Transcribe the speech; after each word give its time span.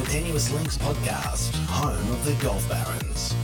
the 0.00 0.06
Tenuous 0.06 0.50
Links 0.52 0.78
podcast, 0.78 1.54
home 1.66 2.12
of 2.12 2.24
the 2.24 2.32
Golf 2.42 2.66
Barons. 2.68 3.34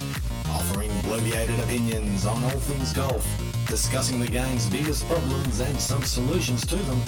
Offering 0.49 0.91
bloviated 1.03 1.63
opinions 1.63 2.25
on 2.25 2.43
all 2.45 2.51
things 2.51 2.95
golf, 2.95 3.27
discussing 3.67 4.21
the 4.21 4.27
game's 4.27 4.67
biggest 4.71 5.07
problems 5.07 5.61
and 5.61 5.79
some 5.79 6.03
solutions 6.03 6.65
to 6.67 6.77
them 6.77 7.01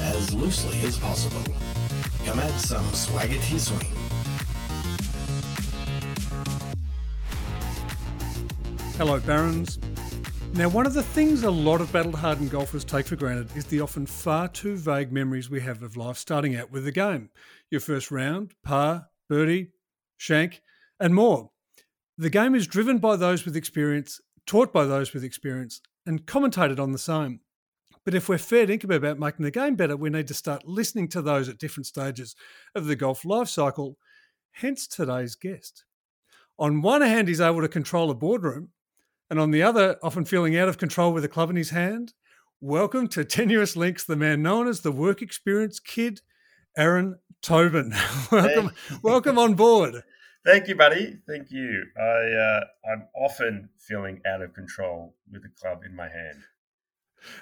as 0.00 0.32
loosely 0.32 0.80
as 0.86 0.96
possible. 0.98 1.42
Come 2.24 2.38
add 2.38 2.58
some 2.60 2.86
to 3.42 3.50
your 3.50 3.58
swing. 3.58 3.92
Hello, 8.96 9.20
Barons. 9.20 9.78
Now, 10.56 10.68
one 10.68 10.86
of 10.86 10.94
the 10.94 11.02
things 11.02 11.42
a 11.42 11.50
lot 11.50 11.80
of 11.80 11.90
battle 11.90 12.14
hardened 12.14 12.52
golfers 12.52 12.84
take 12.84 13.06
for 13.06 13.16
granted 13.16 13.56
is 13.56 13.64
the 13.64 13.80
often 13.80 14.06
far 14.06 14.46
too 14.46 14.76
vague 14.76 15.10
memories 15.10 15.50
we 15.50 15.60
have 15.60 15.82
of 15.82 15.96
life 15.96 16.16
starting 16.16 16.54
out 16.54 16.70
with 16.70 16.84
the 16.84 16.92
game. 16.92 17.30
Your 17.72 17.80
first 17.80 18.12
round, 18.12 18.54
par, 18.62 19.08
birdie, 19.28 19.72
shank, 20.16 20.62
and 21.00 21.12
more. 21.12 21.50
The 22.18 22.30
game 22.30 22.54
is 22.54 22.68
driven 22.68 22.98
by 22.98 23.16
those 23.16 23.44
with 23.44 23.56
experience, 23.56 24.20
taught 24.46 24.72
by 24.72 24.84
those 24.84 25.12
with 25.12 25.24
experience, 25.24 25.80
and 26.06 26.24
commentated 26.24 26.78
on 26.78 26.92
the 26.92 26.98
same. 26.98 27.40
But 28.04 28.14
if 28.14 28.28
we're 28.28 28.38
fair 28.38 28.64
dinkum 28.64 28.94
about 28.94 29.18
making 29.18 29.44
the 29.44 29.50
game 29.50 29.74
better, 29.74 29.96
we 29.96 30.08
need 30.08 30.28
to 30.28 30.34
start 30.34 30.68
listening 30.68 31.08
to 31.08 31.22
those 31.22 31.48
at 31.48 31.58
different 31.58 31.86
stages 31.86 32.36
of 32.76 32.86
the 32.86 32.94
golf 32.94 33.24
life 33.24 33.48
cycle, 33.48 33.98
hence 34.52 34.86
today's 34.86 35.34
guest. 35.34 35.84
On 36.60 36.80
one 36.80 37.02
hand, 37.02 37.26
he's 37.26 37.40
able 37.40 37.62
to 37.62 37.68
control 37.68 38.12
a 38.12 38.14
boardroom, 38.14 38.68
and 39.34 39.40
on 39.40 39.50
the 39.50 39.64
other, 39.64 39.96
often 40.00 40.24
feeling 40.24 40.56
out 40.56 40.68
of 40.68 40.78
control 40.78 41.12
with 41.12 41.24
a 41.24 41.28
club 41.28 41.50
in 41.50 41.56
his 41.56 41.70
hand. 41.70 42.14
Welcome 42.60 43.08
to 43.08 43.24
Tenuous 43.24 43.74
Links, 43.74 44.04
the 44.04 44.14
man 44.14 44.42
known 44.42 44.68
as 44.68 44.82
the 44.82 44.92
work 44.92 45.22
experience 45.22 45.80
kid, 45.80 46.20
Aaron 46.78 47.18
Tobin. 47.42 47.92
welcome, 48.30 48.70
welcome 49.02 49.36
on 49.36 49.54
board. 49.54 50.04
Thank 50.46 50.68
you, 50.68 50.76
buddy. 50.76 51.18
Thank 51.26 51.50
you. 51.50 51.82
I 51.98 52.02
uh, 52.02 52.60
I'm 52.92 53.08
often 53.16 53.70
feeling 53.76 54.20
out 54.24 54.40
of 54.40 54.54
control 54.54 55.16
with 55.32 55.42
a 55.44 55.60
club 55.60 55.80
in 55.84 55.96
my 55.96 56.08
hand. 56.08 56.44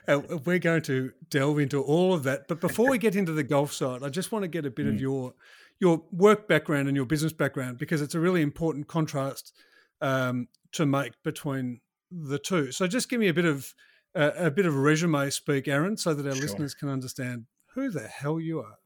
Uh, 0.09 0.39
we're 0.47 0.59
going 0.59 0.81
to 0.83 1.13
delve 1.29 1.59
into 1.59 1.83
all 1.83 2.15
of 2.15 2.23
that, 2.23 2.49
but 2.49 2.59
before 2.59 2.89
we 2.89 2.97
get 2.97 3.17
into 3.17 3.33
the 3.33 3.43
golf 3.43 3.71
side, 3.71 4.03
I 4.03 4.09
just 4.09 4.33
want 4.33 4.45
to 4.45 4.49
get 4.49 4.65
a 4.65 4.71
bit 4.71 4.87
mm. 4.87 4.95
of 4.95 4.99
your 4.99 5.35
your 5.79 6.03
work 6.11 6.49
background 6.49 6.89
and 6.89 6.97
your 6.97 7.05
business 7.05 7.35
background 7.35 7.77
because 7.77 8.01
it's 8.01 8.15
a 8.15 8.21
really 8.21 8.41
important 8.41 8.89
contrast 8.89 9.53
um, 10.01 10.49
to 10.73 10.87
make 10.87 11.13
between 11.23 11.81
the 12.11 12.39
two. 12.39 12.73
So 12.73 12.87
just 12.87 13.09
give 13.09 13.21
me 13.21 13.29
a 13.29 13.35
bit 13.35 13.45
of 13.45 13.75
uh, 14.15 14.33
a 14.37 14.51
bit 14.51 14.67
of 14.67 14.77
resume 14.77 15.31
speak, 15.31 15.69
Aaron, 15.69 15.97
so 15.97 16.15
that 16.15 16.27
our 16.27 16.35
sure. 16.35 16.43
listeners 16.43 16.75
can 16.75 16.89
understand 16.89 17.47
who 17.75 17.91
the 17.91 18.07
hell 18.07 18.39
you 18.39 18.61
are. 18.61 18.77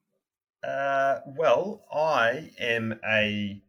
Uh, 0.67 1.21
well, 1.27 1.85
I 1.93 2.51
am 2.59 2.99
a 3.09 3.63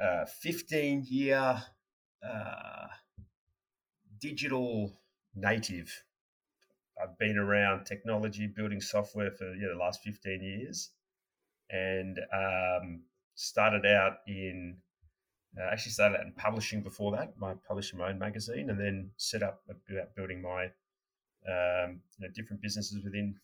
uh, 0.00 0.24
15 0.26 1.04
year 1.08 1.62
uh, 2.26 2.86
digital 4.20 4.98
native. 5.34 6.04
I've 7.02 7.18
been 7.18 7.36
around 7.36 7.84
technology, 7.84 8.46
building 8.46 8.80
software 8.80 9.30
for 9.30 9.52
yeah, 9.54 9.68
the 9.72 9.78
last 9.78 10.02
15 10.02 10.42
years, 10.42 10.90
and 11.70 12.18
um, 12.32 13.02
started 13.34 13.84
out 13.84 14.18
in 14.26 14.76
uh, 15.60 15.72
actually 15.72 15.92
started 15.92 16.18
out 16.18 16.26
in 16.26 16.32
publishing 16.32 16.82
before 16.82 17.12
that, 17.12 17.34
my 17.38 17.54
publishing 17.66 17.98
my 17.98 18.10
own 18.10 18.18
magazine, 18.18 18.70
and 18.70 18.78
then 18.78 19.10
set 19.16 19.42
up 19.42 19.62
about 19.68 20.14
building 20.16 20.42
my 20.42 20.64
um, 21.46 22.00
you 22.18 22.26
know, 22.26 22.28
different 22.34 22.62
businesses 22.62 23.04
within 23.04 23.36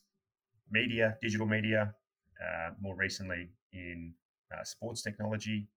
media, 0.71 1.17
digital 1.21 1.47
media. 1.47 1.95
Uh, 2.41 2.71
more 2.81 2.97
recently 2.97 3.51
in 3.75 4.15
uh, 4.51 4.65
sports 4.65 5.03
technology, 5.03 5.69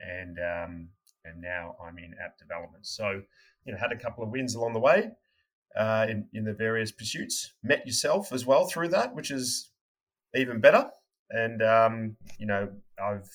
and 0.00 0.38
um, 0.38 0.88
and 1.26 1.42
now 1.42 1.76
I'm 1.84 1.98
in 1.98 2.14
app 2.24 2.38
development. 2.38 2.86
So 2.86 3.20
you 3.64 3.72
know, 3.72 3.78
had 3.78 3.92
a 3.92 3.98
couple 3.98 4.24
of 4.24 4.30
wins 4.30 4.54
along 4.54 4.72
the 4.72 4.80
way 4.80 5.10
uh, 5.76 6.06
in 6.08 6.26
in 6.32 6.44
the 6.44 6.54
various 6.54 6.90
pursuits. 6.90 7.52
Met 7.62 7.86
yourself 7.86 8.32
as 8.32 8.46
well 8.46 8.66
through 8.66 8.88
that, 8.88 9.14
which 9.14 9.30
is 9.30 9.70
even 10.34 10.60
better. 10.60 10.90
And 11.28 11.62
um, 11.62 12.16
you 12.38 12.46
know, 12.46 12.70
I've 12.98 13.28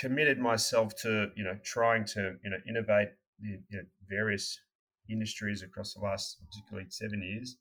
committed 0.00 0.38
myself 0.38 0.94
to 0.96 1.30
you 1.36 1.44
know 1.44 1.56
trying 1.64 2.04
to 2.04 2.36
you 2.42 2.50
know 2.50 2.56
innovate 2.68 3.08
the 3.40 3.58
you 3.70 3.78
know, 3.78 3.84
various 4.08 4.58
industries 5.10 5.62
across 5.62 5.94
the 5.94 6.00
last 6.00 6.38
particularly 6.48 6.86
seven 6.90 7.22
years, 7.22 7.56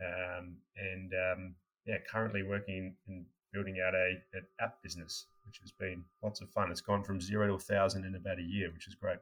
um, 0.00 0.56
and 0.76 1.12
um, 1.12 1.54
yeah, 1.86 1.96
currently 2.10 2.42
working 2.42 2.94
in 3.08 3.26
building 3.52 3.76
out 3.86 3.94
a 3.94 4.14
an 4.34 4.44
app 4.60 4.82
business, 4.82 5.26
which 5.46 5.58
has 5.60 5.72
been 5.72 6.04
lots 6.22 6.40
of 6.40 6.50
fun. 6.50 6.70
It's 6.70 6.80
gone 6.80 7.02
from 7.02 7.20
zero 7.20 7.46
to 7.48 7.54
a 7.54 7.58
thousand 7.58 8.04
in 8.04 8.14
about 8.14 8.38
a 8.38 8.42
year, 8.42 8.70
which 8.72 8.86
is 8.86 8.94
great. 8.94 9.18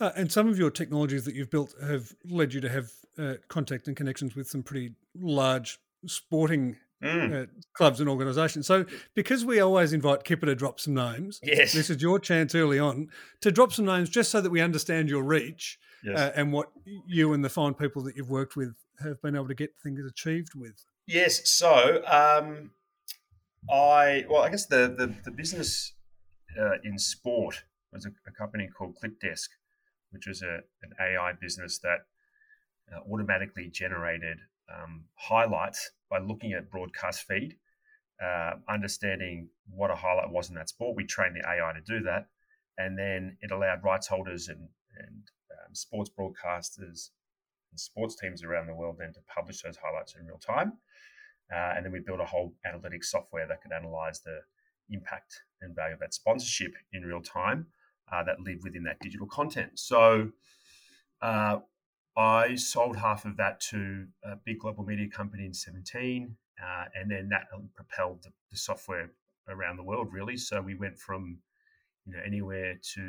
Uh, 0.00 0.10
and 0.16 0.32
some 0.32 0.48
of 0.48 0.58
your 0.58 0.70
technologies 0.70 1.24
that 1.24 1.34
you've 1.34 1.50
built 1.50 1.74
have 1.82 2.12
led 2.24 2.52
you 2.52 2.60
to 2.60 2.68
have 2.68 2.90
uh, 3.18 3.34
contact 3.48 3.86
and 3.86 3.96
connections 3.96 4.34
with 4.34 4.48
some 4.48 4.62
pretty 4.62 4.94
large 5.14 5.78
sporting 6.06 6.76
mm. 7.02 7.42
uh, 7.42 7.46
clubs 7.74 8.00
and 8.00 8.08
organisations. 8.08 8.66
So, 8.66 8.84
because 9.14 9.44
we 9.44 9.60
always 9.60 9.92
invite 9.92 10.24
Kipper 10.24 10.46
to 10.46 10.54
drop 10.54 10.80
some 10.80 10.94
names, 10.94 11.40
yes. 11.42 11.72
this 11.72 11.90
is 11.90 12.02
your 12.02 12.18
chance 12.18 12.54
early 12.54 12.78
on 12.78 13.08
to 13.40 13.52
drop 13.52 13.72
some 13.72 13.84
names 13.84 14.08
just 14.08 14.30
so 14.30 14.40
that 14.40 14.50
we 14.50 14.60
understand 14.60 15.08
your 15.08 15.22
reach 15.22 15.78
yes. 16.02 16.18
uh, 16.18 16.32
and 16.34 16.52
what 16.52 16.70
you 17.06 17.32
and 17.32 17.44
the 17.44 17.48
fine 17.48 17.74
people 17.74 18.02
that 18.02 18.16
you've 18.16 18.30
worked 18.30 18.56
with 18.56 18.74
have 19.02 19.20
been 19.22 19.36
able 19.36 19.48
to 19.48 19.54
get 19.54 19.70
things 19.82 20.04
achieved 20.04 20.54
with. 20.54 20.84
Yes. 21.06 21.48
So, 21.48 22.02
um, 22.06 22.70
I, 23.70 24.24
well, 24.28 24.42
I 24.42 24.50
guess 24.50 24.66
the, 24.66 24.94
the, 24.96 25.14
the 25.24 25.30
business 25.30 25.94
uh, 26.58 26.78
in 26.84 26.98
sport 26.98 27.64
was 27.92 28.06
a, 28.06 28.10
a, 28.26 28.32
company 28.32 28.68
called 28.76 28.96
ClipDesk, 29.02 29.48
which 30.10 30.26
was 30.26 30.42
a, 30.42 30.60
an 30.82 30.92
AI 31.00 31.32
business 31.40 31.78
that 31.78 32.06
uh, 32.94 33.00
automatically 33.12 33.68
generated 33.68 34.38
um, 34.72 35.04
highlights 35.14 35.90
by 36.10 36.18
looking 36.18 36.52
at 36.52 36.70
broadcast 36.70 37.26
feed, 37.26 37.56
uh, 38.22 38.52
understanding 38.68 39.48
what 39.70 39.90
a 39.90 39.94
highlight 39.94 40.30
was 40.30 40.48
in 40.48 40.54
that 40.56 40.68
sport. 40.68 40.96
We 40.96 41.04
trained 41.04 41.36
the 41.36 41.48
AI 41.48 41.72
to 41.72 41.80
do 41.80 42.02
that, 42.04 42.26
and 42.76 42.98
then 42.98 43.36
it 43.40 43.50
allowed 43.50 43.84
rights 43.84 44.06
holders 44.06 44.48
and 44.48 44.68
and 44.98 45.22
um, 45.52 45.74
sports 45.74 46.10
broadcasters 46.10 47.10
and 47.70 47.78
sports 47.78 48.16
teams 48.16 48.42
around 48.42 48.66
the 48.66 48.74
world 48.74 48.96
then 48.98 49.12
to 49.12 49.20
publish 49.32 49.62
those 49.62 49.76
highlights 49.76 50.14
in 50.18 50.26
real 50.26 50.38
time. 50.38 50.72
Uh, 51.52 51.74
and 51.76 51.84
then 51.84 51.92
we 51.92 52.00
built 52.00 52.20
a 52.20 52.24
whole 52.24 52.54
analytics 52.66 53.04
software 53.04 53.46
that 53.46 53.62
could 53.62 53.72
analyze 53.72 54.20
the 54.20 54.40
impact 54.90 55.42
and 55.60 55.74
value 55.74 55.94
of 55.94 56.00
that 56.00 56.14
sponsorship 56.14 56.72
in 56.92 57.02
real 57.02 57.22
time 57.22 57.66
uh, 58.12 58.22
that 58.22 58.40
live 58.40 58.58
within 58.62 58.82
that 58.82 58.98
digital 59.00 59.26
content. 59.26 59.70
So 59.74 60.30
uh, 61.22 61.58
I 62.18 62.56
sold 62.56 62.96
half 62.96 63.24
of 63.24 63.36
that 63.36 63.60
to 63.70 64.04
a 64.24 64.34
big 64.34 64.58
global 64.58 64.84
media 64.84 65.08
company 65.08 65.46
in 65.46 65.54
17, 65.54 66.36
uh, 66.60 66.84
and 66.96 67.08
then 67.08 67.28
that 67.28 67.46
propelled 67.76 68.24
the, 68.24 68.30
the, 68.50 68.56
software 68.56 69.12
around 69.48 69.76
the 69.76 69.84
world 69.84 70.12
really. 70.12 70.36
So 70.36 70.60
we 70.60 70.74
went 70.74 70.98
from 70.98 71.38
you 72.04 72.14
know 72.14 72.18
anywhere 72.26 72.74
to 72.94 73.00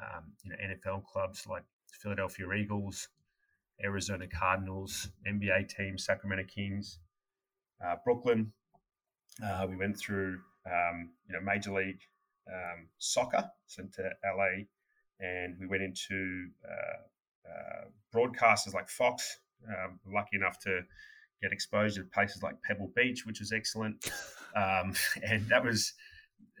um, 0.00 0.24
you 0.44 0.50
know 0.50 0.56
NFL 0.62 1.04
clubs 1.06 1.44
like 1.48 1.64
Philadelphia 1.90 2.52
Eagles, 2.52 3.08
Arizona 3.82 4.28
Cardinals, 4.28 5.08
NBA 5.26 5.68
teams, 5.68 6.04
Sacramento 6.04 6.44
Kings, 6.44 7.00
uh, 7.84 7.96
Brooklyn. 8.04 8.52
Uh, 9.44 9.66
we 9.68 9.74
went 9.74 9.98
through 9.98 10.38
um, 10.66 11.10
you 11.26 11.34
know 11.34 11.40
Major 11.40 11.72
League 11.72 12.02
um, 12.48 12.86
Soccer, 12.98 13.50
so 13.66 13.82
to 13.94 14.10
LA, 14.24 14.66
and 15.18 15.56
we 15.58 15.66
went 15.66 15.82
into 15.82 16.46
uh, 16.64 17.02
uh, 17.48 17.86
broadcasters 18.14 18.74
like 18.74 18.88
Fox. 18.88 19.38
Um, 19.68 20.00
lucky 20.06 20.36
enough 20.36 20.58
to 20.60 20.80
get 21.40 21.52
exposure 21.52 22.02
to 22.02 22.08
places 22.08 22.42
like 22.42 22.54
Pebble 22.62 22.90
Beach, 22.96 23.26
which 23.26 23.40
was 23.40 23.52
excellent. 23.52 24.10
Um, 24.54 24.92
and 25.22 25.48
that 25.48 25.64
was, 25.64 25.94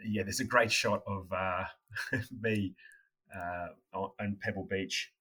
yeah, 0.02 0.22
there's 0.22 0.40
a 0.40 0.44
great 0.44 0.72
shot 0.72 1.02
of 1.06 1.30
uh, 1.30 1.64
me 2.40 2.74
uh, 3.36 3.66
on 3.94 4.38
Pebble 4.40 4.66
Beach, 4.70 5.12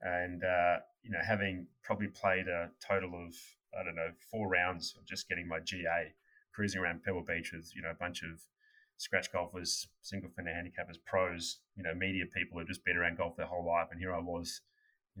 and 0.00 0.44
uh, 0.44 0.76
you 1.02 1.10
know, 1.10 1.18
having 1.26 1.66
probably 1.82 2.06
played 2.06 2.46
a 2.46 2.70
total 2.86 3.10
of 3.14 3.34
I 3.78 3.82
don't 3.84 3.96
know 3.96 4.10
four 4.30 4.48
rounds 4.48 4.94
of 4.96 5.06
just 5.06 5.28
getting 5.28 5.48
my 5.48 5.58
GA, 5.58 6.14
cruising 6.54 6.80
around 6.80 7.02
Pebble 7.02 7.24
Beach 7.26 7.50
with 7.52 7.70
you 7.74 7.82
know 7.82 7.90
a 7.90 7.94
bunch 7.94 8.22
of 8.22 8.40
scratch 8.96 9.32
golfers, 9.32 9.88
single 10.02 10.30
fender 10.36 10.52
handicappers, 10.52 10.98
pros, 11.06 11.60
you 11.74 11.82
know, 11.82 11.94
media 11.94 12.24
people 12.32 12.58
who've 12.58 12.68
just 12.68 12.84
been 12.84 12.96
around 12.96 13.16
golf 13.16 13.36
their 13.36 13.46
whole 13.46 13.66
life, 13.66 13.88
and 13.90 13.98
here 13.98 14.14
I 14.14 14.20
was 14.20 14.60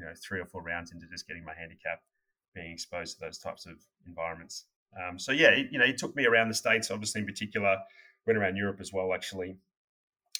you 0.00 0.06
know 0.06 0.12
three 0.26 0.40
or 0.40 0.46
four 0.46 0.62
rounds 0.62 0.92
into 0.92 1.06
just 1.06 1.28
getting 1.28 1.44
my 1.44 1.52
handicap, 1.54 2.00
being 2.54 2.72
exposed 2.72 3.18
to 3.18 3.24
those 3.24 3.38
types 3.38 3.66
of 3.66 3.74
environments. 4.06 4.64
Um, 4.98 5.18
so 5.18 5.32
yeah, 5.32 5.50
it, 5.50 5.68
you 5.70 5.78
know, 5.78 5.84
it 5.84 5.98
took 5.98 6.16
me 6.16 6.26
around 6.26 6.48
the 6.48 6.54
states, 6.54 6.90
obviously 6.90 7.20
in 7.20 7.26
particular, 7.26 7.76
went 8.26 8.38
around 8.38 8.56
Europe 8.56 8.80
as 8.80 8.92
well, 8.92 9.12
actually, 9.12 9.56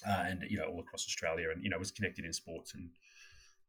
uh, 0.08 0.24
and 0.26 0.42
you 0.48 0.56
know 0.56 0.64
all 0.64 0.80
across 0.80 1.06
Australia, 1.06 1.48
and 1.54 1.62
you 1.62 1.70
know 1.70 1.78
was 1.78 1.90
connected 1.90 2.24
in 2.24 2.32
sports 2.32 2.74
and 2.74 2.88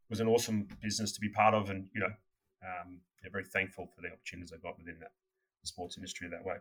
was 0.10 0.20
an 0.20 0.28
awesome 0.28 0.68
business 0.82 1.12
to 1.12 1.20
be 1.20 1.30
part 1.30 1.54
of, 1.54 1.70
and 1.70 1.88
you 1.94 2.02
know, 2.02 2.14
um, 2.64 3.02
yeah, 3.24 3.30
very 3.32 3.46
thankful 3.46 3.88
for 3.94 4.02
the 4.02 4.08
opportunities 4.08 4.54
I 4.54 4.58
got 4.58 4.78
within 4.78 4.98
that 5.02 5.12
sports 5.64 5.98
industry 5.98 6.28
that 6.30 6.44
way. 6.46 6.56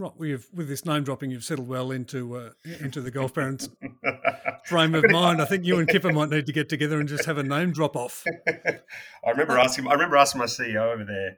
Right, 0.00 0.12
well, 0.16 0.38
with 0.54 0.66
this 0.66 0.86
name 0.86 1.04
dropping, 1.04 1.30
you've 1.30 1.44
settled 1.44 1.68
well 1.68 1.90
into 1.90 2.34
uh, 2.34 2.50
into 2.80 3.02
the 3.02 3.10
Golf 3.10 3.34
Barons 3.34 3.68
frame 4.64 4.94
of 4.94 5.04
mind. 5.10 5.42
I 5.42 5.44
think 5.44 5.66
you 5.66 5.78
and 5.78 5.86
Kipper 5.86 6.10
might 6.10 6.30
need 6.30 6.46
to 6.46 6.54
get 6.54 6.70
together 6.70 6.98
and 7.00 7.06
just 7.06 7.26
have 7.26 7.36
a 7.36 7.42
name 7.42 7.70
drop 7.72 7.96
off. 7.96 8.24
I 8.48 9.30
remember 9.30 9.58
asking. 9.58 9.88
I 9.88 9.92
remember 9.92 10.16
asking 10.16 10.38
my 10.38 10.46
CEO 10.46 10.90
over 10.94 11.04
there, 11.04 11.36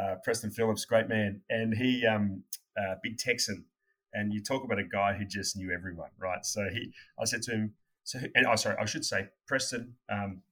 uh, 0.00 0.14
Preston 0.22 0.52
Phillips, 0.52 0.84
great 0.84 1.08
man, 1.08 1.40
and 1.50 1.74
he, 1.74 2.06
um, 2.06 2.44
uh, 2.78 2.94
big 3.02 3.18
Texan, 3.18 3.64
and 4.12 4.32
you 4.32 4.40
talk 4.40 4.62
about 4.62 4.78
a 4.78 4.84
guy 4.84 5.14
who 5.14 5.24
just 5.24 5.56
knew 5.56 5.72
everyone, 5.72 6.10
right? 6.16 6.46
So 6.46 6.68
he, 6.72 6.92
I 7.20 7.24
said 7.24 7.42
to 7.42 7.50
him, 7.50 7.74
so, 8.04 8.20
and 8.36 8.46
oh, 8.46 8.54
sorry, 8.54 8.76
I 8.80 8.84
should 8.84 9.04
say, 9.04 9.26
Preston. 9.48 9.94
Um, 10.08 10.42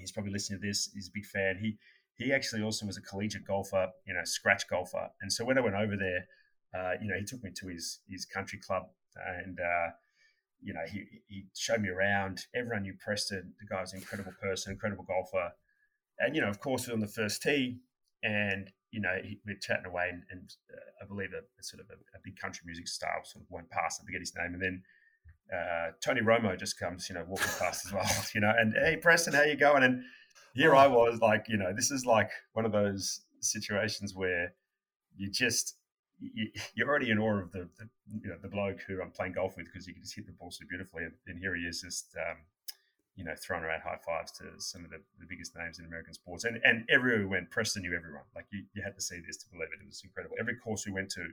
he's 0.00 0.10
probably 0.10 0.32
listening 0.32 0.60
to 0.60 0.66
this. 0.66 0.90
He's 0.92 1.06
a 1.06 1.12
big 1.14 1.26
fan. 1.26 1.58
He 1.62 1.78
he 2.16 2.32
actually 2.32 2.62
also 2.62 2.86
was 2.86 2.96
a 2.96 3.02
collegiate 3.02 3.46
golfer, 3.46 3.86
you 4.04 4.14
know, 4.14 4.24
scratch 4.24 4.68
golfer, 4.68 5.10
and 5.20 5.32
so 5.32 5.44
when 5.44 5.56
I 5.56 5.60
went 5.60 5.76
over 5.76 5.96
there 5.96 6.26
uh, 6.74 6.92
you 7.00 7.08
know, 7.08 7.16
he 7.18 7.24
took 7.24 7.42
me 7.42 7.50
to 7.56 7.68
his 7.68 8.00
his 8.08 8.24
country 8.24 8.58
club, 8.58 8.84
and 9.40 9.58
uh, 9.60 9.90
you 10.62 10.72
know, 10.72 10.84
he 10.90 11.04
he 11.28 11.44
showed 11.56 11.80
me 11.80 11.88
around. 11.88 12.46
Everyone 12.54 12.82
knew 12.82 12.94
Preston. 12.98 13.52
The 13.60 13.66
guy 13.66 13.80
was 13.80 13.92
an 13.92 14.00
incredible 14.00 14.32
person, 14.40 14.72
incredible 14.72 15.04
golfer, 15.04 15.52
and 16.18 16.34
you 16.34 16.40
know, 16.40 16.48
of 16.48 16.60
course, 16.60 16.86
we 16.86 16.92
are 16.92 16.94
on 16.94 17.00
the 17.00 17.08
first 17.08 17.42
tee, 17.42 17.78
and 18.22 18.70
you 18.90 19.00
know, 19.00 19.16
he, 19.22 19.38
we're 19.46 19.56
chatting 19.56 19.86
away, 19.86 20.08
and, 20.10 20.22
and 20.30 20.54
uh, 20.72 21.04
I 21.04 21.06
believe 21.06 21.30
a, 21.32 21.38
a 21.38 21.62
sort 21.62 21.80
of 21.80 21.86
a, 21.90 21.94
a, 21.94 22.20
big 22.22 22.36
country 22.36 22.62
music 22.66 22.88
star 22.88 23.22
sort 23.24 23.42
of 23.42 23.50
went 23.50 23.70
past. 23.70 24.00
I 24.02 24.06
forget 24.06 24.20
his 24.20 24.34
name, 24.36 24.54
and 24.54 24.62
then. 24.62 24.82
Uh, 25.52 25.90
Tony 26.02 26.22
Romo 26.22 26.58
just 26.58 26.78
comes, 26.78 27.10
you 27.10 27.14
know, 27.14 27.26
walking 27.28 27.50
past 27.58 27.84
as 27.84 27.92
well, 27.92 28.08
you 28.34 28.40
know, 28.40 28.54
and 28.56 28.72
hey, 28.72 28.96
Preston, 28.96 29.34
how 29.34 29.42
you 29.42 29.54
going? 29.54 29.82
And 29.82 30.02
here 30.54 30.74
I 30.74 30.86
was, 30.86 31.20
like, 31.20 31.44
you 31.46 31.58
know, 31.58 31.74
this 31.74 31.90
is 31.90 32.06
like 32.06 32.30
one 32.54 32.64
of 32.64 32.72
those 32.72 33.20
situations 33.40 34.14
where 34.14 34.54
you 35.14 35.30
just 35.30 35.76
you, 36.22 36.84
are 36.84 36.88
already 36.88 37.10
in 37.10 37.18
awe 37.18 37.40
of 37.40 37.52
the, 37.52 37.68
the, 37.78 37.88
you 38.22 38.28
know 38.30 38.36
the 38.40 38.48
bloke 38.48 38.80
who 38.86 39.02
I'm 39.02 39.10
playing 39.10 39.32
golf 39.32 39.56
with 39.56 39.66
because 39.66 39.86
he 39.86 39.92
can 39.92 40.02
just 40.02 40.14
hit 40.14 40.26
the 40.26 40.32
ball 40.32 40.50
so 40.50 40.64
beautifully, 40.68 41.04
and, 41.04 41.12
and 41.26 41.38
here 41.38 41.54
he 41.54 41.62
is 41.62 41.82
just 41.82 42.14
um, 42.16 42.38
you 43.16 43.24
know 43.24 43.34
throwing 43.36 43.64
around 43.64 43.82
high 43.82 43.98
fives 44.04 44.32
to 44.38 44.44
some 44.58 44.84
of 44.84 44.90
the, 44.90 44.98
the, 45.18 45.26
biggest 45.28 45.56
names 45.56 45.78
in 45.78 45.84
American 45.84 46.14
sports, 46.14 46.44
and 46.44 46.60
and 46.64 46.84
everywhere 46.90 47.20
we 47.20 47.26
went, 47.26 47.50
Preston 47.50 47.82
knew 47.82 47.94
everyone. 47.96 48.22
Like 48.34 48.46
you, 48.52 48.64
you 48.74 48.82
had 48.82 48.94
to 48.94 49.02
see 49.02 49.20
this 49.26 49.36
to 49.38 49.50
believe 49.50 49.68
it. 49.74 49.82
It 49.82 49.86
was 49.86 50.02
incredible. 50.04 50.36
Every 50.38 50.56
course 50.56 50.86
we 50.86 50.92
went 50.92 51.10
to, 51.10 51.26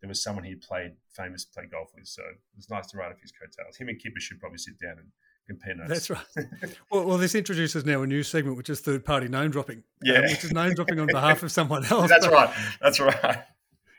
there 0.00 0.08
was 0.08 0.22
someone 0.22 0.44
he 0.44 0.54
played 0.54 0.92
famous 1.10 1.44
played 1.44 1.70
golf 1.70 1.90
with, 1.94 2.06
so 2.06 2.22
it 2.22 2.56
was 2.56 2.70
nice 2.70 2.86
to 2.88 2.98
ride 2.98 3.12
off 3.12 3.20
his 3.20 3.32
coattails. 3.32 3.76
Him 3.76 3.88
and 3.88 3.98
Kipper 3.98 4.20
should 4.20 4.40
probably 4.40 4.58
sit 4.58 4.78
down 4.78 4.98
and 4.98 5.08
compare 5.46 5.74
notes. 5.74 6.06
That's 6.06 6.10
right. 6.10 6.76
well, 6.90 7.06
well, 7.06 7.18
this 7.18 7.34
introduces 7.34 7.86
now 7.86 8.02
a 8.02 8.06
new 8.06 8.22
segment, 8.22 8.58
which 8.58 8.68
is 8.68 8.80
third 8.80 9.04
party 9.04 9.28
name 9.28 9.50
dropping. 9.50 9.84
Yeah, 10.02 10.18
um, 10.18 10.22
which 10.24 10.44
is 10.44 10.52
name 10.52 10.74
dropping 10.74 11.00
on 11.00 11.06
behalf 11.12 11.42
of 11.42 11.50
someone 11.50 11.86
else. 11.86 12.10
That's 12.10 12.28
right. 12.28 12.54
That's 12.82 13.00
right 13.00 13.44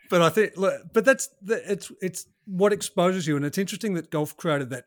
but 0.09 0.21
I 0.21 0.29
think, 0.29 0.53
but 0.55 1.05
that's 1.05 1.29
it's 1.47 1.91
it's 2.01 2.25
what 2.45 2.73
exposes 2.73 3.27
you, 3.27 3.35
and 3.35 3.45
it's 3.45 3.57
interesting 3.57 3.93
that 3.93 4.09
golf 4.09 4.35
created 4.35 4.71
that 4.71 4.85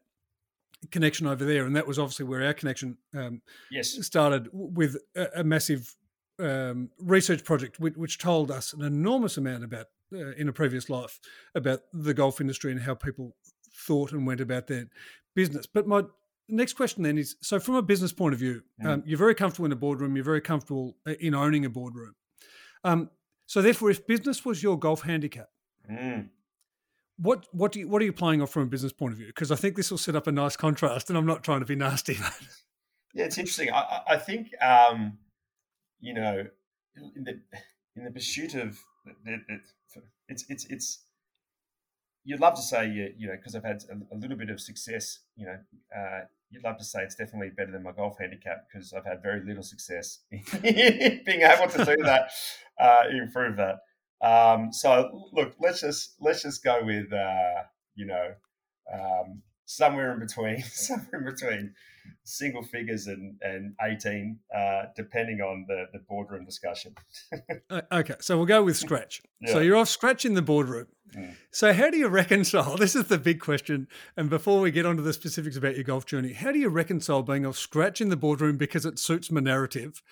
connection 0.90 1.26
over 1.26 1.44
there, 1.44 1.64
and 1.64 1.76
that 1.76 1.86
was 1.86 1.98
obviously 1.98 2.26
where 2.26 2.44
our 2.44 2.54
connection 2.54 2.98
um, 3.16 3.40
yes 3.70 3.90
started 4.04 4.48
with 4.52 4.96
a, 5.16 5.40
a 5.40 5.44
massive 5.44 5.94
um, 6.40 6.90
research 6.98 7.44
project 7.44 7.78
which, 7.78 7.94
which, 7.94 8.18
told 8.18 8.50
us 8.50 8.72
an 8.72 8.82
enormous 8.82 9.36
amount 9.36 9.62
about 9.62 9.86
uh, 10.12 10.32
in 10.32 10.48
a 10.48 10.52
previous 10.52 10.90
life 10.90 11.20
about 11.54 11.80
the 11.92 12.14
golf 12.14 12.40
industry 12.40 12.72
and 12.72 12.80
how 12.80 12.94
people 12.94 13.36
thought 13.74 14.12
and 14.12 14.26
went 14.26 14.40
about 14.40 14.66
their 14.66 14.86
business. 15.34 15.66
But 15.66 15.86
my 15.86 16.02
next 16.48 16.72
question 16.72 17.02
then 17.02 17.16
is: 17.16 17.36
so 17.40 17.60
from 17.60 17.76
a 17.76 17.82
business 17.82 18.12
point 18.12 18.34
of 18.34 18.40
view, 18.40 18.62
mm. 18.82 18.86
um, 18.88 19.02
you're 19.06 19.18
very 19.18 19.34
comfortable 19.34 19.66
in 19.66 19.72
a 19.72 19.76
boardroom, 19.76 20.16
you're 20.16 20.24
very 20.24 20.40
comfortable 20.40 20.96
uh, 21.06 21.12
in 21.20 21.34
owning 21.34 21.64
a 21.64 21.70
boardroom. 21.70 22.14
Um, 22.84 23.10
so 23.52 23.60
therefore, 23.60 23.90
if 23.90 24.06
business 24.06 24.46
was 24.46 24.62
your 24.62 24.78
golf 24.78 25.02
handicap, 25.02 25.50
mm. 25.90 26.26
what 27.18 27.46
what 27.52 27.70
do 27.70 27.80
you, 27.80 27.86
what 27.86 28.00
are 28.00 28.04
you 28.06 28.12
playing 28.14 28.40
off 28.40 28.48
from 28.48 28.62
a 28.62 28.66
business 28.66 28.94
point 28.94 29.12
of 29.12 29.18
view? 29.18 29.26
Because 29.26 29.52
I 29.52 29.56
think 29.56 29.76
this 29.76 29.90
will 29.90 29.98
set 29.98 30.16
up 30.16 30.26
a 30.26 30.32
nice 30.32 30.56
contrast, 30.56 31.10
and 31.10 31.18
I'm 31.18 31.26
not 31.26 31.44
trying 31.44 31.60
to 31.60 31.66
be 31.66 31.74
nasty. 31.74 32.14
yeah, 33.12 33.26
it's 33.26 33.36
interesting. 33.36 33.68
I, 33.70 34.00
I 34.08 34.16
think 34.16 34.52
um, 34.62 35.18
you 36.00 36.14
know, 36.14 36.46
in 37.14 37.24
the 37.24 37.40
in 37.94 38.04
the 38.04 38.10
pursuit 38.10 38.54
of 38.54 38.78
it's 40.30 40.46
it's 40.48 40.64
it's 40.70 41.04
you'd 42.24 42.40
love 42.40 42.54
to 42.54 42.62
say 42.62 42.88
you 42.88 43.12
you 43.18 43.26
know 43.26 43.36
because 43.36 43.54
I've 43.54 43.64
had 43.64 43.84
a, 43.90 44.14
a, 44.14 44.16
little 44.16 44.38
bit 44.38 44.48
of 44.48 44.62
success. 44.62 45.18
You 45.36 45.44
know, 45.44 45.58
uh, 45.94 46.20
you'd 46.52 46.64
love 46.64 46.78
to 46.78 46.84
say 46.84 47.02
it's 47.02 47.14
definitely 47.14 47.50
better 47.50 47.72
than 47.72 47.82
my 47.82 47.92
golf 47.92 48.18
handicap 48.20 48.66
because 48.70 48.92
I've 48.92 49.06
had 49.06 49.22
very 49.22 49.44
little 49.44 49.62
success 49.62 50.20
in 50.30 50.42
being 51.26 51.42
able 51.42 51.68
to 51.70 51.84
do 51.84 52.02
that, 52.04 52.30
uh, 52.78 53.04
improve 53.10 53.56
that. 53.56 53.80
Um, 54.22 54.72
so 54.72 55.28
look, 55.32 55.54
let's 55.58 55.80
just 55.80 56.14
let's 56.20 56.42
just 56.42 56.62
go 56.62 56.84
with 56.84 57.12
uh, 57.12 57.62
you 57.96 58.06
know 58.06 58.34
um, 58.92 59.42
somewhere 59.64 60.12
in 60.12 60.20
between, 60.20 60.62
somewhere 60.72 61.20
in 61.20 61.24
between 61.24 61.74
single 62.24 62.62
figures 62.62 63.06
and, 63.06 63.36
and 63.42 63.74
18, 63.80 64.38
uh, 64.54 64.82
depending 64.96 65.40
on 65.40 65.64
the, 65.68 65.86
the 65.92 66.00
boardroom 66.08 66.44
discussion. 66.44 66.94
okay, 67.92 68.14
so 68.20 68.36
we'll 68.36 68.46
go 68.46 68.62
with 68.62 68.76
scratch. 68.76 69.22
Yeah. 69.40 69.52
So 69.52 69.60
you're 69.60 69.76
off 69.76 69.88
scratch 69.88 70.24
in 70.24 70.34
the 70.34 70.42
boardroom. 70.42 70.86
Mm. 71.16 71.34
So, 71.50 71.72
how 71.72 71.90
do 71.90 71.96
you 71.96 72.08
reconcile? 72.22 72.76
This 72.76 72.94
is 72.94 73.04
the 73.04 73.18
big 73.18 73.40
question. 73.40 73.88
And 74.16 74.30
before 74.30 74.60
we 74.60 74.70
get 74.70 74.86
onto 74.86 75.02
the 75.02 75.12
specifics 75.12 75.56
about 75.56 75.74
your 75.74 75.84
golf 75.84 76.06
journey, 76.06 76.32
how 76.32 76.52
do 76.52 76.58
you 76.58 76.68
reconcile 76.68 77.22
being 77.22 77.46
off 77.46 77.56
scratch 77.56 78.00
in 78.00 78.08
the 78.08 78.16
boardroom 78.16 78.56
because 78.56 78.86
it 78.86 78.98
suits 78.98 79.30
my 79.30 79.40
narrative? 79.40 80.02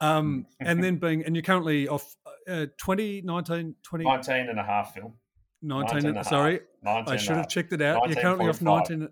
Um, 0.00 0.46
and 0.60 0.82
then 0.84 0.96
being, 0.96 1.24
and 1.24 1.36
you're 1.36 1.42
currently 1.42 1.88
off 1.88 2.16
uh, 2.48 2.66
20, 2.78 3.22
19, 3.22 3.74
20? 3.82 4.04
19 4.04 4.48
and 4.48 4.58
a 4.58 4.62
half, 4.62 4.94
Phil. 4.94 5.14
19, 5.62 6.14
19 6.14 6.24
sorry. 6.24 6.60
19 6.82 7.12
I 7.12 7.16
should 7.16 7.36
have 7.36 7.48
checked 7.48 7.72
it 7.72 7.82
out. 7.82 8.08
You're 8.08 8.20
currently 8.20 8.48
off 8.48 8.62
19. 8.62 9.08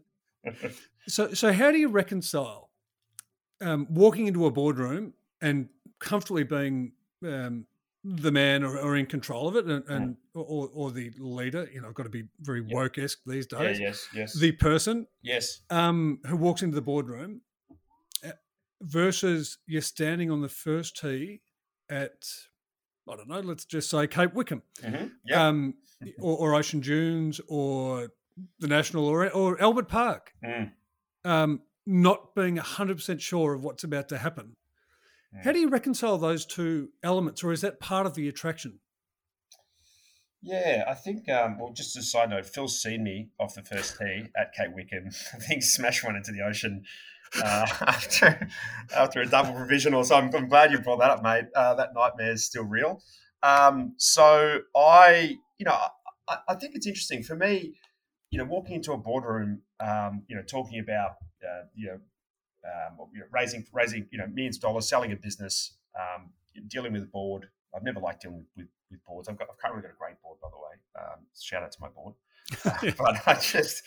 so, 1.08 1.34
so 1.34 1.52
how 1.52 1.70
do 1.70 1.78
you 1.78 1.88
reconcile 1.88 2.70
um, 3.60 3.86
walking 3.90 4.26
into 4.28 4.46
a 4.46 4.50
boardroom 4.50 5.12
and 5.42 5.68
comfortably 5.98 6.44
being 6.44 6.92
um, 7.24 7.66
the 8.16 8.32
man 8.32 8.64
or, 8.64 8.78
or, 8.78 8.96
in 8.96 9.06
control 9.06 9.48
of 9.48 9.56
it, 9.56 9.66
and, 9.66 9.84
and 9.88 10.14
mm. 10.14 10.16
or, 10.34 10.70
or, 10.72 10.90
the 10.90 11.10
leader? 11.18 11.68
You 11.72 11.82
know, 11.82 11.88
I've 11.88 11.94
got 11.94 12.04
to 12.04 12.08
be 12.08 12.24
very 12.40 12.60
woke 12.60 12.98
esque 12.98 13.18
these 13.26 13.46
days. 13.46 13.78
Yeah, 13.78 13.88
yes, 13.88 14.08
yes. 14.14 14.34
The 14.34 14.52
person, 14.52 15.06
yes, 15.22 15.60
um, 15.70 16.20
who 16.26 16.36
walks 16.36 16.62
into 16.62 16.74
the 16.74 16.82
boardroom 16.82 17.42
uh, 18.24 18.30
versus 18.80 19.58
you're 19.66 19.82
standing 19.82 20.30
on 20.30 20.40
the 20.40 20.48
first 20.48 20.98
tee 21.00 21.42
at 21.90 22.24
I 23.10 23.16
don't 23.16 23.28
know, 23.28 23.40
let's 23.40 23.64
just 23.64 23.90
say 23.90 24.06
Cape 24.06 24.34
Wickham, 24.34 24.62
mm-hmm. 24.82 25.06
yeah. 25.24 25.48
um, 25.48 25.74
or, 26.20 26.36
or, 26.36 26.54
Ocean 26.54 26.80
Dunes, 26.80 27.40
or 27.48 28.08
the 28.58 28.68
National 28.68 29.06
or, 29.06 29.28
or 29.30 29.60
Albert 29.60 29.88
Park, 29.88 30.32
mm. 30.44 30.70
um, 31.24 31.60
not 31.86 32.34
being 32.34 32.56
100% 32.56 33.20
sure 33.20 33.54
of 33.54 33.64
what's 33.64 33.84
about 33.84 34.08
to 34.10 34.18
happen. 34.18 34.56
Mm. 35.34 35.44
How 35.44 35.52
do 35.52 35.58
you 35.58 35.68
reconcile 35.68 36.18
those 36.18 36.46
two 36.46 36.90
elements, 37.02 37.42
or 37.44 37.52
is 37.52 37.60
that 37.60 37.80
part 37.80 38.06
of 38.06 38.14
the 38.14 38.28
attraction? 38.28 38.80
Yeah, 40.40 40.84
I 40.86 40.94
think, 40.94 41.28
um, 41.28 41.58
well, 41.58 41.72
just 41.72 41.96
a 41.96 42.02
side 42.02 42.30
note, 42.30 42.46
Phil's 42.46 42.80
seen 42.80 43.02
me 43.02 43.30
off 43.40 43.54
the 43.54 43.62
first 43.62 43.98
tee 43.98 44.24
at 44.36 44.52
Cape 44.52 44.72
Wickham. 44.72 45.08
I 45.34 45.38
think 45.38 45.62
smash 45.62 46.04
one 46.04 46.14
into 46.16 46.30
the 46.30 46.42
ocean 46.42 46.84
uh, 47.42 47.66
after 47.80 48.48
after 48.96 49.20
a 49.20 49.26
double 49.26 49.52
provisional. 49.52 50.04
So 50.04 50.16
I'm, 50.16 50.32
I'm, 50.34 50.48
glad 50.48 50.70
you 50.70 50.78
brought 50.78 51.00
that 51.00 51.10
up, 51.10 51.22
mate. 51.22 51.46
Uh, 51.54 51.74
that 51.74 51.90
nightmare 51.94 52.32
is 52.32 52.44
still 52.44 52.64
real. 52.64 53.02
Um, 53.42 53.94
so 53.96 54.60
I, 54.76 55.36
you 55.58 55.64
know, 55.64 55.76
I, 56.28 56.38
I, 56.48 56.54
think 56.54 56.74
it's 56.74 56.86
interesting 56.86 57.22
for 57.22 57.36
me 57.36 57.74
you 58.30 58.38
know, 58.38 58.44
walking 58.44 58.74
into 58.76 58.92
a 58.92 58.98
boardroom, 58.98 59.62
um, 59.80 60.22
you 60.28 60.36
know, 60.36 60.42
talking 60.42 60.78
about, 60.80 61.12
uh, 61.42 61.64
you 61.74 61.86
know, 61.86 61.98
um, 62.68 62.98
you 63.12 63.20
know, 63.20 63.26
raising 63.30 63.66
raising 63.72 64.06
you 64.10 64.18
know 64.18 64.26
millions 64.26 64.56
of 64.56 64.62
dollars, 64.62 64.88
selling 64.88 65.12
a 65.12 65.16
business, 65.16 65.74
um, 65.98 66.30
dealing 66.68 66.92
with 66.92 67.02
a 67.02 67.06
board. 67.06 67.48
I've 67.74 67.82
never 67.82 68.00
liked 68.00 68.22
dealing 68.22 68.38
with, 68.38 68.46
with, 68.56 68.66
with, 68.90 69.04
boards. 69.04 69.28
I've 69.28 69.38
got 69.38 69.48
I've 69.50 69.58
currently 69.58 69.82
got 69.82 69.90
a 69.90 69.98
great 69.98 70.20
board, 70.22 70.38
by 70.42 70.48
the 70.50 70.56
way. 70.56 71.04
Um, 71.04 71.26
shout 71.38 71.62
out 71.62 71.72
to 71.72 71.80
my 71.80 71.88
board. 71.88 72.14
Uh, 72.64 72.90
but 72.98 73.26
I 73.26 73.34
just, 73.34 73.82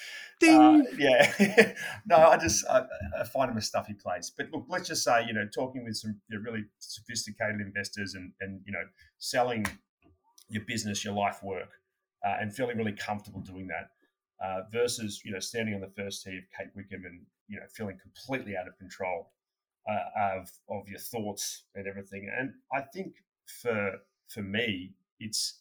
uh, 0.48 0.80
yeah, 0.98 1.74
no, 2.06 2.18
I 2.18 2.38
just 2.38 2.66
I, 2.68 2.84
I, 3.20 3.24
find 3.24 3.52
him 3.52 3.58
a 3.58 3.62
stuffy 3.62 3.94
place. 3.94 4.32
But 4.36 4.52
look, 4.52 4.66
let's 4.70 4.88
just 4.88 5.04
say 5.04 5.26
you 5.26 5.34
know, 5.34 5.48
talking 5.54 5.84
with 5.84 5.98
some 5.98 6.20
you 6.30 6.38
know, 6.38 6.44
really 6.44 6.66
sophisticated 6.80 7.62
investors 7.62 8.14
and 8.14 8.32
and 8.42 8.62
you 8.66 8.72
know, 8.72 8.84
selling 9.18 9.66
your 10.50 10.64
business, 10.66 11.04
your 11.04 11.14
life 11.14 11.42
work, 11.44 11.70
uh, 12.26 12.38
and 12.40 12.54
feeling 12.54 12.78
really 12.78 12.94
comfortable 12.94 13.40
doing 13.42 13.68
that 13.68 13.90
uh, 14.44 14.62
versus 14.72 15.22
you 15.24 15.32
know 15.32 15.40
standing 15.40 15.76
on 15.76 15.82
the 15.82 15.92
first 15.96 16.24
tee 16.24 16.38
of 16.38 16.44
Cape 16.58 16.72
Wickham 16.76 17.06
and 17.06 17.22
you 17.52 17.60
know 17.60 17.66
feeling 17.74 17.98
completely 18.02 18.56
out 18.56 18.68
of 18.68 18.78
control 18.78 19.32
uh, 19.90 20.38
of 20.38 20.50
of 20.70 20.88
your 20.88 21.00
thoughts 21.00 21.66
and 21.76 21.88
everything. 21.88 22.32
And 22.36 22.54
I 22.74 22.82
think 22.82 23.16
for 23.62 23.98
for 24.28 24.42
me, 24.42 24.94
it's 25.20 25.60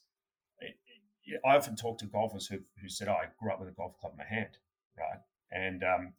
it, 0.61 0.77
it, 1.25 1.41
I 1.45 1.57
often 1.57 1.77
talk 1.77 1.99
to 1.99 2.07
golfers 2.07 2.47
who 2.47 2.59
who 2.81 2.89
said, 2.89 3.09
oh, 3.09 3.13
"I 3.13 3.27
grew 3.39 3.53
up 3.53 3.61
with 3.61 3.69
a 3.69 3.73
golf 3.73 3.99
club 3.99 4.13
in 4.13 4.19
my 4.19 4.25
hand," 4.25 4.59
right? 4.97 5.21
And 5.51 5.83
um, 5.83 6.13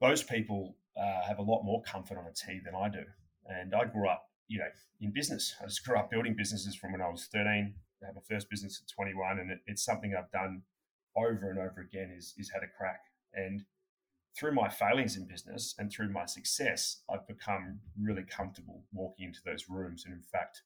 those 0.00 0.22
people 0.22 0.76
uh, 0.96 1.22
have 1.26 1.38
a 1.38 1.42
lot 1.42 1.62
more 1.62 1.82
comfort 1.82 2.16
on 2.18 2.24
a 2.24 2.32
tee 2.32 2.60
than 2.64 2.74
I 2.74 2.88
do. 2.88 3.04
And 3.46 3.74
I 3.74 3.84
grew 3.84 4.08
up, 4.08 4.30
you 4.48 4.58
know, 4.58 4.68
in 5.00 5.12
business. 5.12 5.54
I 5.60 5.66
just 5.66 5.84
grew 5.84 5.96
up 5.96 6.10
building 6.10 6.34
businesses 6.34 6.74
from 6.74 6.92
when 6.92 7.02
I 7.02 7.08
was 7.08 7.28
13 7.32 7.74
I 8.02 8.06
had 8.06 8.14
my 8.14 8.22
first 8.28 8.50
business 8.50 8.80
at 8.82 8.92
21, 8.94 9.38
and 9.38 9.50
it, 9.50 9.60
it's 9.66 9.84
something 9.84 10.14
I've 10.14 10.30
done 10.30 10.62
over 11.16 11.50
and 11.50 11.58
over 11.58 11.80
again. 11.80 12.14
Is 12.16 12.34
is 12.36 12.50
had 12.50 12.62
a 12.62 12.68
crack, 12.76 13.00
and 13.34 13.64
through 14.36 14.52
my 14.52 14.68
failings 14.68 15.16
in 15.16 15.24
business 15.24 15.74
and 15.78 15.90
through 15.90 16.10
my 16.10 16.26
success, 16.26 17.02
I've 17.10 17.26
become 17.26 17.80
really 18.00 18.22
comfortable 18.22 18.82
walking 18.92 19.26
into 19.26 19.40
those 19.44 19.68
rooms. 19.68 20.04
And 20.04 20.14
in 20.14 20.22
fact, 20.22 20.62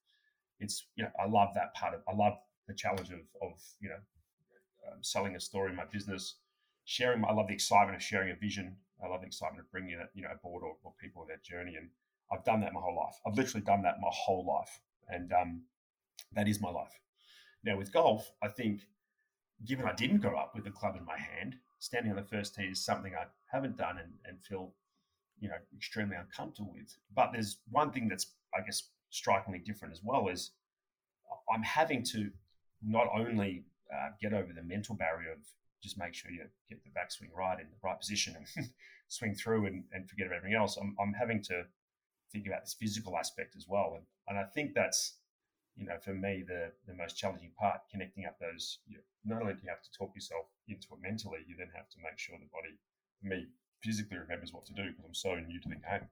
it's 0.58 0.86
you 0.96 1.04
know 1.04 1.10
I 1.18 1.26
love 1.26 1.50
that 1.54 1.74
part 1.74 1.94
of 1.94 2.00
I 2.08 2.14
love 2.14 2.34
the 2.66 2.74
challenge 2.74 3.10
of 3.10 3.20
of 3.40 3.58
you 3.80 3.88
know 3.88 4.00
um, 4.90 4.98
selling 5.02 5.36
a 5.36 5.40
story 5.40 5.70
in 5.70 5.76
my 5.76 5.84
business, 5.90 6.36
sharing. 6.84 7.24
I 7.24 7.32
love 7.32 7.46
the 7.48 7.54
excitement 7.54 7.96
of 7.96 8.02
sharing 8.02 8.30
a 8.30 8.36
vision. 8.36 8.76
I 9.02 9.08
love 9.08 9.22
the 9.22 9.26
excitement 9.26 9.60
of 9.60 9.70
bringing 9.70 9.92
it 9.92 10.10
you 10.14 10.22
know 10.22 10.30
a 10.32 10.36
board 10.36 10.62
or, 10.64 10.76
or 10.82 10.92
people 11.00 11.22
on 11.22 11.28
that 11.28 11.44
journey. 11.44 11.76
And 11.76 11.88
I've 12.32 12.44
done 12.44 12.60
that 12.60 12.72
my 12.72 12.80
whole 12.80 12.96
life. 12.96 13.16
I've 13.26 13.36
literally 13.36 13.64
done 13.64 13.82
that 13.82 14.00
my 14.00 14.10
whole 14.10 14.44
life, 14.46 14.80
and 15.08 15.32
um, 15.32 15.62
that 16.34 16.48
is 16.48 16.60
my 16.60 16.70
life. 16.70 16.98
Now 17.64 17.76
with 17.76 17.92
golf, 17.92 18.30
I 18.42 18.48
think 18.48 18.82
given 19.64 19.86
I 19.86 19.94
didn't 19.94 20.18
grow 20.18 20.38
up 20.38 20.54
with 20.54 20.64
the 20.64 20.70
club 20.70 20.96
in 20.96 21.04
my 21.04 21.18
hand, 21.18 21.56
standing 21.80 22.12
on 22.12 22.16
the 22.16 22.22
first 22.22 22.54
tee 22.54 22.64
is 22.64 22.84
something 22.84 23.14
I 23.14 23.24
haven't 23.50 23.76
done 23.76 23.98
and, 23.98 24.12
and 24.24 24.38
feel, 24.44 24.72
you 25.40 25.48
know, 25.48 25.56
extremely 25.74 26.16
uncomfortable 26.16 26.72
with. 26.72 26.96
But 27.14 27.32
there's 27.32 27.58
one 27.70 27.90
thing 27.90 28.08
that's, 28.08 28.34
I 28.54 28.60
guess, 28.60 28.84
strikingly 29.08 29.58
different 29.58 29.92
as 29.92 30.00
well 30.04 30.28
is 30.28 30.52
I'm 31.52 31.62
having 31.62 32.04
to 32.12 32.30
not 32.86 33.08
only 33.12 33.64
uh, 33.92 34.10
get 34.20 34.32
over 34.32 34.52
the 34.52 34.62
mental 34.62 34.94
barrier 34.94 35.32
of 35.32 35.38
just 35.82 35.98
make 35.98 36.14
sure 36.14 36.30
you 36.30 36.44
get 36.68 36.82
the 36.84 36.90
backswing 36.90 37.34
right 37.36 37.58
in 37.58 37.66
the 37.66 37.76
right 37.82 37.98
position 37.98 38.36
and 38.36 38.70
swing 39.08 39.34
through 39.34 39.66
and, 39.66 39.84
and 39.92 40.08
forget 40.08 40.26
about 40.26 40.36
everything 40.36 40.56
else. 40.56 40.76
I'm, 40.76 40.94
I'm 41.00 41.14
having 41.14 41.42
to 41.44 41.64
think 42.30 42.46
about 42.46 42.62
this 42.62 42.76
physical 42.78 43.16
aspect 43.16 43.56
as 43.56 43.66
well. 43.68 43.94
And, 43.96 44.04
and 44.28 44.38
I 44.38 44.44
think 44.44 44.74
that's, 44.74 45.14
you 45.76 45.86
know, 45.86 45.96
for 46.02 46.14
me, 46.14 46.44
the, 46.46 46.72
the 46.86 46.94
most 46.94 47.16
challenging 47.16 47.52
part, 47.58 47.80
connecting 47.90 48.26
up 48.26 48.38
those, 48.38 48.78
you 48.86 48.96
know, 48.96 49.02
not 49.24 49.42
only 49.42 49.54
do 49.54 49.60
you 49.62 49.68
have 49.68 49.82
to 49.82 49.92
talk 49.96 50.12
yourself 50.14 50.46
into 50.68 50.86
it 50.92 51.00
mentally, 51.02 51.40
you 51.46 51.54
then 51.56 51.70
have 51.74 51.88
to 51.90 51.98
make 52.02 52.18
sure 52.18 52.36
the 52.38 52.48
body, 52.52 52.76
me, 53.22 53.46
physically 53.82 54.18
remembers 54.18 54.52
what 54.52 54.66
to 54.66 54.74
do 54.74 54.84
because 54.88 55.04
I'm 55.04 55.14
so 55.14 55.34
new 55.34 55.60
to 55.60 55.68
the 55.68 55.76
game. 55.76 56.08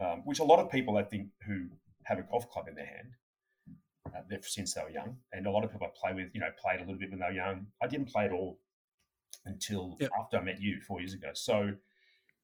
Um, 0.00 0.22
which 0.24 0.38
a 0.38 0.44
lot 0.44 0.58
of 0.58 0.70
people, 0.70 0.96
I 0.96 1.02
think, 1.02 1.28
who 1.46 1.66
have 2.04 2.18
a 2.18 2.22
golf 2.22 2.50
club 2.50 2.68
in 2.68 2.74
their 2.74 2.86
hand, 2.86 3.12
uh, 4.06 4.36
since 4.42 4.74
they 4.74 4.82
were 4.82 4.90
young, 4.90 5.16
and 5.32 5.46
a 5.46 5.50
lot 5.50 5.64
of 5.64 5.70
people 5.70 5.86
I 5.86 5.90
play 5.94 6.14
with, 6.14 6.30
you 6.34 6.40
know, 6.40 6.48
played 6.60 6.80
a 6.80 6.84
little 6.84 6.98
bit 6.98 7.10
when 7.10 7.20
they 7.20 7.26
were 7.26 7.32
young. 7.32 7.66
I 7.82 7.86
didn't 7.86 8.08
play 8.08 8.24
at 8.24 8.32
all 8.32 8.58
until 9.44 9.96
yep. 10.00 10.10
after 10.18 10.38
I 10.38 10.42
met 10.42 10.60
you 10.60 10.80
four 10.80 11.00
years 11.00 11.14
ago. 11.14 11.30
So, 11.34 11.72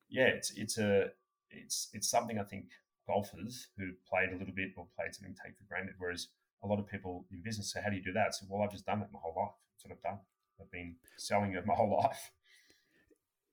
yeah, 0.09 0.27
it's 0.27 0.53
it's 0.57 0.79
a 0.79 1.11
it's 1.51 1.89
it's 1.93 2.09
something 2.09 2.39
I 2.39 2.45
think 2.45 2.67
golfers 3.07 3.69
who 3.77 3.93
played 4.09 4.31
a 4.31 4.39
little 4.39 4.55
bit 4.55 4.71
or 4.77 4.87
played 4.97 5.15
something 5.15 5.35
take 5.35 5.57
for 5.57 5.65
granted. 5.69 5.95
Whereas 5.99 6.29
a 6.63 6.67
lot 6.67 6.79
of 6.79 6.87
people 6.87 7.27
in 7.31 7.43
business 7.43 7.73
say, 7.73 7.81
"How 7.83 7.91
do 7.91 7.97
you 7.97 8.03
do 8.03 8.13
that?" 8.13 8.35
So, 8.35 8.47
well, 8.49 8.63
I've 8.63 8.73
just 8.73 8.87
done 8.87 9.03
it 9.03 9.09
my 9.13 9.21
whole 9.23 9.35
life. 9.37 9.55
That's 9.73 9.85
what 9.85 9.97
I've 9.97 10.03
done. 10.03 10.21
I've 10.61 10.71
been 10.71 10.97
selling 11.17 11.53
it 11.53 11.67
my 11.67 11.75
whole 11.75 11.97
life. 12.03 12.31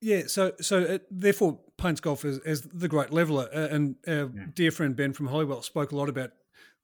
Yeah, 0.00 0.24
so 0.26 0.52
so 0.60 0.80
it 0.80 1.06
therefore 1.10 1.60
paints 1.78 2.00
golf 2.00 2.24
as, 2.24 2.38
as 2.40 2.62
the 2.62 2.88
great 2.88 3.10
leveler. 3.10 3.48
Uh, 3.52 3.68
and 3.70 3.96
our 4.06 4.30
yeah. 4.34 4.46
dear 4.54 4.70
friend 4.70 4.94
Ben 4.94 5.12
from 5.12 5.28
Hollywell 5.28 5.62
spoke 5.62 5.92
a 5.92 5.96
lot 5.96 6.08
about 6.08 6.32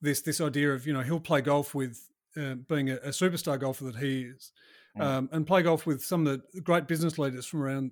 this 0.00 0.22
this 0.22 0.40
idea 0.40 0.72
of 0.72 0.86
you 0.86 0.92
know 0.92 1.02
he'll 1.02 1.20
play 1.20 1.42
golf 1.42 1.74
with 1.74 2.08
uh, 2.36 2.54
being 2.54 2.90
a, 2.90 2.94
a, 2.96 3.08
superstar 3.08 3.58
golfer 3.58 3.84
that 3.84 3.96
he 3.96 4.22
is, 4.22 4.52
mm. 4.96 5.02
um, 5.02 5.28
and 5.32 5.46
play 5.46 5.62
golf 5.62 5.84
with 5.84 6.02
some 6.02 6.26
of 6.26 6.40
the 6.52 6.60
great 6.60 6.86
business 6.86 7.18
leaders 7.18 7.44
from 7.44 7.62
around 7.62 7.90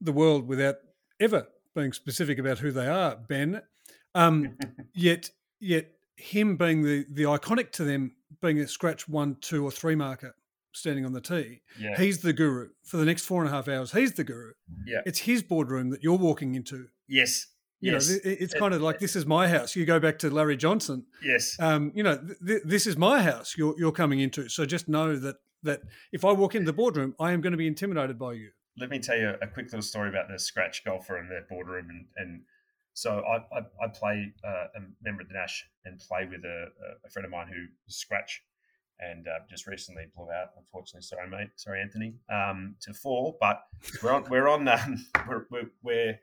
the 0.00 0.12
world 0.12 0.46
without 0.46 0.76
ever 1.18 1.48
being 1.74 1.92
specific 1.92 2.38
about 2.38 2.58
who 2.58 2.70
they 2.70 2.86
are. 2.86 3.16
Ben, 3.16 3.62
um, 4.16 4.56
yet 4.94 5.30
yet 5.60 5.92
him 6.16 6.56
being 6.56 6.82
the 6.82 7.06
the 7.10 7.24
iconic 7.24 7.70
to 7.72 7.84
them 7.84 8.12
being 8.42 8.58
a 8.58 8.68
scratch 8.68 9.08
one, 9.08 9.36
two, 9.40 9.64
or 9.64 9.70
three 9.70 9.94
marker 9.94 10.34
standing 10.72 11.04
on 11.06 11.12
the 11.12 11.20
tee. 11.20 11.62
Yeah. 11.78 11.96
He's 11.96 12.18
the 12.18 12.32
guru 12.32 12.68
for 12.84 12.98
the 12.98 13.04
next 13.04 13.24
four 13.24 13.42
and 13.42 13.50
a 13.50 13.54
half 13.54 13.68
hours. 13.68 13.92
He's 13.92 14.12
the 14.12 14.24
guru. 14.24 14.52
Yeah. 14.86 15.00
It's 15.06 15.20
his 15.20 15.42
boardroom 15.42 15.90
that 15.90 16.02
you're 16.02 16.18
walking 16.18 16.54
into. 16.54 16.88
Yes. 17.08 17.46
You 17.80 17.92
yes. 17.92 18.10
know, 18.10 18.16
it's 18.24 18.54
kind 18.54 18.72
of 18.72 18.80
like 18.80 18.98
this 18.98 19.16
is 19.16 19.26
my 19.26 19.48
house. 19.48 19.76
You 19.76 19.84
go 19.84 20.00
back 20.00 20.18
to 20.20 20.30
Larry 20.30 20.56
Johnson. 20.56 21.06
Yes. 21.22 21.56
Um, 21.60 21.92
you 21.94 22.02
know, 22.02 22.18
th- 22.46 22.62
this 22.64 22.86
is 22.86 22.96
my 22.96 23.22
house. 23.22 23.54
You're 23.56 23.74
you're 23.78 23.92
coming 23.92 24.20
into. 24.20 24.48
So 24.48 24.64
just 24.64 24.88
know 24.88 25.16
that 25.16 25.36
that 25.62 25.80
if 26.12 26.24
I 26.24 26.32
walk 26.32 26.54
into 26.54 26.66
the 26.66 26.72
boardroom, 26.72 27.14
I 27.20 27.32
am 27.32 27.40
going 27.40 27.52
to 27.52 27.58
be 27.58 27.66
intimidated 27.66 28.18
by 28.18 28.32
you. 28.32 28.50
Let 28.78 28.90
me 28.90 28.98
tell 28.98 29.16
you 29.16 29.34
a 29.40 29.46
quick 29.46 29.66
little 29.66 29.82
story 29.82 30.08
about 30.08 30.28
the 30.28 30.38
scratch 30.38 30.84
golfer 30.84 31.16
and 31.16 31.30
their 31.30 31.44
boardroom 31.48 31.88
and 31.90 32.06
and 32.16 32.42
so 32.96 33.22
I, 33.28 33.36
I, 33.54 33.60
I 33.84 33.88
play 33.88 34.32
uh, 34.42 34.68
a 34.74 34.80
member 35.04 35.20
of 35.20 35.28
the 35.28 35.34
Nash 35.34 35.66
and 35.84 36.00
play 36.00 36.24
with 36.24 36.42
a, 36.46 36.68
a 37.04 37.10
friend 37.10 37.26
of 37.26 37.30
mine 37.30 37.46
who 37.46 37.66
scratch 37.88 38.42
and 38.98 39.28
uh, 39.28 39.40
just 39.50 39.66
recently 39.66 40.04
blew 40.16 40.30
out. 40.30 40.52
Unfortunately, 40.56 41.02
sorry 41.02 41.28
mate, 41.28 41.50
sorry 41.56 41.82
Anthony, 41.82 42.14
um, 42.32 42.74
to 42.80 42.94
four. 42.94 43.36
But 43.38 43.60
we're 44.02 44.12
on 44.12 44.24
we're 44.30 44.48
on 44.48 44.66
um, 44.66 45.06
we're, 45.28 45.46
we're, 45.50 45.70
we're 45.82 46.18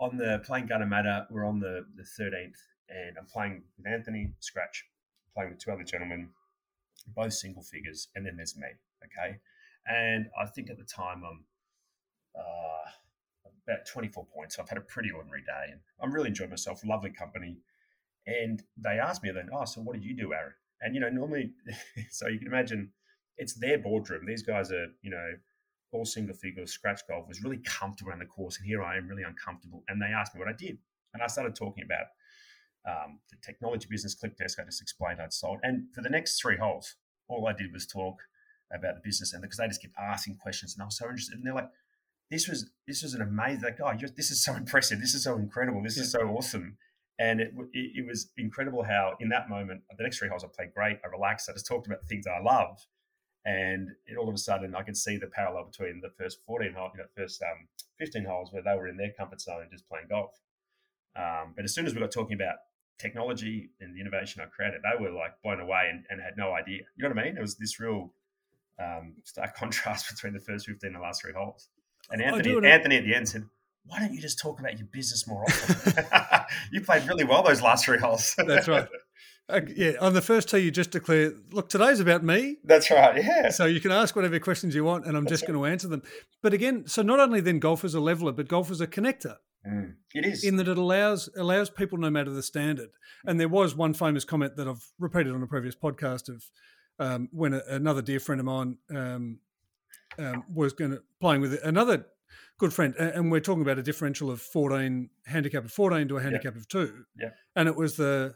on 0.00 0.16
the 0.16 0.42
playing 0.44 0.66
Gunnamatta. 0.66 1.26
We're 1.30 1.46
on 1.46 1.60
the 1.60 1.86
the 1.96 2.02
thirteenth, 2.02 2.58
and 2.88 3.16
I'm 3.16 3.26
playing 3.26 3.62
with 3.78 3.86
Anthony 3.86 4.32
scratch, 4.40 4.84
playing 5.32 5.50
with 5.50 5.60
two 5.60 5.70
other 5.70 5.84
gentlemen, 5.84 6.30
both 7.14 7.34
single 7.34 7.62
figures, 7.62 8.08
and 8.16 8.26
then 8.26 8.34
there's 8.36 8.56
me. 8.56 8.66
Okay, 9.04 9.36
and 9.86 10.26
I 10.36 10.46
think 10.46 10.70
at 10.70 10.76
the 10.76 10.84
time 10.84 11.22
I'm. 11.24 11.44
Uh, 12.36 12.90
about 13.68 13.86
24 13.86 14.26
points. 14.26 14.58
I've 14.58 14.68
had 14.68 14.78
a 14.78 14.82
pretty 14.82 15.10
ordinary 15.10 15.42
day 15.42 15.72
and 15.72 15.80
I'm 16.00 16.12
really 16.12 16.28
enjoying 16.28 16.50
myself. 16.50 16.84
Lovely 16.84 17.10
company. 17.10 17.58
And 18.26 18.62
they 18.76 18.98
asked 18.98 19.22
me 19.22 19.30
then, 19.30 19.48
oh, 19.52 19.64
so 19.64 19.80
what 19.80 19.94
did 19.94 20.04
you 20.04 20.16
do, 20.16 20.32
Aaron? 20.32 20.52
And, 20.80 20.94
you 20.94 21.00
know, 21.00 21.08
normally, 21.08 21.52
so 22.10 22.28
you 22.28 22.38
can 22.38 22.48
imagine 22.48 22.90
it's 23.38 23.54
their 23.54 23.78
boardroom. 23.78 24.26
These 24.26 24.42
guys 24.42 24.72
are, 24.72 24.86
you 25.02 25.10
know, 25.10 25.32
all 25.92 26.04
single 26.04 26.34
figures, 26.34 26.72
scratch 26.72 27.00
golf 27.08 27.28
was 27.28 27.42
really 27.42 27.58
comfortable 27.58 28.12
on 28.12 28.18
the 28.18 28.26
course. 28.26 28.58
And 28.58 28.66
here 28.66 28.82
I 28.82 28.96
am 28.96 29.08
really 29.08 29.22
uncomfortable. 29.22 29.84
And 29.88 30.00
they 30.00 30.06
asked 30.06 30.34
me 30.34 30.40
what 30.40 30.48
I 30.48 30.56
did. 30.56 30.78
And 31.14 31.22
I 31.22 31.28
started 31.28 31.54
talking 31.54 31.84
about 31.84 32.06
um, 32.86 33.20
the 33.30 33.36
technology 33.44 33.86
business, 33.90 34.14
ClipDesk, 34.14 34.60
I 34.60 34.64
just 34.64 34.82
explained 34.82 35.20
I'd 35.20 35.32
sold. 35.32 35.58
And 35.62 35.86
for 35.94 36.02
the 36.02 36.10
next 36.10 36.40
three 36.40 36.56
holes, 36.56 36.96
all 37.28 37.46
I 37.46 37.52
did 37.52 37.72
was 37.72 37.86
talk 37.86 38.16
about 38.72 38.94
the 38.94 39.00
business. 39.02 39.32
And 39.32 39.42
because 39.42 39.58
they 39.58 39.66
just 39.66 39.82
kept 39.82 39.94
asking 39.98 40.36
questions 40.36 40.74
and 40.74 40.82
I 40.82 40.86
was 40.86 40.98
so 40.98 41.06
interested. 41.06 41.36
And 41.36 41.46
they're 41.46 41.54
like, 41.54 41.70
this 42.30 42.48
was 42.48 42.70
this 42.86 43.02
was 43.02 43.14
an 43.14 43.22
amazing 43.22 43.62
like 43.62 43.78
oh 43.82 43.92
this 44.16 44.30
is 44.30 44.42
so 44.42 44.54
impressive. 44.56 45.00
This 45.00 45.14
is 45.14 45.24
so 45.24 45.36
incredible. 45.36 45.82
This 45.82 45.96
yeah. 45.96 46.04
is 46.04 46.12
so 46.12 46.20
awesome. 46.28 46.76
And 47.18 47.40
it, 47.40 47.54
it, 47.72 47.92
it, 48.00 48.06
was 48.06 48.30
incredible 48.36 48.82
how 48.82 49.14
in 49.20 49.30
that 49.30 49.48
moment 49.48 49.80
the 49.96 50.02
next 50.02 50.18
three 50.18 50.28
holes 50.28 50.44
I 50.44 50.48
played 50.54 50.74
great 50.74 50.98
I 51.02 51.08
relaxed 51.08 51.48
I 51.48 51.54
just 51.54 51.66
talked 51.66 51.86
about 51.86 52.00
the 52.02 52.06
things 52.06 52.26
I 52.26 52.42
love. 52.42 52.78
And 53.44 53.90
it, 54.06 54.16
all 54.18 54.28
of 54.28 54.34
a 54.34 54.38
sudden 54.38 54.74
I 54.74 54.82
could 54.82 54.96
see 54.96 55.16
the 55.16 55.28
parallel 55.28 55.64
between 55.64 56.00
the 56.00 56.10
first 56.10 56.40
14 56.46 56.72
holes 56.76 56.92
you 56.94 57.00
know 57.00 57.08
first 57.16 57.42
um, 57.42 57.68
15 57.98 58.24
holes 58.24 58.52
where 58.52 58.62
they 58.62 58.74
were 58.76 58.88
in 58.88 58.96
their 58.96 59.12
comfort 59.18 59.40
zone 59.40 59.66
just 59.70 59.88
playing 59.88 60.06
golf. 60.10 60.32
Um, 61.16 61.54
but 61.56 61.64
as 61.64 61.74
soon 61.74 61.86
as 61.86 61.94
we 61.94 62.00
got 62.00 62.10
talking 62.10 62.34
about 62.34 62.56
technology 62.98 63.70
and 63.80 63.94
the 63.94 64.00
innovation 64.00 64.42
I 64.42 64.46
created 64.46 64.80
they 64.82 65.02
were 65.02 65.10
like 65.10 65.40
blown 65.42 65.60
away 65.60 65.88
and, 65.90 66.04
and 66.10 66.20
had 66.20 66.36
no 66.36 66.52
idea. 66.52 66.82
You 66.96 67.04
know 67.04 67.08
what 67.08 67.18
I 67.18 67.24
mean? 67.24 67.36
It 67.38 67.40
was 67.40 67.56
this 67.56 67.80
real 67.80 68.12
um, 68.78 69.14
stark 69.24 69.56
contrast 69.58 70.10
between 70.10 70.34
the 70.34 70.40
first 70.40 70.66
15 70.66 70.88
and 70.88 70.96
the 70.96 71.00
last 71.00 71.22
three 71.22 71.32
holes 71.32 71.70
and 72.10 72.22
Anthony, 72.22 72.68
Anthony 72.68 72.96
at 72.96 73.04
the 73.04 73.14
end 73.14 73.28
said, 73.28 73.44
"Why 73.84 74.00
don't 74.00 74.12
you 74.12 74.20
just 74.20 74.38
talk 74.38 74.60
about 74.60 74.78
your 74.78 74.86
business 74.86 75.26
more 75.26 75.42
often? 75.44 76.04
you 76.72 76.80
played 76.80 77.06
really 77.08 77.24
well 77.24 77.42
those 77.42 77.62
last 77.62 77.84
three 77.84 77.98
holes." 77.98 78.34
That's 78.46 78.68
right. 78.68 78.88
Uh, 79.48 79.60
yeah, 79.76 79.92
on 80.00 80.12
the 80.12 80.20
first 80.20 80.48
tee, 80.48 80.58
you 80.58 80.70
just 80.70 80.90
declare, 80.90 81.32
"Look, 81.52 81.68
today's 81.68 82.00
about 82.00 82.24
me." 82.24 82.58
That's 82.64 82.90
right. 82.90 83.22
Yeah. 83.22 83.50
So 83.50 83.66
you 83.66 83.80
can 83.80 83.92
ask 83.92 84.16
whatever 84.16 84.38
questions 84.40 84.74
you 84.74 84.84
want, 84.84 85.06
and 85.06 85.16
I'm 85.16 85.24
That's 85.24 85.32
just 85.32 85.42
right. 85.42 85.54
going 85.54 85.64
to 85.64 85.72
answer 85.72 85.88
them. 85.88 86.02
But 86.42 86.52
again, 86.52 86.86
so 86.86 87.02
not 87.02 87.20
only 87.20 87.40
then 87.40 87.60
golf 87.60 87.84
is 87.84 87.94
a 87.94 88.00
leveler, 88.00 88.32
but 88.32 88.48
golf 88.48 88.70
is 88.70 88.80
a 88.80 88.86
connector. 88.86 89.36
Mm, 89.66 89.94
it 90.14 90.24
is 90.24 90.44
in 90.44 90.56
that 90.56 90.68
it 90.68 90.78
allows 90.78 91.28
allows 91.36 91.70
people, 91.70 91.98
no 91.98 92.10
matter 92.10 92.30
the 92.30 92.42
standard. 92.42 92.90
And 93.24 93.40
there 93.40 93.48
was 93.48 93.74
one 93.74 93.94
famous 93.94 94.24
comment 94.24 94.56
that 94.56 94.68
I've 94.68 94.92
repeated 94.98 95.32
on 95.32 95.42
a 95.42 95.46
previous 95.46 95.74
podcast 95.74 96.28
of 96.28 96.44
um, 96.98 97.28
when 97.32 97.54
a, 97.54 97.62
another 97.68 98.02
dear 98.02 98.20
friend 98.20 98.40
of 98.40 98.46
mine 98.46 98.78
um, 98.94 99.38
um, 100.18 100.44
was 100.52 100.72
going 100.72 100.92
to 100.92 101.02
playing 101.20 101.40
with 101.40 101.58
another 101.64 102.06
good 102.58 102.72
friend, 102.72 102.94
and 102.96 103.30
we're 103.30 103.40
talking 103.40 103.62
about 103.62 103.78
a 103.78 103.82
differential 103.82 104.30
of 104.30 104.40
fourteen 104.40 105.10
handicap 105.26 105.64
of 105.64 105.72
fourteen 105.72 106.08
to 106.08 106.16
a 106.16 106.22
handicap 106.22 106.54
yeah. 106.54 106.60
of 106.60 106.68
two. 106.68 107.04
Yeah, 107.18 107.30
and 107.54 107.68
it 107.68 107.76
was 107.76 107.96
the 107.96 108.34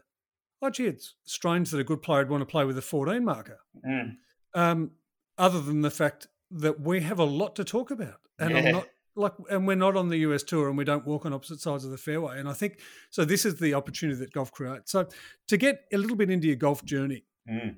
oh 0.62 0.70
gee, 0.70 0.87
it's 0.87 1.14
strange 1.25 1.70
that 1.70 1.80
a 1.80 1.84
good 1.84 2.02
player 2.02 2.20
would 2.20 2.30
want 2.30 2.42
to 2.42 2.46
play 2.46 2.64
with 2.64 2.78
a 2.78 2.82
fourteen 2.82 3.25
marker. 3.25 3.58
Mm. 3.87 4.16
Um, 4.54 4.90
other 5.38 5.60
than 5.60 5.82
the 5.82 5.90
fact 5.90 6.26
that 6.50 6.80
we 6.80 7.00
have 7.00 7.18
a 7.18 7.25
lot 7.25 7.56
to 7.56 7.64
talk 7.64 7.90
about, 7.90 8.20
and 8.38 8.50
yeah. 8.50 8.58
I'm 8.58 8.72
not 8.72 8.87
like, 9.16 9.32
and 9.50 9.66
we're 9.66 9.76
not 9.76 9.96
on 9.96 10.08
the 10.08 10.18
US 10.18 10.42
tour, 10.42 10.68
and 10.68 10.76
we 10.76 10.84
don't 10.84 11.06
walk 11.06 11.26
on 11.26 11.32
opposite 11.32 11.60
sides 11.60 11.84
of 11.84 11.90
the 11.90 11.99
fairway. 11.99 12.38
And 12.38 12.49
I 12.49 12.52
think 12.52 12.80
so. 13.10 13.25
This 13.25 13.44
is 13.44 13.58
the 13.58 13.75
opportunity 13.75 14.18
that 14.20 14.32
golf 14.32 14.52
creates. 14.52 14.92
So 14.92 15.08
to 15.49 15.56
get 15.56 15.84
a 15.92 15.96
little 15.96 16.16
bit 16.16 16.30
into 16.30 16.46
your 16.46 16.56
golf 16.56 16.84
journey. 16.84 17.25
Mm. 17.50 17.76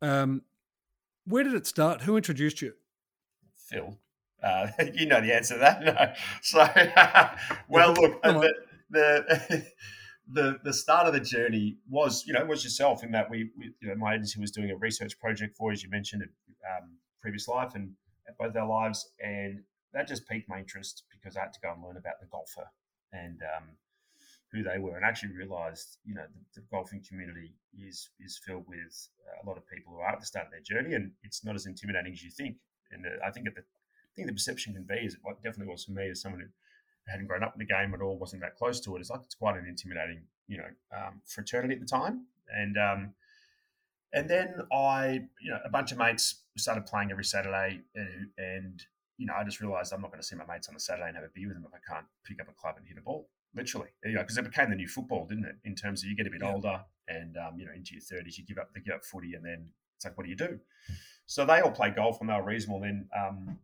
Um, 0.00 0.42
where 1.24 1.44
did 1.44 1.54
it 1.54 1.66
start? 1.66 2.02
Who 2.02 2.16
introduced 2.16 2.62
you? 2.62 2.72
Phil. 3.68 3.98
Uh, 4.42 4.68
you 4.94 5.06
know 5.06 5.20
the 5.20 5.34
answer 5.34 5.54
to 5.54 5.60
that. 5.60 5.82
No. 5.84 6.12
So, 6.42 6.58
well, 7.68 7.94
look, 7.94 8.22
the, 8.22 8.54
the, 8.90 9.66
the 10.30 10.58
the 10.64 10.72
start 10.72 11.06
of 11.06 11.14
the 11.14 11.20
journey 11.20 11.78
was 11.88 12.24
you 12.26 12.32
know 12.32 12.44
was 12.44 12.64
yourself 12.64 13.02
in 13.02 13.12
that 13.12 13.30
we, 13.30 13.50
we 13.56 13.72
you 13.80 13.88
know 13.88 13.94
my 13.94 14.14
agency 14.14 14.40
was 14.40 14.50
doing 14.50 14.70
a 14.70 14.76
research 14.76 15.18
project 15.18 15.56
for 15.56 15.72
as 15.72 15.82
you 15.82 15.90
mentioned 15.90 16.22
um, 16.22 16.96
previous 17.20 17.48
life 17.48 17.74
and 17.74 17.92
both 18.38 18.54
our 18.56 18.68
lives 18.68 19.10
and 19.24 19.62
that 19.94 20.06
just 20.06 20.28
piqued 20.28 20.48
my 20.48 20.58
interest 20.58 21.04
because 21.10 21.36
I 21.36 21.40
had 21.40 21.52
to 21.54 21.60
go 21.60 21.72
and 21.72 21.82
learn 21.82 21.96
about 21.96 22.20
the 22.20 22.26
golfer 22.26 22.68
and 23.12 23.40
um, 23.56 23.64
who 24.52 24.62
they 24.62 24.78
were 24.78 24.96
and 24.96 25.04
actually 25.04 25.32
realized 25.32 25.96
you 26.04 26.14
know 26.14 26.24
the, 26.54 26.60
the, 26.60 26.66
golfing 26.70 27.02
community 27.08 27.54
is 27.78 28.10
is 28.20 28.38
filled 28.46 28.64
with 28.68 29.08
a 29.42 29.46
lot 29.46 29.56
of 29.56 29.66
people 29.66 29.94
who 29.94 30.00
are 30.00 30.12
at 30.12 30.20
the 30.20 30.26
start 30.26 30.46
of 30.46 30.52
their 30.52 30.60
journey 30.60 30.94
and 30.94 31.10
it's 31.22 31.44
not 31.44 31.54
as 31.54 31.66
intimidating 31.66 32.12
as 32.12 32.22
you 32.22 32.30
think 32.30 32.56
and 32.92 33.06
uh, 33.06 33.26
I 33.26 33.30
think 33.30 33.46
at 33.46 33.54
the 33.54 33.62
I 33.62 34.12
think 34.16 34.28
the 34.28 34.34
perception 34.34 34.74
can 34.74 34.82
be 34.82 35.06
is 35.06 35.14
it 35.14 35.20
definitely 35.42 35.70
was 35.70 35.84
for 35.84 35.92
me 35.92 36.10
as 36.10 36.20
someone 36.20 36.40
who 36.40 36.48
hadn't 37.08 37.26
grown 37.26 37.42
up 37.42 37.54
in 37.54 37.58
the 37.58 37.64
game 37.64 37.94
at 37.94 38.02
all, 38.02 38.18
wasn't 38.18 38.42
that 38.42 38.56
close 38.56 38.80
to 38.80 38.96
it. 38.96 39.00
It's 39.00 39.10
like 39.10 39.20
it's 39.24 39.34
quite 39.34 39.56
an 39.56 39.66
intimidating, 39.66 40.22
you 40.46 40.58
know, 40.58 40.68
um, 40.96 41.22
fraternity 41.26 41.74
at 41.74 41.80
the 41.80 41.86
time. 41.86 42.26
And 42.54 42.76
um, 42.76 43.14
and 44.12 44.28
then 44.28 44.54
I, 44.72 45.24
you 45.40 45.50
know, 45.50 45.58
a 45.64 45.68
bunch 45.68 45.92
of 45.92 45.98
mates 45.98 46.42
started 46.56 46.86
playing 46.86 47.10
every 47.10 47.24
Saturday, 47.24 47.80
and, 47.94 48.28
and 48.38 48.82
you 49.18 49.26
know, 49.26 49.34
I 49.34 49.44
just 49.44 49.60
realised 49.60 49.92
I'm 49.92 50.00
not 50.00 50.10
going 50.10 50.20
to 50.20 50.26
see 50.26 50.36
my 50.36 50.46
mates 50.46 50.68
on 50.68 50.76
a 50.76 50.80
Saturday 50.80 51.08
and 51.08 51.16
have 51.16 51.24
a 51.24 51.30
beer 51.34 51.48
with 51.48 51.56
them 51.56 51.66
if 51.66 51.74
I 51.74 51.94
can't 51.94 52.06
pick 52.24 52.40
up 52.40 52.48
a 52.48 52.52
club 52.52 52.76
and 52.78 52.86
hit 52.86 52.96
a 52.98 53.02
ball. 53.02 53.28
Literally, 53.54 53.88
you 54.04 54.12
know, 54.12 54.20
because 54.20 54.38
it 54.38 54.44
became 54.44 54.70
the 54.70 54.76
new 54.76 54.88
football, 54.88 55.26
didn't 55.26 55.44
it? 55.44 55.56
In 55.64 55.74
terms 55.74 56.02
of 56.02 56.08
you 56.08 56.16
get 56.16 56.26
a 56.26 56.30
bit 56.30 56.40
yeah. 56.42 56.52
older 56.52 56.80
and 57.08 57.36
um, 57.36 57.58
you 57.58 57.64
know 57.66 57.72
into 57.74 57.94
your 57.94 58.02
thirties, 58.02 58.38
you 58.38 58.44
give 58.44 58.58
up 58.58 58.72
the 58.74 58.80
give 58.80 58.94
up 58.94 59.04
footy, 59.04 59.34
and 59.34 59.44
then 59.44 59.68
it's 59.96 60.04
like, 60.04 60.16
what 60.16 60.24
do 60.24 60.30
you 60.30 60.36
do? 60.36 60.58
So 61.28 61.44
they 61.44 61.60
all 61.60 61.70
play 61.70 61.90
golf 61.90 62.20
when 62.20 62.28
they 62.28 62.34
were 62.34 62.42
reasonable. 62.42 62.80
Then 62.80 63.06
um, 63.14 63.58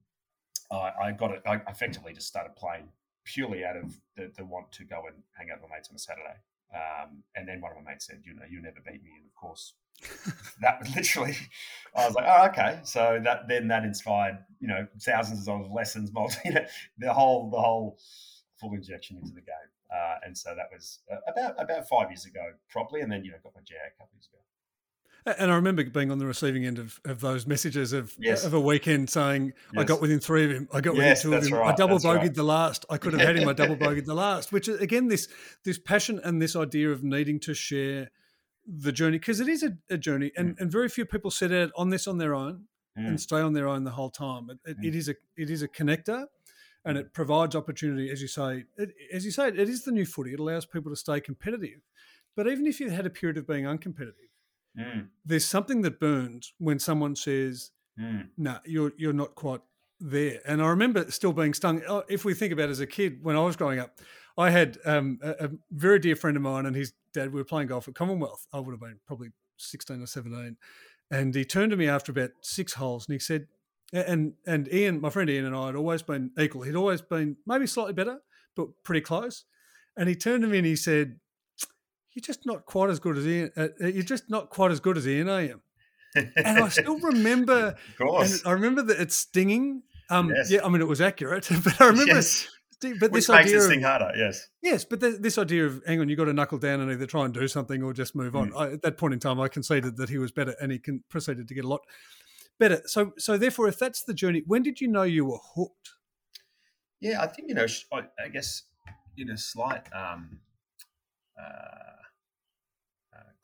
I, 0.71 0.93
I 1.03 1.13
got 1.13 1.31
it. 1.31 1.43
I 1.47 1.63
effectively 1.67 2.13
just 2.13 2.29
started 2.29 2.55
playing 2.57 2.89
purely 3.25 3.65
out 3.65 3.77
of 3.77 3.99
the, 4.17 4.31
the 4.37 4.45
want 4.45 4.71
to 4.73 4.85
go 4.85 5.05
and 5.07 5.17
hang 5.33 5.51
out 5.51 5.63
with 5.63 5.71
my 5.71 5.77
mates 5.77 5.89
on 5.89 5.97
a 5.97 5.99
Saturday. 5.99 6.37
Um, 6.75 7.23
and 7.35 7.49
then 7.49 7.63
one 7.63 7.73
of 7.73 7.83
my 7.83 7.93
mates 7.93 8.07
said, 8.07 8.21
"You 8.23 8.35
know, 8.35 8.43
you 8.49 8.61
never 8.61 8.81
beat 8.85 9.03
me." 9.03 9.13
And 9.17 9.25
of 9.25 9.35
course, 9.35 9.73
that 10.61 10.79
was 10.79 10.95
literally, 10.95 11.37
I 11.97 12.07
was 12.07 12.15
like, 12.15 12.27
"Oh, 12.29 12.47
okay." 12.49 12.81
So 12.85 13.19
that 13.25 13.49
then 13.49 13.69
that 13.69 13.85
inspired, 13.85 14.39
you 14.61 14.69
know, 14.69 14.87
thousands 15.01 15.49
of 15.49 15.71
lessons, 15.73 16.13
multi, 16.13 16.37
you 16.45 16.53
know, 16.53 16.67
the 16.99 17.15
whole 17.15 17.49
the 17.49 17.61
whole 17.61 17.99
full 18.61 18.75
injection 18.75 19.17
into 19.17 19.33
the 19.33 19.41
game. 19.41 19.71
Uh, 19.91 20.17
and 20.27 20.37
so 20.37 20.55
that 20.55 20.67
was 20.71 20.99
uh, 21.11 21.17
about 21.33 21.55
about 21.59 21.89
five 21.89 22.11
years 22.11 22.27
ago, 22.27 22.45
properly. 22.69 23.01
And 23.01 23.11
then 23.11 23.25
you 23.25 23.31
know, 23.31 23.39
got 23.43 23.55
my 23.55 23.63
GA 23.65 23.77
a 23.89 23.99
couple 23.99 24.11
years 24.15 24.29
ago. 24.31 24.43
And 25.27 25.51
I 25.51 25.55
remember 25.55 25.83
being 25.85 26.11
on 26.11 26.19
the 26.19 26.27
receiving 26.27 26.67
end 26.67 26.79
of, 26.79 27.01
of 27.07 27.21
those 27.21 27.47
messages 27.47 27.95
of 27.95 28.15
yes. 28.19 28.45
of 28.45 28.53
a 28.53 28.61
weekend 28.61 29.09
saying, 29.09 29.53
yes. 29.73 29.81
I 29.81 29.85
got 29.85 30.03
within 30.03 30.21
three 30.21 30.45
of 30.45 30.51
him, 30.51 30.69
I 30.71 30.83
got 30.83 30.97
yes, 30.97 31.25
within 31.25 31.41
two 31.41 31.47
of 31.47 31.53
him, 31.53 31.59
right. 31.59 31.73
I 31.73 31.77
double 31.77 31.99
bogeyed 31.99 32.19
right. 32.19 32.35
the 32.35 32.43
last, 32.43 32.85
I 32.91 32.99
could 32.99 33.15
have 33.15 33.23
had 33.23 33.37
him, 33.37 33.49
I 33.49 33.55
double 33.55 33.77
bogeyed 33.77 34.05
the 34.05 34.15
last, 34.15 34.53
which 34.53 34.69
is 34.69 34.81
again 34.81 35.09
this 35.09 35.29
this 35.65 35.79
passion 35.79 36.21
and 36.23 36.43
this 36.43 36.55
idea 36.55 36.91
of 36.91 37.03
needing 37.03 37.41
to 37.41 37.55
share 37.55 38.11
the 38.67 38.93
journey 38.93 39.19
because 39.19 39.41
it 39.41 39.49
is 39.49 39.63
a, 39.63 39.73
a 39.89 39.97
journey 39.97 40.31
and, 40.37 40.57
mm. 40.57 40.61
and 40.61 40.71
very 40.71 40.89
few 40.89 41.07
people 41.07 41.31
set 41.31 41.53
out 41.53 41.71
on 41.77 41.89
this 41.89 42.07
on 42.07 42.19
their 42.19 42.35
own 42.35 42.65
mm. 42.99 43.07
and 43.07 43.19
stay 43.19 43.41
on 43.41 43.55
their 43.55 43.69
own 43.69 43.85
the 43.85 43.93
whole 43.93 44.11
time. 44.11 44.49
It, 44.51 44.59
it, 44.71 44.79
mm. 44.79 44.85
it 44.89 44.95
is 44.95 45.09
a 45.09 45.15
it 45.39 45.49
is 45.49 45.63
a 45.63 45.69
connector 45.69 46.27
and 46.85 46.99
it 46.99 47.15
provides 47.15 47.57
opportunity, 47.57 48.11
as 48.11 48.21
you 48.21 48.29
say. 48.29 48.65
It, 48.77 48.91
as 49.13 49.25
you 49.25 49.31
say, 49.31 49.49
it 49.49 49.59
is 49.59 49.85
the 49.85 49.93
new 49.93 50.05
footy. 50.05 50.35
It 50.35 50.41
allows 50.41 50.67
people 50.67 50.93
to 50.93 50.97
stay 50.97 51.21
competitive. 51.21 51.81
But 52.37 52.47
even 52.47 52.67
if 52.67 52.79
you 52.81 52.91
had 52.91 53.07
a 53.07 53.11
period 53.11 53.39
of 53.39 53.47
being 53.47 53.65
uncompetitive, 53.65 54.29
Mm. 54.79 55.09
There's 55.25 55.45
something 55.45 55.83
that 55.83 56.01
burns 56.01 56.53
when 56.59 56.79
someone 56.79 57.17
says, 57.17 57.71
mm. 57.99 58.29
"No, 58.37 58.53
nah, 58.53 58.59
you're 58.65 58.93
you're 58.97 59.13
not 59.13 59.35
quite 59.35 59.61
there." 60.01 60.41
And 60.47 60.61
I 60.63 60.69
remember 60.69 61.11
still 61.11 61.33
being 61.33 61.55
stung. 61.55 61.83
Oh, 61.89 62.05
if 62.09 62.25
we 62.25 62.35
think 62.35 62.53
about 62.53 62.69
it, 62.69 62.73
as 62.73 62.81
a 62.81 62.87
kid 62.87 63.23
when 63.23 63.37
I 63.37 63.41
was 63.41 63.57
growing 63.57 63.79
up, 63.79 63.99
I 64.37 64.51
had 64.51 64.79
um, 64.85 65.19
a, 65.23 65.47
a, 65.47 65.51
very 65.71 65.99
dear 65.99 66.17
friend 66.17 66.37
of 66.37 66.43
mine 66.43 66.67
and 66.67 66.75
his 66.75 66.93
dad. 67.13 67.33
We 67.33 67.41
were 67.41 67.45
playing 67.45 67.69
golf 67.69 67.87
at 67.87 67.95
Commonwealth. 67.95 68.47
I 68.53 68.59
would 68.59 68.73
have 68.73 68.81
been 68.81 68.99
probably 69.07 69.29
16 69.59 70.03
or 70.03 70.07
17, 70.07 70.57
and 71.11 71.35
he 71.35 71.45
turned 71.45 71.71
to 71.71 71.77
me 71.77 71.87
after 71.87 72.11
about 72.11 72.31
six 72.41 72.75
holes 72.75 73.07
and 73.07 73.13
he 73.13 73.21
said, 73.21 73.47
"And 73.93 74.35
and 74.45 74.73
Ian, 74.73 75.01
my 75.01 75.11
friend 75.11 75.31
Ian 75.31 75.47
and 75.47 75.57
I 75.57 75.67
had 75.67 75.77
always 75.77 76.03
been 76.03 76.33
equal. 76.39 76.63
He'd 76.63 76.75
always 76.75 77.01
been 77.01 77.37
maybe 77.47 77.69
slightly 77.69 77.95
better, 77.95 78.21
but 78.57 78.69
pretty 78.83 79.03
close." 79.03 79.45
And 79.97 80.09
he 80.09 80.17
turned 80.17 80.43
to 80.43 80.49
me 80.49 80.59
and 80.59 80.67
he 80.67 80.75
said, 80.75 81.21
you're 82.15 82.23
just 82.23 82.47
not 82.47 82.65
quite 82.65 82.91
as 82.91 82.99
good 82.99 83.19
as 83.19 83.27
Ian. 83.27 83.51
Uh, 83.57 83.69
uh 83.83 83.87
you're 83.87 84.03
just 84.03 84.31
not 84.31 84.51
quite 84.51 84.71
as 84.71 84.81
good 84.81 84.97
as 84.97 85.07
Ian, 85.07 85.29
are 85.29 85.43
you? 85.43 85.61
and 86.15 86.31
I 86.59 86.69
still 86.69 86.99
remember. 87.01 87.77
Of 87.91 87.99
course. 87.99 88.47
I 88.47 88.53
remember 88.53 88.83
that 88.83 89.01
it's 89.01 89.17
stinging. 89.17 89.83
Um, 90.11 90.31
yes. 90.31 90.51
Yeah, 90.51 90.65
I 90.65 90.69
mean 90.69 90.81
it 90.81 90.89
was 90.89 91.01
accurate, 91.01 91.49
but 91.65 91.81
I 91.81 91.87
remember. 91.87 92.15
Yes. 92.15 92.49
But 92.81 93.13
Which 93.13 93.13
this 93.13 93.29
makes 93.31 93.47
idea 93.47 93.59
this 93.59 93.69
thing 93.69 93.81
harder, 93.81 94.13
yes. 94.15 94.47
Yes, 94.61 94.85
but 94.85 95.01
the, 95.01 95.13
this 95.13 95.39
idea 95.39 95.65
of 95.65 95.81
hang 95.87 96.01
on, 96.01 96.09
you 96.11 96.17
got 96.17 96.27
to 96.27 96.35
knuckle 96.35 96.59
down 96.59 96.81
and 96.81 96.91
either 96.91 97.07
try 97.07 97.25
and 97.25 97.33
do 97.33 97.49
something 97.49 97.83
or 97.83 97.95
just 97.95 98.15
move 98.15 98.37
on. 98.37 98.51
Mm. 98.51 98.61
I, 98.61 98.73
at 98.73 98.83
that 98.83 98.99
point 98.99 99.15
in 99.15 99.21
time, 99.21 99.41
I 99.41 99.49
conceded 99.49 99.97
that 99.97 100.11
he 100.11 100.19
was 100.19 100.33
better, 100.33 100.55
and 100.61 100.71
he 100.71 100.79
can, 100.79 101.03
proceeded 101.09 101.49
to 101.49 101.55
get 101.55 101.65
a 101.65 101.69
lot 101.69 101.81
better. 102.59 102.83
So, 102.85 103.13
so 103.17 103.39
therefore, 103.39 103.69
if 103.69 103.79
that's 103.79 104.03
the 104.03 104.13
journey, 104.13 104.43
when 104.47 104.63
did 104.63 104.83
you 104.83 104.89
know 104.89 105.03
you 105.03 105.25
were 105.25 105.39
hooked? 105.55 105.93
Yeah, 107.01 107.23
I 107.23 107.27
think 107.27 107.49
you 107.49 107.55
know. 107.55 107.67
I, 107.93 108.01
I 108.23 108.29
guess 108.29 108.65
in 109.17 109.31
a 109.31 109.39
slight 109.39 109.89
um, 109.95 110.41
uh, 111.41 111.95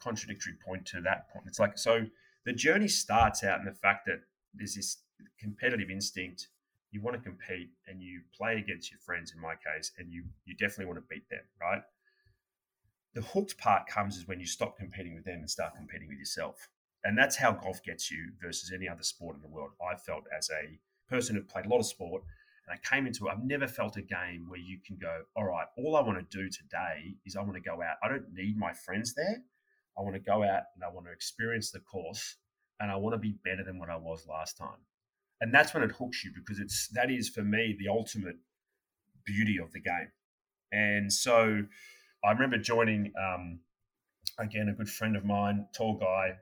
contradictory 0.03 0.55
point 0.65 0.87
to 0.87 1.01
that 1.03 1.31
point. 1.33 1.47
It's 1.47 1.59
like 1.59 1.79
so 1.79 2.07
the 2.45 2.53
journey 2.53 2.89
starts 2.89 3.45
out 3.45 3.61
in 3.61 3.67
the 3.67 3.75
fact 3.75 4.07
that 4.07 4.21
there's 4.55 4.75
this 4.75 4.99
competitive 5.39 5.91
instinct. 5.91 6.49
You 6.91 7.01
want 7.03 7.17
to 7.17 7.23
compete 7.23 7.71
and 7.87 8.03
you 8.03 8.23
play 8.37 8.57
against 8.59 8.91
your 8.91 8.99
friends 9.01 9.33
in 9.35 9.41
my 9.41 9.55
case, 9.55 9.93
and 9.99 10.11
you 10.11 10.25
you 10.45 10.55
definitely 10.55 10.87
want 10.87 10.99
to 10.99 11.15
beat 11.15 11.29
them, 11.29 11.45
right? 11.61 11.83
The 13.15 13.23
hooked 13.23 13.59
part 13.59 13.87
comes 13.87 14.17
is 14.17 14.27
when 14.27 14.41
you 14.41 14.47
stop 14.47 14.77
competing 14.77 15.15
with 15.15 15.25
them 15.25 15.41
and 15.41 15.51
start 15.51 15.75
competing 15.77 16.09
with 16.09 16.19
yourself. 16.19 16.69
And 17.03 17.17
that's 17.17 17.37
how 17.37 17.53
golf 17.53 17.83
gets 17.83 18.11
you 18.11 18.33
versus 18.41 18.73
any 18.75 18.89
other 18.89 19.03
sport 19.03 19.37
in 19.37 19.43
the 19.43 19.49
world. 19.49 19.71
I 19.81 19.97
felt 19.97 20.25
as 20.37 20.51
a 20.51 20.79
person 21.09 21.35
who 21.35 21.43
played 21.43 21.67
a 21.67 21.69
lot 21.69 21.81
of 21.81 21.87
sport 21.87 22.23
and 22.71 22.79
I 22.79 22.89
came 22.89 23.07
into 23.07 23.27
it, 23.27 23.33
I've 23.33 23.43
never 23.43 23.67
felt 23.67 23.97
a 23.97 24.03
game 24.03 24.47
where 24.49 24.61
you 24.61 24.79
can 24.87 24.97
go, 24.97 25.23
all 25.35 25.45
right, 25.45 25.67
all 25.77 25.97
I 25.97 26.03
want 26.03 26.19
to 26.19 26.39
do 26.39 26.49
today 26.49 27.17
is 27.27 27.35
I 27.35 27.43
want 27.43 27.55
to 27.55 27.61
go 27.61 27.83
out. 27.83 27.97
I 28.03 28.09
don't 28.09 28.33
need 28.33 28.57
my 28.57 28.73
friends 28.73 29.15
there. 29.15 29.43
I 29.99 30.03
want 30.03 30.15
to 30.15 30.21
go 30.21 30.43
out 30.43 30.63
and 30.75 30.85
I 30.85 30.93
want 30.93 31.07
to 31.07 31.13
experience 31.13 31.71
the 31.71 31.81
course 31.81 32.37
and 32.81 32.91
I 32.91 32.97
want 32.97 33.15
to 33.15 33.19
be 33.19 33.37
better 33.45 33.63
than 33.65 33.79
what 33.79 33.91
I 33.91 33.97
was 33.97 34.27
last 34.29 34.57
time. 34.57 34.81
And 35.41 35.55
that's 35.55 35.73
when 35.73 35.83
it 35.83 35.93
hooks 35.93 36.25
you 36.25 36.33
because 36.35 36.59
it's 36.59 36.89
that 36.89 37.11
is 37.11 37.29
for 37.29 37.43
me 37.43 37.77
the 37.79 37.89
ultimate 37.89 38.37
beauty 39.25 39.59
of 39.59 39.73
the 39.73 39.81
game. 39.81 40.11
And 40.73 41.13
so 41.13 41.63
I 42.25 42.33
remember 42.33 42.59
joining 42.59 43.13
um, 43.19 43.61
again 44.39 44.69
a 44.69 44.73
good 44.73 44.89
friend 44.89 45.17
of 45.17 45.25
mine, 45.25 45.67
tall 45.75 45.99
guy, 45.99 46.37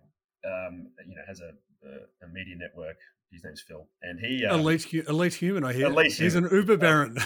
um, 0.44 0.88
you 1.06 1.14
know, 1.14 1.22
has 1.26 1.40
a, 1.40 1.52
a, 1.86 2.26
a, 2.26 2.28
media 2.32 2.56
network. 2.56 2.96
His 3.32 3.44
name's 3.44 3.60
Phil, 3.60 3.86
and 4.02 4.18
he 4.18 4.44
um, 4.46 4.60
elite 4.60 4.92
elite 5.06 5.34
human. 5.34 5.62
I 5.62 5.72
hear 5.74 5.86
elite 5.86 6.12
he's 6.12 6.34
human. 6.34 6.46
an 6.50 6.56
Uber 6.56 6.76
baron. 6.78 7.16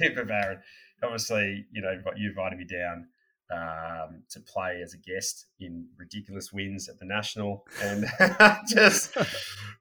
Uber 0.00 0.24
baron. 0.24 0.58
Obviously, 1.02 1.66
you 1.72 1.80
know, 1.80 1.92
you 2.16 2.30
invited 2.30 2.58
me 2.58 2.64
down 2.64 3.06
um, 3.50 4.22
to 4.30 4.40
play 4.40 4.80
as 4.82 4.94
a 4.94 4.98
guest 4.98 5.46
in 5.60 5.86
ridiculous 5.98 6.52
wins 6.52 6.88
at 6.88 6.98
the 6.98 7.04
national, 7.04 7.66
and 7.82 8.06
just. 8.68 9.16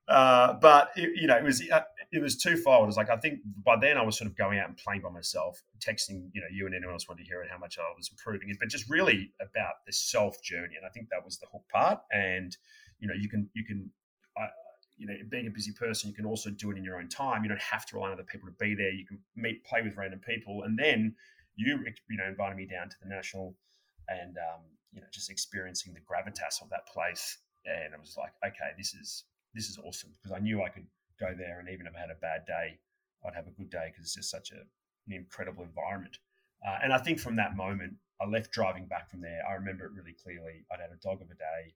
Uh, 0.07 0.53
but 0.53 0.91
it, 0.95 1.11
you 1.15 1.27
know, 1.27 1.37
it 1.37 1.43
was 1.43 1.63
uh, 1.71 1.81
it 2.11 2.21
was 2.21 2.37
twofold. 2.37 2.83
It 2.83 2.87
was 2.87 2.97
like 2.97 3.09
I 3.09 3.17
think 3.17 3.39
by 3.63 3.77
then 3.79 3.97
I 3.97 4.03
was 4.03 4.17
sort 4.17 4.29
of 4.29 4.35
going 4.35 4.59
out 4.59 4.67
and 4.67 4.77
playing 4.77 5.01
by 5.01 5.09
myself, 5.09 5.63
texting 5.79 6.29
you 6.33 6.41
know 6.41 6.47
you 6.51 6.65
and 6.65 6.75
anyone 6.75 6.93
else 6.93 7.07
wanted 7.07 7.23
to 7.23 7.27
hear 7.27 7.41
it, 7.41 7.49
how 7.49 7.57
much 7.57 7.77
I 7.79 7.83
was 7.95 8.09
improving 8.09 8.49
it, 8.49 8.57
but 8.59 8.69
just 8.69 8.89
really 8.89 9.31
about 9.41 9.85
the 9.85 9.93
self 9.93 10.41
journey, 10.43 10.75
and 10.75 10.85
I 10.85 10.89
think 10.89 11.09
that 11.09 11.23
was 11.23 11.37
the 11.37 11.47
hook 11.51 11.63
part. 11.71 11.99
And 12.11 12.55
you 12.99 13.07
know, 13.07 13.15
you 13.19 13.29
can 13.29 13.49
you 13.53 13.63
can. 13.63 13.89
You 14.95 15.07
know, 15.07 15.15
being 15.27 15.47
a 15.47 15.49
busy 15.49 15.71
person, 15.71 16.11
you 16.11 16.15
can 16.15 16.23
also 16.23 16.51
do 16.51 16.69
it 16.69 16.77
in 16.77 16.83
your 16.83 16.97
own 16.97 17.09
time. 17.09 17.41
You 17.41 17.49
don't 17.49 17.59
have 17.59 17.83
to 17.87 17.95
rely 17.95 18.09
on 18.09 18.13
other 18.13 18.23
people 18.23 18.47
to 18.47 18.53
be 18.59 18.75
there. 18.75 18.91
You 18.91 19.07
can 19.07 19.19
meet, 19.35 19.65
play 19.65 19.81
with 19.81 19.97
random 19.97 20.19
people, 20.19 20.63
and 20.63 20.77
then 20.77 21.15
you 21.55 21.79
you 22.09 22.17
know 22.17 22.25
invited 22.25 22.57
me 22.57 22.65
down 22.65 22.89
to 22.89 22.95
the 23.01 23.09
national 23.09 23.55
and 24.07 24.37
um, 24.37 24.61
you 24.91 25.01
know 25.01 25.07
just 25.11 25.29
experiencing 25.29 25.93
the 25.93 26.01
gravitas 26.01 26.61
of 26.61 26.69
that 26.69 26.87
place. 26.87 27.37
And 27.65 27.93
I 27.93 27.99
was 27.99 28.15
like 28.17 28.33
okay 28.45 28.71
this 28.77 28.93
is 28.93 29.23
this 29.53 29.69
is 29.69 29.77
awesome 29.83 30.11
because 30.11 30.35
I 30.35 30.39
knew 30.39 30.61
I 30.61 30.69
could 30.69 30.87
go 31.19 31.33
there 31.37 31.59
and 31.59 31.69
even 31.69 31.87
if 31.87 31.93
I 31.95 31.99
had 31.99 32.09
a 32.09 32.19
bad 32.19 32.45
day 32.45 32.79
I'd 33.25 33.35
have 33.35 33.47
a 33.47 33.51
good 33.51 33.69
day 33.69 33.91
because 33.91 34.03
it's 34.05 34.15
just 34.15 34.31
such 34.31 34.51
a, 34.51 34.59
an 35.07 35.13
incredible 35.13 35.63
environment. 35.63 36.17
Uh, 36.65 36.79
and 36.83 36.93
I 36.93 36.97
think 36.97 37.19
from 37.19 37.35
that 37.37 37.55
moment 37.55 37.93
I 38.21 38.27
left 38.27 38.51
driving 38.51 38.85
back 38.85 39.09
from 39.09 39.21
there. 39.21 39.41
I 39.49 39.53
remember 39.53 39.85
it 39.85 39.91
really 39.95 40.15
clearly. 40.21 40.65
I'd 40.71 40.79
had 40.79 40.91
a 40.91 40.99
dog 41.01 41.21
of 41.21 41.29
a 41.29 41.35
day 41.35 41.73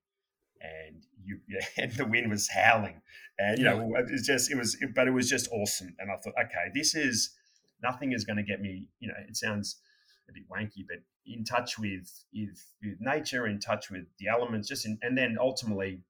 and 0.61 1.03
you 1.23 1.39
yeah, 1.47 1.65
and 1.77 1.91
the 1.93 2.05
wind 2.05 2.29
was 2.29 2.49
howling. 2.49 3.01
And 3.39 3.57
you 3.57 3.65
know 3.65 3.81
it 3.95 4.11
was 4.11 4.25
just 4.25 4.51
it 4.51 4.57
was 4.57 4.77
but 4.95 5.07
it 5.07 5.11
was 5.11 5.29
just 5.29 5.47
awesome. 5.51 5.95
And 5.99 6.11
I 6.11 6.15
thought 6.15 6.33
okay 6.45 6.71
this 6.73 6.95
is 6.95 7.31
nothing 7.81 8.11
is 8.11 8.23
going 8.23 8.37
to 8.37 8.43
get 8.43 8.61
me, 8.61 8.87
you 8.99 9.07
know, 9.07 9.13
it 9.27 9.35
sounds 9.35 9.77
a 10.29 10.33
bit 10.33 10.43
wanky, 10.49 10.85
but 10.87 10.97
in 11.25 11.43
touch 11.43 11.77
with, 11.79 12.23
with, 12.33 12.65
with 12.83 12.97
nature, 12.99 13.47
in 13.47 13.59
touch 13.59 13.89
with 13.89 14.05
the 14.19 14.27
elements, 14.27 14.67
just 14.67 14.85
in, 14.85 14.97
and 15.01 15.17
then 15.17 15.37
ultimately 15.39 16.01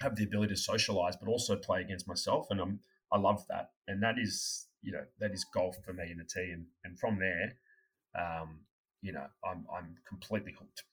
have 0.00 0.16
the 0.16 0.24
ability 0.24 0.54
to 0.54 0.60
socialize, 0.60 1.16
but 1.16 1.28
also 1.28 1.56
play 1.56 1.80
against 1.80 2.06
myself. 2.06 2.46
And 2.50 2.60
I'm, 2.60 2.80
I 3.12 3.18
love 3.18 3.44
that. 3.48 3.70
And 3.86 4.02
that 4.02 4.18
is, 4.18 4.66
you 4.82 4.92
know, 4.92 5.04
that 5.20 5.32
is 5.32 5.44
golf 5.44 5.76
for 5.84 5.92
me 5.92 6.10
in 6.10 6.20
a 6.20 6.24
team. 6.24 6.66
And 6.84 6.98
from 6.98 7.18
there, 7.18 7.54
um, 8.18 8.60
you 9.02 9.12
know, 9.12 9.26
I'm 9.44 9.66
I'm 9.74 9.96
completely 10.08 10.52
hooked. 10.58 10.84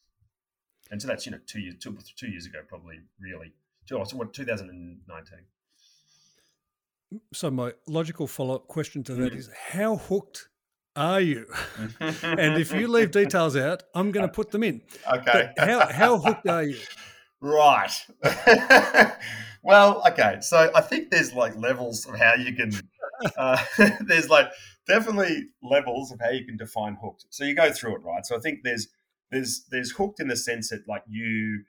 And 0.92 1.02
so 1.02 1.08
that's 1.08 1.26
you 1.26 1.32
know 1.32 1.40
two 1.46 1.60
years 1.60 1.76
two, 1.80 1.98
two 2.16 2.30
years 2.30 2.46
ago 2.46 2.60
probably 2.68 3.00
really. 3.20 3.54
So 3.86 3.98
what 3.98 4.34
2019. 4.34 5.40
So 7.34 7.52
my 7.52 7.74
logical 7.88 8.28
follow 8.28 8.56
up 8.56 8.68
question 8.68 9.04
to 9.06 9.14
that 9.16 9.34
mm. 9.34 9.38
is 9.38 9.50
how 9.70 9.98
hooked 9.98 10.50
are 10.96 11.22
you? 11.22 11.46
and 12.00 12.60
if 12.62 12.74
you 12.74 12.88
leave 12.90 13.12
details 13.12 13.56
out, 13.56 13.84
I'm 13.94 14.12
going 14.12 14.26
to 14.26 14.32
put 14.32 14.52
them 14.52 14.64
in. 14.64 14.82
Okay. 15.12 15.52
But 15.56 15.68
how 15.68 15.88
how 15.88 16.18
hooked 16.18 16.48
are 16.48 16.64
you? 16.64 16.78
Right. 17.42 17.92
well, 19.62 20.02
okay. 20.08 20.38
So 20.42 20.72
I 20.74 20.82
think 20.82 21.12
there's 21.12 21.34
like 21.34 21.56
levels 21.56 22.08
of 22.08 22.18
how 22.18 22.34
you 22.34 22.56
can. 22.56 22.72
Uh, 23.38 23.64
there's 24.02 24.30
like 24.30 24.50
definitely 24.88 25.50
levels 25.62 26.12
of 26.12 26.20
how 26.20 26.32
you 26.32 26.44
can 26.44 26.58
define 26.58 26.98
hooked. 27.00 27.26
So 27.30 27.44
you 27.44 27.54
go 27.54 27.72
through 27.72 27.98
it, 27.98 28.04
right? 28.04 28.26
So 28.26 28.36
I 28.36 28.40
think 28.40 28.62
there's 28.64 28.88
there's 29.30 29.66
there's 29.70 29.92
hooked 29.92 30.20
in 30.20 30.28
the 30.28 30.36
sense 30.36 30.70
that 30.70 30.88
like 30.88 31.04
you 31.08 31.66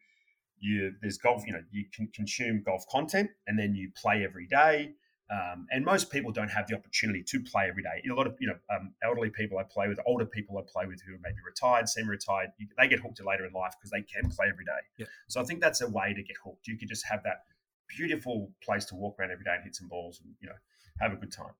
you 0.59 0.93
there's 1.03 1.19
golf. 1.19 1.47
You 1.47 1.55
know, 1.55 1.63
you 1.71 1.85
can 1.93 2.09
consume 2.15 2.63
golf 2.65 2.87
content 2.89 3.31
and 3.47 3.59
then 3.59 3.75
you 3.75 3.91
play 3.95 4.25
every 4.25 4.47
day. 4.47 4.93
Um, 5.29 5.67
and 5.73 5.85
most 5.85 6.11
people 6.11 6.31
don't 6.31 6.51
have 6.51 6.69
the 6.69 6.77
opportunity 6.77 7.23
to 7.25 7.41
play 7.41 7.69
every 7.69 7.83
day. 7.83 8.01
A 8.09 8.15
lot 8.15 8.29
of 8.29 8.37
you 8.39 8.47
know 8.47 8.57
um, 8.71 8.95
elderly 9.03 9.31
people 9.31 9.59
I 9.59 9.65
play 9.65 9.89
with, 9.89 9.99
older 10.07 10.25
people 10.25 10.57
I 10.57 10.63
play 10.63 10.87
with 10.87 11.03
who 11.03 11.15
are 11.15 11.21
maybe 11.23 11.39
retired, 11.45 11.89
semi-retired, 11.89 12.51
you, 12.59 12.69
they 12.79 12.87
get 12.87 13.01
hooked 13.01 13.21
later 13.25 13.45
in 13.45 13.53
life 13.53 13.75
because 13.79 13.91
they 13.91 14.03
can 14.03 14.31
play 14.31 14.47
every 14.49 14.65
day. 14.65 14.81
Yeah. 14.99 15.07
So 15.29 15.41
I 15.41 15.45
think 15.45 15.61
that's 15.61 15.81
a 15.81 15.89
way 15.89 16.15
to 16.15 16.23
get 16.23 16.37
hooked. 16.45 16.69
You 16.69 16.77
could 16.79 16.89
just 16.89 17.05
have 17.07 17.25
that 17.25 17.43
beautiful 17.89 18.53
place 18.63 18.85
to 18.87 18.95
walk 18.95 19.19
around 19.19 19.33
every 19.33 19.45
day 19.45 19.55
and 19.55 19.65
hit 19.65 19.75
some 19.75 19.89
balls 19.89 20.21
and 20.23 20.35
you 20.41 20.49
know 20.49 20.55
have 21.01 21.13
a 21.13 21.17
good 21.17 21.33
time. 21.33 21.55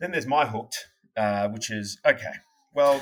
Then 0.00 0.10
there's 0.10 0.26
my 0.26 0.44
hooked, 0.44 0.88
uh, 1.16 1.48
which 1.48 1.70
is 1.70 1.98
okay. 2.04 2.34
Well, 2.74 3.00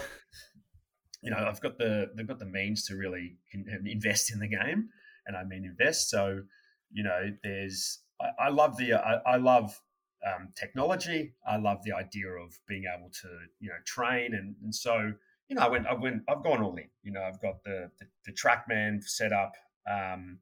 you 1.23 1.31
know 1.31 1.39
I've 1.39 1.63
got 1.63 1.79
the 1.79 2.11
they've 2.15 2.29
got 2.29 2.39
the 2.39 2.45
means 2.45 2.87
to 2.89 2.97
really 2.97 3.39
invest 3.85 4.31
in 4.31 4.41
the 4.41 4.49
game, 4.49 4.91
and 5.27 5.39
I 5.39 5.45
mean 5.45 5.65
invest. 5.65 6.11
So 6.11 6.43
you 6.93 7.03
know 7.03 7.31
there's 7.43 8.01
I, 8.21 8.47
I 8.47 8.49
love 8.49 8.77
the 8.77 8.95
I, 8.95 9.21
I 9.27 9.37
love 9.37 9.81
um, 10.25 10.49
technology. 10.55 11.35
I 11.47 11.57
love 11.57 11.83
the 11.85 11.93
idea 11.93 12.29
of 12.29 12.59
being 12.67 12.85
able 12.97 13.11
to 13.11 13.29
you 13.61 13.69
know 13.69 13.77
train 13.85 14.35
and, 14.35 14.55
and 14.63 14.75
so 14.75 15.13
you 15.49 15.57
know 15.57 15.63
I 15.63 15.69
went 15.69 15.87
I 15.87 15.95
went 15.95 16.23
I've 16.29 16.43
gone 16.43 16.63
all 16.63 16.77
in. 16.77 16.89
You 17.03 17.13
know 17.13 17.23
I've 17.23 17.41
got 17.41 17.63
the 17.65 17.91
the, 17.99 18.07
the 18.27 18.33
TrackMan 18.33 19.03
set 19.05 19.33
up, 19.33 19.55
um, 19.91 20.39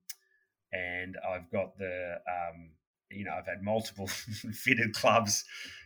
and 0.73 1.17
I've 1.29 1.51
got 1.51 1.77
the 1.79 2.17
um, 2.29 2.71
you 3.11 3.25
know 3.25 3.33
I've 3.33 3.47
had 3.47 3.63
multiple 3.63 4.07
fitted 4.53 4.95
clubs. 4.95 5.45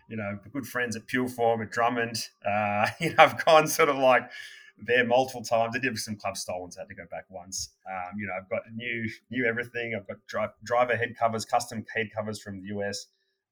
You 0.08 0.16
know, 0.16 0.38
good 0.52 0.66
friends 0.66 0.94
at 0.94 1.08
Pureform 1.08 1.62
at 1.62 1.72
Drummond. 1.72 2.28
Uh, 2.48 2.86
you 3.00 3.10
know, 3.10 3.16
I've 3.18 3.44
gone 3.44 3.66
sort 3.66 3.88
of 3.88 3.96
like 3.96 4.30
there 4.78 5.06
multiple 5.06 5.42
times. 5.42 5.74
I 5.74 5.78
did 5.78 5.96
some 5.98 6.16
club 6.16 6.36
stolen, 6.36 6.70
so 6.70 6.80
I 6.80 6.82
had 6.82 6.88
to 6.88 6.94
go 6.94 7.06
back 7.10 7.24
once. 7.28 7.70
Um, 7.88 8.18
you 8.18 8.26
know, 8.26 8.34
I've 8.38 8.48
got 8.48 8.62
new 8.74 9.08
new 9.30 9.46
everything. 9.46 9.94
I've 9.94 10.06
got 10.06 10.18
dri- 10.26 10.54
driver 10.64 10.96
head 10.96 11.16
covers, 11.18 11.44
custom 11.44 11.84
head 11.94 12.08
covers 12.14 12.40
from 12.40 12.60
the 12.60 12.68
US. 12.76 13.06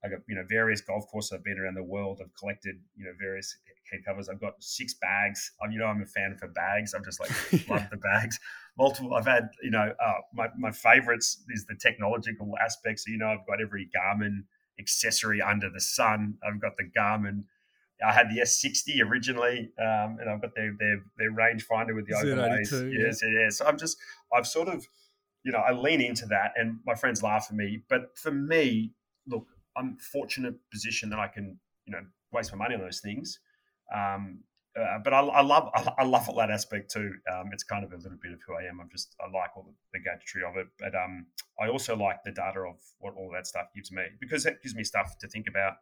I've 0.05 0.11
got 0.11 0.21
you 0.29 0.35
know 0.35 0.45
various 0.49 0.81
golf 0.83 1.07
courses 1.11 1.33
I've 1.33 1.45
been 1.45 1.59
around 1.59 1.75
the 1.75 1.83
world. 1.83 2.21
I've 2.23 2.35
collected 2.39 2.77
you 2.97 3.07
know 3.07 3.13
various 3.19 3.57
head 3.91 4.01
covers. 4.05 4.29
I've 4.29 4.41
got 4.41 4.55
six 4.63 4.95
bags. 4.95 5.53
I'm, 5.63 5.73
you 5.73 5.79
know 5.79 5.87
I'm 5.87 6.03
a 6.03 6.07
fan 6.07 6.37
for 6.39 6.49
bags. 6.49 6.93
I'm 6.93 7.05
just 7.05 7.21
like 7.21 7.31
love 7.69 7.89
the 7.91 7.97
bags. 7.97 8.39
Multiple. 8.77 9.15
I've 9.15 9.27
had 9.27 9.49
you 9.63 9.71
know 9.71 9.93
uh, 10.05 10.21
my 10.35 10.49
my 10.59 10.73
favorites 10.73 11.43
is 11.49 11.65
the 11.65 11.77
technological 11.81 12.53
aspects. 12.63 13.07
So, 13.07 13.13
you 13.13 13.19
know 13.19 13.29
I've 13.29 13.47
got 13.47 13.63
every 13.63 13.89
Garmin 13.97 14.45
accessory 14.79 15.41
under 15.41 15.71
the 15.71 15.81
sun. 15.81 16.35
I've 16.47 16.61
got 16.61 16.77
the 16.77 16.91
Garmin 16.97 17.45
I 18.07 18.13
had 18.13 18.29
the 18.29 18.41
S60 18.41 19.01
originally, 19.03 19.71
um, 19.79 20.19
and 20.21 20.29
I've 20.29 20.41
got 20.41 20.55
their 20.55 20.75
their, 20.79 21.03
their 21.19 21.33
rangefinder 21.33 21.95
with 21.95 22.07
the 22.07 22.15
overlays. 22.17 22.73
Yes, 22.73 23.21
yeah. 23.23 23.29
yeah. 23.29 23.49
So 23.51 23.67
I'm 23.67 23.79
just 23.79 23.97
I've 24.33 24.47
sort 24.47 24.69
of 24.69 24.87
you 25.45 25.53
know 25.53 25.59
I 25.59 25.73
lean 25.73 26.01
into 26.01 26.27
that, 26.27 26.53
and 26.57 26.79
my 26.87 26.95
friends 26.95 27.23
laugh 27.23 27.47
at 27.51 27.57
me. 27.57 27.83
But 27.89 28.17
for 28.17 28.31
me, 28.31 28.93
look, 29.27 29.47
I'm 29.77 29.97
fortunate 29.99 30.55
position 30.71 31.11
that 31.11 31.19
I 31.19 31.29
can 31.29 31.59
you 31.87 31.93
know 31.93 32.01
waste 32.33 32.53
my 32.53 32.59
money 32.59 32.75
on 32.75 32.81
those 32.81 33.01
things. 33.01 33.39
Um, 33.95 34.41
uh, 34.79 34.99
but 35.05 35.15
I, 35.15 35.21
I, 35.21 35.41
love 35.41 35.71
I, 35.99 36.03
love 36.03 36.29
all 36.29 36.35
that 36.37 36.51
aspect 36.51 36.91
too. 36.91 37.13
Um, 37.33 37.51
it's 37.53 37.63
kind 37.63 37.85
of 37.85 37.93
a 37.93 37.97
little 37.97 38.19
bit 38.21 38.33
of 38.33 38.41
who 38.45 38.55
I 38.55 38.63
am. 38.69 38.81
I'm 38.81 38.89
just 38.91 39.15
I 39.21 39.31
like 39.31 39.51
all 39.57 39.63
the, 39.63 39.73
the 39.93 40.03
gadgetry 40.03 40.43
of 40.43 40.57
it, 40.57 40.67
but 40.81 40.97
um, 40.97 41.27
I 41.63 41.69
also 41.69 41.97
like 41.97 42.25
the 42.25 42.33
data 42.33 42.61
of 42.61 42.77
what 42.99 43.15
all 43.15 43.31
that 43.35 43.47
stuff 43.47 43.67
gives 43.75 43.93
me 43.93 44.03
because 44.21 44.47
it 44.47 44.61
gives 44.63 44.75
me 44.75 44.83
stuff 44.83 45.17
to 45.21 45.29
think 45.29 45.47
about 45.49 45.75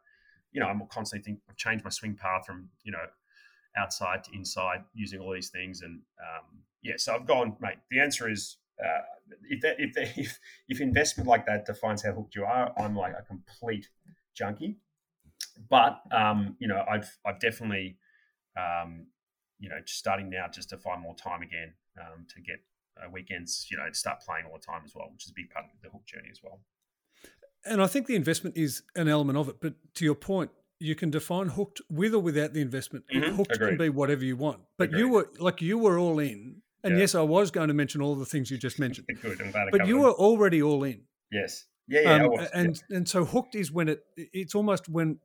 you 0.53 0.59
know, 0.59 0.67
I'm 0.67 0.81
constantly 0.89 1.23
think 1.23 1.39
I've 1.49 1.57
changed 1.57 1.83
my 1.83 1.89
swing 1.89 2.15
path 2.15 2.45
from, 2.45 2.69
you 2.83 2.91
know, 2.91 3.05
outside 3.75 4.23
to 4.25 4.31
inside 4.33 4.83
using 4.93 5.19
all 5.19 5.33
these 5.33 5.49
things. 5.49 5.81
And 5.81 6.01
um, 6.19 6.61
yeah, 6.81 6.93
so 6.97 7.15
I've 7.15 7.25
gone, 7.25 7.57
mate. 7.59 7.77
The 7.89 7.99
answer 7.99 8.29
is 8.29 8.57
uh, 8.83 9.01
if, 9.49 9.61
that, 9.61 9.75
if, 9.79 9.93
that, 9.93 10.13
if 10.17 10.39
if 10.69 10.81
investment 10.81 11.27
like 11.27 11.45
that 11.47 11.65
defines 11.65 12.03
how 12.03 12.13
hooked 12.13 12.35
you 12.35 12.45
are, 12.45 12.73
I'm 12.77 12.95
like 12.95 13.13
a 13.17 13.23
complete 13.23 13.89
junkie. 14.35 14.77
But 15.69 16.01
um, 16.11 16.55
you 16.59 16.67
know, 16.67 16.83
I've 16.89 17.17
I've 17.25 17.39
definitely 17.39 17.97
um, 18.57 19.07
you 19.59 19.69
know 19.69 19.77
starting 19.85 20.29
now 20.29 20.47
just 20.51 20.69
to 20.69 20.77
find 20.77 21.01
more 21.01 21.15
time 21.15 21.41
again 21.41 21.73
um, 21.99 22.25
to 22.29 22.41
get 22.41 22.59
uh, 22.97 23.09
weekends, 23.11 23.67
you 23.71 23.77
know, 23.77 23.85
start 23.91 24.21
playing 24.21 24.45
all 24.45 24.57
the 24.57 24.65
time 24.65 24.81
as 24.85 24.93
well, 24.95 25.09
which 25.11 25.25
is 25.25 25.31
a 25.31 25.33
big 25.35 25.49
part 25.49 25.65
of 25.65 25.71
the 25.81 25.89
hook 25.89 26.05
journey 26.05 26.29
as 26.31 26.41
well. 26.43 26.61
And 27.65 27.81
I 27.81 27.87
think 27.87 28.07
the 28.07 28.15
investment 28.15 28.57
is 28.57 28.83
an 28.95 29.07
element 29.07 29.37
of 29.37 29.49
it. 29.49 29.57
But 29.61 29.75
to 29.95 30.05
your 30.05 30.15
point, 30.15 30.51
you 30.79 30.95
can 30.95 31.09
define 31.09 31.47
hooked 31.47 31.81
with 31.89 32.13
or 32.13 32.19
without 32.19 32.53
the 32.53 32.61
investment. 32.61 33.05
Mm-hmm. 33.13 33.35
Hooked 33.35 33.55
Agreed. 33.55 33.69
can 33.69 33.77
be 33.77 33.89
whatever 33.89 34.23
you 34.23 34.35
want. 34.35 34.59
But 34.77 34.89
Agreed. 34.89 34.99
you 34.99 35.09
were 35.09 35.29
like 35.39 35.61
you 35.61 35.77
were 35.77 35.97
all 35.97 36.19
in. 36.19 36.61
And 36.83 36.95
yeah. 36.95 37.01
yes, 37.01 37.15
I 37.15 37.21
was 37.21 37.51
going 37.51 37.69
to 37.69 37.73
mention 37.73 38.01
all 38.01 38.15
the 38.15 38.25
things 38.25 38.51
you 38.51 38.57
just 38.57 38.77
mentioned. 38.79 39.07
Good, 39.21 39.39
but 39.71 39.87
you 39.87 39.99
were 39.99 40.11
already 40.11 40.61
all 40.61 40.83
in. 40.83 41.03
Yes. 41.31 41.65
Yeah, 41.87 42.01
yeah. 42.01 42.25
Um, 42.25 42.47
and 42.53 42.83
yeah. 42.89 42.97
and 42.97 43.07
so 43.07 43.25
hooked 43.25 43.55
is 43.55 43.71
when 43.71 43.87
it 43.87 44.03
it's 44.15 44.55
almost 44.55 44.89
when 44.89 45.19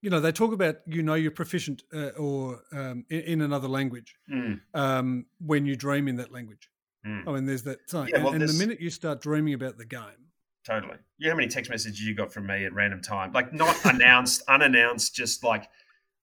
you 0.00 0.10
know 0.10 0.20
they 0.20 0.32
talk 0.32 0.52
about 0.52 0.76
you 0.86 1.02
know 1.02 1.14
you're 1.14 1.30
proficient 1.30 1.82
uh, 1.94 2.08
or 2.18 2.60
um, 2.72 3.04
in, 3.10 3.20
in, 3.20 3.40
another 3.40 3.68
language 3.68 4.14
mm. 4.30 4.60
um, 4.74 5.26
when 5.38 5.64
you 5.64 5.76
dream 5.76 6.08
in 6.08 6.16
that 6.16 6.32
language. 6.32 6.68
Mm. 7.06 7.26
I 7.26 7.32
mean, 7.32 7.46
there's 7.46 7.62
that 7.64 7.78
thing. 7.88 8.08
Yeah, 8.08 8.22
well, 8.22 8.32
and, 8.32 8.42
and 8.42 8.50
the 8.50 8.58
minute 8.58 8.80
you 8.80 8.90
start 8.90 9.20
dreaming 9.20 9.54
about 9.54 9.78
the 9.78 9.86
game, 9.86 10.31
Totally. 10.64 10.96
You 11.18 11.26
know 11.26 11.32
how 11.32 11.36
many 11.36 11.48
text 11.48 11.70
messages 11.70 12.00
you 12.00 12.14
got 12.14 12.32
from 12.32 12.46
me 12.46 12.64
at 12.64 12.72
random 12.72 13.00
time? 13.00 13.32
Like 13.32 13.52
not 13.52 13.76
announced, 13.84 14.42
unannounced, 14.48 15.14
just 15.14 15.42
like 15.42 15.68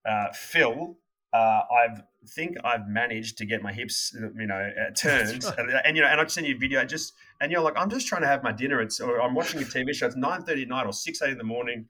uh, 0.08 0.32
Phil. 0.34 0.98
Uh, 1.34 1.38
I 1.38 1.88
think 2.30 2.58
I've 2.64 2.88
managed 2.88 3.38
to 3.38 3.46
get 3.46 3.62
my 3.62 3.72
hips, 3.72 4.16
you 4.16 4.48
know, 4.48 4.56
uh, 4.56 4.92
turned, 4.96 5.44
right. 5.44 5.60
and, 5.60 5.70
and, 5.86 5.98
you 5.98 6.02
know, 6.02 6.10
and 6.10 6.20
I 6.20 6.26
send 6.26 6.48
you 6.48 6.56
a 6.56 6.58
video, 6.58 6.84
just 6.86 7.14
and 7.42 7.52
you're 7.52 7.62
like, 7.62 7.76
I'm 7.78 7.90
just 7.90 8.08
trying 8.08 8.22
to 8.22 8.28
have 8.28 8.42
my 8.42 8.52
dinner. 8.52 8.82
It's 8.82 9.00
or 9.00 9.22
I'm 9.22 9.36
watching 9.36 9.62
a 9.62 9.66
TV 9.66 9.94
show. 9.94 10.08
It's 10.08 10.16
nine 10.16 10.44
thirty 10.44 10.64
at 10.64 10.70
night 10.70 10.86
or 10.86 10.94
six 10.94 11.22
eight 11.22 11.32
in 11.32 11.38
the 11.38 11.44
morning. 11.44 11.88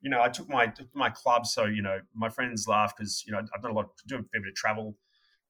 You 0.00 0.08
know, 0.10 0.22
I 0.22 0.28
took 0.30 0.48
my 0.48 0.66
took 0.66 0.88
my 0.94 1.10
club, 1.10 1.46
so 1.46 1.66
you 1.66 1.82
know, 1.82 1.98
my 2.14 2.30
friends 2.30 2.66
laugh 2.66 2.94
because 2.96 3.22
you 3.26 3.32
know 3.32 3.38
I've 3.38 3.62
done 3.62 3.72
a 3.72 3.74
lot, 3.74 3.90
doing 4.08 4.22
a 4.22 4.28
fair 4.28 4.40
bit 4.40 4.48
of 4.48 4.54
travel. 4.54 4.96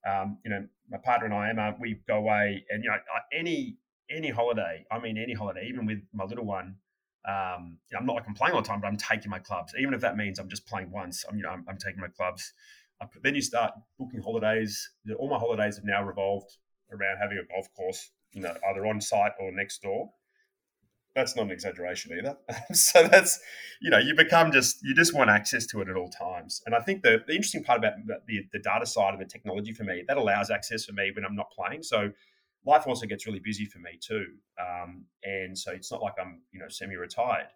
Um, 0.07 0.39
you 0.43 0.51
know, 0.51 0.67
my 0.89 0.97
partner 0.97 1.25
and 1.25 1.33
I, 1.33 1.49
Emma, 1.49 1.75
we 1.79 2.01
go 2.07 2.17
away, 2.17 2.65
and 2.69 2.83
you 2.83 2.89
know, 2.89 2.97
any 3.33 3.77
any 4.15 4.29
holiday, 4.29 4.85
I 4.91 4.99
mean 4.99 5.17
any 5.17 5.33
holiday, 5.33 5.67
even 5.67 5.85
with 5.85 5.99
my 6.13 6.23
little 6.23 6.45
one, 6.45 6.75
um, 7.27 7.77
you 7.89 7.93
know, 7.95 7.99
I'm 7.99 8.05
not 8.05 8.15
like 8.15 8.27
I'm 8.27 8.33
playing 8.33 8.55
all 8.55 8.61
the 8.61 8.67
time, 8.67 8.81
but 8.81 8.87
I'm 8.87 8.97
taking 8.97 9.29
my 9.29 9.39
clubs. 9.39 9.73
Even 9.79 9.93
if 9.93 10.01
that 10.01 10.17
means 10.17 10.39
I'm 10.39 10.49
just 10.49 10.65
playing 10.65 10.91
once, 10.91 11.23
I'm 11.29 11.37
you 11.37 11.43
know 11.43 11.49
I'm, 11.49 11.65
I'm 11.67 11.77
taking 11.77 12.01
my 12.01 12.07
clubs. 12.07 12.53
then 13.23 13.35
you 13.35 13.41
start 13.41 13.73
booking 13.99 14.21
holidays. 14.21 14.89
All 15.17 15.29
my 15.29 15.37
holidays 15.37 15.75
have 15.75 15.85
now 15.85 16.03
revolved 16.03 16.57
around 16.91 17.17
having 17.17 17.37
a 17.37 17.53
golf 17.53 17.67
course, 17.75 18.11
you 18.33 18.41
know, 18.41 18.55
either 18.69 18.85
on 18.85 18.99
site 19.01 19.33
or 19.39 19.51
next 19.51 19.81
door. 19.81 20.11
That's 21.15 21.35
not 21.35 21.45
an 21.45 21.51
exaggeration 21.51 22.17
either. 22.17 22.37
so 22.73 23.07
that's 23.07 23.39
you 23.81 23.91
know 23.91 23.99
you 23.99 24.15
become 24.15 24.51
just 24.51 24.79
you 24.81 24.95
just 24.95 25.13
want 25.13 25.29
access 25.29 25.67
to 25.67 25.81
it 25.81 25.89
at 25.89 25.95
all 25.95 26.09
times. 26.09 26.63
And 26.65 26.73
I 26.73 26.79
think 26.79 27.03
the, 27.03 27.21
the 27.27 27.33
interesting 27.33 27.63
part 27.63 27.79
about 27.79 27.93
the, 28.25 28.47
the 28.51 28.59
data 28.59 28.87
side 28.87 29.13
of 29.13 29.19
the 29.19 29.25
technology 29.25 29.73
for 29.73 29.83
me 29.83 30.03
that 30.07 30.17
allows 30.17 30.49
access 30.49 30.85
for 30.85 30.93
me 30.93 31.11
when 31.13 31.23
I'm 31.23 31.35
not 31.35 31.51
playing. 31.51 31.83
So 31.83 32.11
life 32.65 32.87
also 32.87 33.05
gets 33.05 33.25
really 33.25 33.39
busy 33.39 33.65
for 33.65 33.79
me 33.79 33.97
too. 33.99 34.25
Um, 34.59 35.05
and 35.23 35.57
so 35.57 35.71
it's 35.71 35.91
not 35.91 36.01
like 36.01 36.13
I'm, 36.19 36.41
you 36.51 36.59
know, 36.59 36.67
semi-retired. 36.69 37.47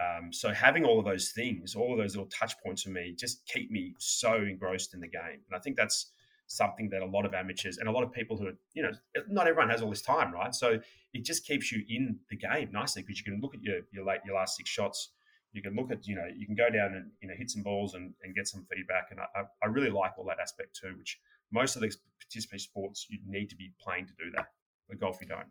Um, 0.00 0.32
so 0.32 0.52
having 0.52 0.84
all 0.84 0.98
of 0.98 1.04
those 1.04 1.30
things, 1.30 1.74
all 1.74 1.92
of 1.92 1.98
those 1.98 2.16
little 2.16 2.30
touch 2.30 2.54
points 2.64 2.82
for 2.82 2.90
me, 2.90 3.14
just 3.18 3.46
keep 3.46 3.70
me 3.70 3.94
so 3.98 4.34
engrossed 4.34 4.94
in 4.94 5.00
the 5.00 5.08
game. 5.08 5.40
And 5.46 5.56
I 5.56 5.58
think 5.58 5.76
that's 5.76 6.10
something 6.46 6.88
that 6.90 7.02
a 7.02 7.06
lot 7.06 7.24
of 7.24 7.32
amateurs 7.32 7.78
and 7.78 7.88
a 7.88 7.92
lot 7.92 8.02
of 8.02 8.12
people 8.12 8.36
who 8.36 8.48
are, 8.48 8.56
you 8.74 8.82
know, 8.82 8.90
not 9.28 9.46
everyone 9.46 9.70
has 9.70 9.82
all 9.82 9.90
this 9.90 10.02
time, 10.02 10.32
right? 10.32 10.54
So 10.54 10.78
it 11.12 11.24
just 11.24 11.46
keeps 11.46 11.72
you 11.72 11.82
in 11.88 12.18
the 12.28 12.36
game 12.36 12.70
nicely 12.72 13.02
because 13.02 13.18
you 13.18 13.24
can 13.24 13.40
look 13.40 13.54
at 13.54 13.62
your 13.62 13.80
your 13.92 14.04
late 14.04 14.20
your 14.26 14.36
last 14.36 14.56
six 14.56 14.68
shots. 14.68 15.10
You 15.52 15.62
can 15.62 15.76
look 15.76 15.92
at, 15.92 16.06
you 16.06 16.16
know, 16.16 16.26
you 16.36 16.46
can 16.46 16.56
go 16.56 16.68
down 16.68 16.94
and 16.94 17.10
you 17.22 17.28
know 17.28 17.34
hit 17.36 17.50
some 17.50 17.62
balls 17.62 17.94
and, 17.94 18.12
and 18.22 18.34
get 18.34 18.48
some 18.48 18.66
feedback. 18.74 19.08
And 19.10 19.20
I, 19.20 19.42
I 19.62 19.66
really 19.66 19.90
like 19.90 20.12
all 20.18 20.24
that 20.26 20.40
aspect 20.40 20.78
too, 20.80 20.94
which 20.98 21.18
most 21.52 21.76
of 21.76 21.82
these 21.82 21.98
participatory 22.22 22.60
sports 22.60 23.06
you 23.08 23.18
need 23.26 23.50
to 23.50 23.56
be 23.56 23.72
playing 23.80 24.06
to 24.06 24.12
do 24.18 24.30
that. 24.34 24.46
With 24.88 25.00
golf, 25.00 25.18
you 25.20 25.28
don't. 25.28 25.48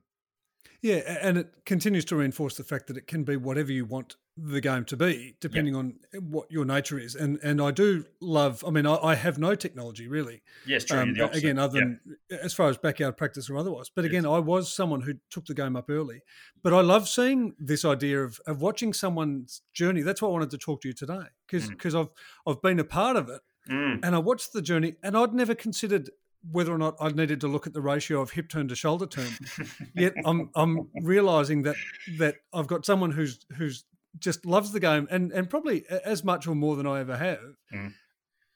Yeah, 0.82 1.18
and 1.22 1.38
it 1.38 1.48
continues 1.66 2.04
to 2.06 2.16
reinforce 2.16 2.56
the 2.56 2.64
fact 2.64 2.88
that 2.88 2.98
it 2.98 3.08
can 3.08 3.24
be 3.24 3.38
whatever 3.38 3.72
you 3.72 3.86
want 3.86 4.18
the 4.36 4.60
game 4.60 4.84
to 4.86 4.98
be, 4.98 5.36
depending 5.40 5.76
yep. 5.76 5.80
on 5.80 5.94
what 6.30 6.52
your 6.52 6.66
nature 6.66 7.00
is. 7.00 7.16
And 7.16 7.40
and 7.42 7.62
I 7.62 7.72
do 7.72 8.06
love. 8.20 8.64
I 8.68 8.72
mean, 8.72 8.86
I, 8.86 8.96
I 8.96 9.16
have 9.16 9.38
no 9.38 9.56
technology 9.56 10.08
really. 10.08 10.42
Yes, 10.66 10.84
true. 10.84 11.00
Um, 11.00 11.16
again, 11.32 11.58
other 11.58 11.80
than 11.80 12.00
as 12.42 12.54
far 12.54 12.68
as 12.70 12.78
backyard 12.78 13.16
practice 13.16 13.50
or 13.50 13.58
otherwise. 13.58 13.90
But 13.96 14.04
again, 14.04 14.24
yes. 14.24 14.32
I 14.32 14.40
was 14.40 14.74
someone 14.74 15.02
who 15.02 15.14
took 15.30 15.46
the 15.46 15.54
game 15.54 15.78
up 15.78 15.90
early. 15.90 16.22
But 16.62 16.74
I 16.74 16.82
love 16.82 17.08
seeing 17.08 17.54
this 17.58 17.86
idea 17.86 18.22
of 18.22 18.40
of 18.46 18.62
watching 18.62 18.92
someone's 18.92 19.62
journey. 19.74 20.02
That's 20.02 20.22
why 20.22 20.28
I 20.28 20.32
wanted 20.32 20.52
to 20.52 20.58
talk 20.58 20.82
to 20.82 20.90
you 20.90 20.94
today 20.94 21.28
because 21.48 21.70
because 21.70 21.94
mm. 21.94 22.02
I've 22.02 22.10
I've 22.46 22.62
been 22.62 22.80
a 22.80 22.86
part 22.86 23.16
of 23.16 23.30
it. 23.30 23.42
Mm. 23.70 24.00
And 24.04 24.16
I 24.16 24.20
watched 24.20 24.54
the 24.54 24.62
journey, 24.62 24.96
and 25.02 25.18
I'd 25.18 25.34
never 25.34 25.56
considered 25.56 26.10
whether 26.52 26.74
or 26.74 26.78
not 26.78 26.96
I 27.00 27.10
needed 27.10 27.42
to 27.42 27.48
look 27.48 27.68
at 27.68 27.74
the 27.74 27.82
ratio 27.82 28.22
of 28.22 28.32
hip 28.32 28.50
turn 28.50 28.68
to 28.68 28.76
shoulder 28.76 29.06
turn. 29.06 29.30
Yet 29.96 30.14
I'm 30.26 30.50
I'm 30.56 30.90
realizing 31.02 31.64
that 31.64 31.76
that 32.18 32.36
I've 32.54 32.68
got 32.68 32.86
someone 32.86 33.12
who's 33.12 33.40
who's 33.56 33.86
just 34.20 34.46
loves 34.46 34.72
the 34.72 34.80
game 34.80 35.08
and 35.10 35.32
and 35.32 35.50
probably 35.50 35.86
as 35.90 36.24
much 36.24 36.48
or 36.48 36.56
more 36.56 36.76
than 36.76 36.86
I 36.88 37.00
ever 37.00 37.18
have. 37.18 37.56
Mm. 37.74 37.94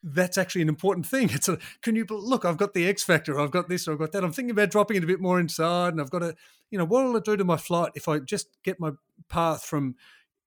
That's 0.02 0.38
actually 0.38 0.62
an 0.62 0.68
important 0.68 1.06
thing. 1.06 1.30
It's 1.32 1.48
a 1.48 1.58
can 1.82 1.96
you 1.96 2.04
look? 2.08 2.44
I've 2.44 2.58
got 2.58 2.74
the 2.74 2.86
X 2.86 3.02
factor. 3.02 3.40
I've 3.40 3.50
got 3.50 3.68
this. 3.68 3.88
Or 3.88 3.92
I've 3.92 3.98
got 3.98 4.12
that. 4.12 4.24
I'm 4.24 4.32
thinking 4.32 4.50
about 4.50 4.70
dropping 4.70 4.98
it 4.98 5.04
a 5.04 5.08
bit 5.08 5.20
more 5.20 5.40
inside, 5.40 5.94
and 5.94 6.00
I've 6.00 6.10
got 6.10 6.20
to, 6.20 6.34
you 6.70 6.78
know, 6.78 6.84
what 6.84 7.04
will 7.04 7.16
it 7.16 7.24
do 7.24 7.36
to 7.36 7.44
my 7.44 7.56
flight 7.56 7.92
if 7.94 8.06
I 8.08 8.18
just 8.18 8.48
get 8.62 8.78
my 8.78 8.92
path 9.28 9.64
from 9.64 9.96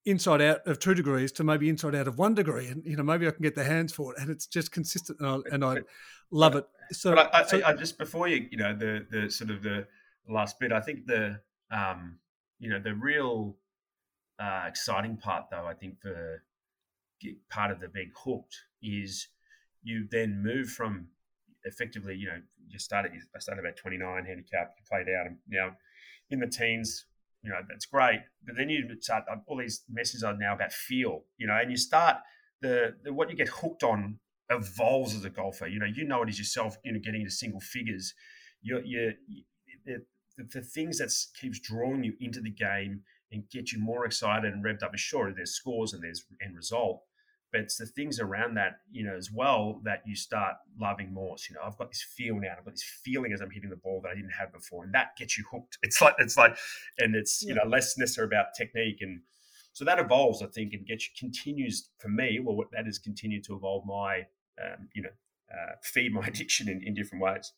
inside 0.06 0.42
out 0.42 0.66
of 0.66 0.80
two 0.80 0.94
degrees 0.94 1.32
to 1.34 1.44
maybe 1.44 1.70
inside 1.70 1.96
out 1.96 2.08
of 2.08 2.18
one 2.18 2.34
degree, 2.34 2.68
and 2.68 2.84
you 2.86 2.96
know 2.96 3.04
maybe 3.04 3.28
I 3.28 3.32
can 3.32 3.44
get 3.44 3.56
the 3.56 3.64
hands 3.64 3.94
for 3.94 4.14
it, 4.14 4.22
and 4.22 4.30
it's 4.30 4.48
just 4.48 4.72
consistent, 4.72 5.20
and 5.20 5.28
I, 5.28 5.54
and 5.54 5.66
I 5.66 5.78
love 6.32 6.56
it. 6.56 6.66
So, 6.92 7.16
I, 7.16 7.40
I, 7.40 7.46
so 7.46 7.62
I, 7.66 7.74
just 7.74 7.98
before 7.98 8.28
you, 8.28 8.48
you 8.52 8.58
know, 8.58 8.76
the 8.76 9.06
the 9.10 9.30
sort 9.30 9.50
of 9.50 9.64
the 9.64 9.88
last 10.28 10.60
bit, 10.60 10.72
I 10.72 10.82
think 10.82 11.06
the 11.06 11.40
um, 11.72 12.18
you 12.60 12.70
know, 12.70 12.80
the 12.80 12.94
real 12.94 13.58
uh, 14.40 14.66
exciting 14.68 15.18
part, 15.18 15.46
though, 15.50 15.66
I 15.66 15.74
think 15.74 16.00
for 16.02 16.44
part 17.50 17.72
of 17.72 17.80
the 17.80 17.88
being 17.88 18.12
hooked 18.16 18.56
is 18.82 19.28
you 19.84 20.08
then 20.12 20.42
move 20.42 20.70
from 20.70 21.08
effectively, 21.66 22.16
you 22.16 22.28
know, 22.28 22.42
you 22.68 22.80
started, 22.80 23.12
I 23.36 23.40
started 23.40 23.64
about 23.64 23.78
29 23.78 24.26
handicap, 24.26 24.74
you 24.78 24.84
played 24.90 25.08
out, 25.14 25.28
and 25.28 25.38
now 25.48 25.72
in 26.30 26.40
the 26.40 26.48
teens, 26.48 27.06
you 27.44 27.50
know, 27.50 27.58
that's 27.68 27.86
great. 27.86 28.20
But 28.46 28.56
then 28.58 28.70
you 28.70 28.88
start, 29.00 29.24
uh, 29.32 29.38
all 29.48 29.58
these 29.58 29.84
messages 29.90 30.24
are 30.24 30.38
now 30.38 30.56
about 30.56 30.72
feel, 30.72 31.24
you 31.38 31.48
know, 31.48 31.58
and 31.60 31.72
you 31.72 31.78
start, 31.78 32.18
the, 32.62 32.96
the 33.04 33.14
what 33.14 33.30
you 33.30 33.36
get 33.36 33.48
hooked 33.48 33.84
on 33.84 34.20
evolves 34.50 35.16
as 35.16 35.26
a 35.26 35.30
golfer. 35.30 35.68
You 35.68 35.80
know, 35.80 35.86
you 35.86 36.06
know 36.06 36.22
it 36.24 36.30
as 36.30 36.38
yourself, 36.38 36.78
you 36.84 36.92
know, 36.92 37.00
getting 37.04 37.22
into 37.22 37.32
single 37.32 37.60
figures. 37.60 38.14
You're, 38.62 38.84
you're, 38.84 39.14
the, 39.86 40.06
the 40.38 40.62
things 40.62 41.00
that 41.00 41.12
keeps 41.40 41.60
drawing 41.60 42.04
you 42.04 42.14
into 42.20 42.42
the 42.42 42.52
game 42.52 43.02
and 43.32 43.50
get 43.50 43.72
you 43.72 43.80
more 43.80 44.06
excited 44.06 44.54
and 44.54 44.64
revved 44.64 44.84
up. 44.84 44.96
Sure, 44.96 45.34
there's 45.34 45.56
scores 45.56 45.94
and 45.94 46.04
there's 46.04 46.24
end 46.44 46.56
result, 46.56 47.02
but 47.52 47.62
it's 47.62 47.78
the 47.78 47.86
things 47.86 48.20
around 48.20 48.56
that, 48.56 48.80
you 48.92 49.04
know, 49.04 49.16
as 49.16 49.30
well 49.32 49.82
that 49.84 50.02
you 50.06 50.16
start 50.16 50.56
loving 50.80 51.14
more. 51.14 51.38
So, 51.38 51.48
you 51.50 51.56
know, 51.56 51.62
I've 51.66 51.78
got 51.78 51.92
this 51.92 52.02
feel 52.02 52.36
now. 52.36 52.54
I've 52.58 52.66
got 52.66 52.74
this 52.74 52.84
feeling 53.04 53.34
as 53.34 53.42
I'm 53.42 53.50
hitting 53.50 53.70
the 53.70 53.76
ball 53.76 54.02
that 54.04 54.10
I 54.10 54.16
didn't 54.16 54.32
have 54.32 54.54
before, 54.54 54.86
and 54.86 54.94
that 54.94 55.16
gets 55.18 55.38
you 55.38 55.44
hooked. 55.52 55.78
It's 55.84 56.02
like 56.02 56.16
it's 56.20 56.38
like, 56.38 56.58
and 57.00 57.16
it's 57.16 57.44
you 57.44 57.54
know 57.54 57.64
less 57.68 57.98
necessary 57.98 58.28
about 58.28 58.48
technique, 58.58 59.00
and 59.02 59.22
so 59.74 59.86
that 59.86 60.00
evolves, 60.00 60.42
I 60.42 60.48
think, 60.48 60.74
and 60.74 60.86
gets 60.86 61.06
you 61.06 61.12
continues 61.18 61.90
for 61.98 62.10
me. 62.10 62.40
Well, 62.40 62.56
what 62.56 62.72
that 62.72 62.86
has 62.86 63.00
continued 63.00 63.44
to 63.46 63.56
evolve 63.56 63.86
my, 63.86 64.20
um, 64.62 64.90
you 64.94 65.04
know, 65.04 65.10
uh, 65.52 65.74
feed 65.82 66.14
my 66.14 66.26
addiction 66.28 66.70
in, 66.70 66.82
in 66.84 66.94
different 66.94 67.24
ways. 67.24 67.52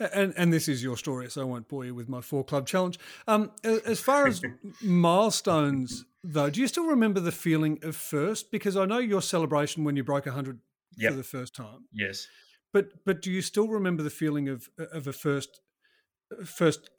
And 0.00 0.34
and 0.36 0.52
this 0.52 0.66
is 0.66 0.82
your 0.82 0.96
story, 0.96 1.30
so 1.30 1.42
I 1.42 1.44
won't 1.44 1.68
bore 1.68 1.84
you 1.84 1.94
with 1.94 2.08
my 2.08 2.20
four 2.20 2.44
club 2.44 2.66
challenge. 2.66 2.98
Um, 3.28 3.52
as 3.62 4.00
far 4.00 4.26
as 4.26 4.42
milestones, 4.82 6.04
though, 6.24 6.50
do 6.50 6.60
you 6.60 6.66
still 6.66 6.86
remember 6.86 7.20
the 7.20 7.32
feeling 7.32 7.78
of 7.82 7.94
first? 7.94 8.50
Because 8.50 8.76
I 8.76 8.86
know 8.86 8.98
your 8.98 9.22
celebration 9.22 9.84
when 9.84 9.96
you 9.96 10.02
broke 10.02 10.26
hundred 10.26 10.58
yep. 10.96 11.12
for 11.12 11.16
the 11.16 11.22
first 11.22 11.54
time. 11.54 11.86
Yes. 11.92 12.26
But 12.72 13.04
but 13.04 13.22
do 13.22 13.30
you 13.30 13.40
still 13.40 13.68
remember 13.68 14.02
the 14.02 14.10
feeling 14.10 14.48
of 14.48 14.68
of 14.78 15.06
a 15.06 15.12
first 15.12 15.60
first 16.44 16.90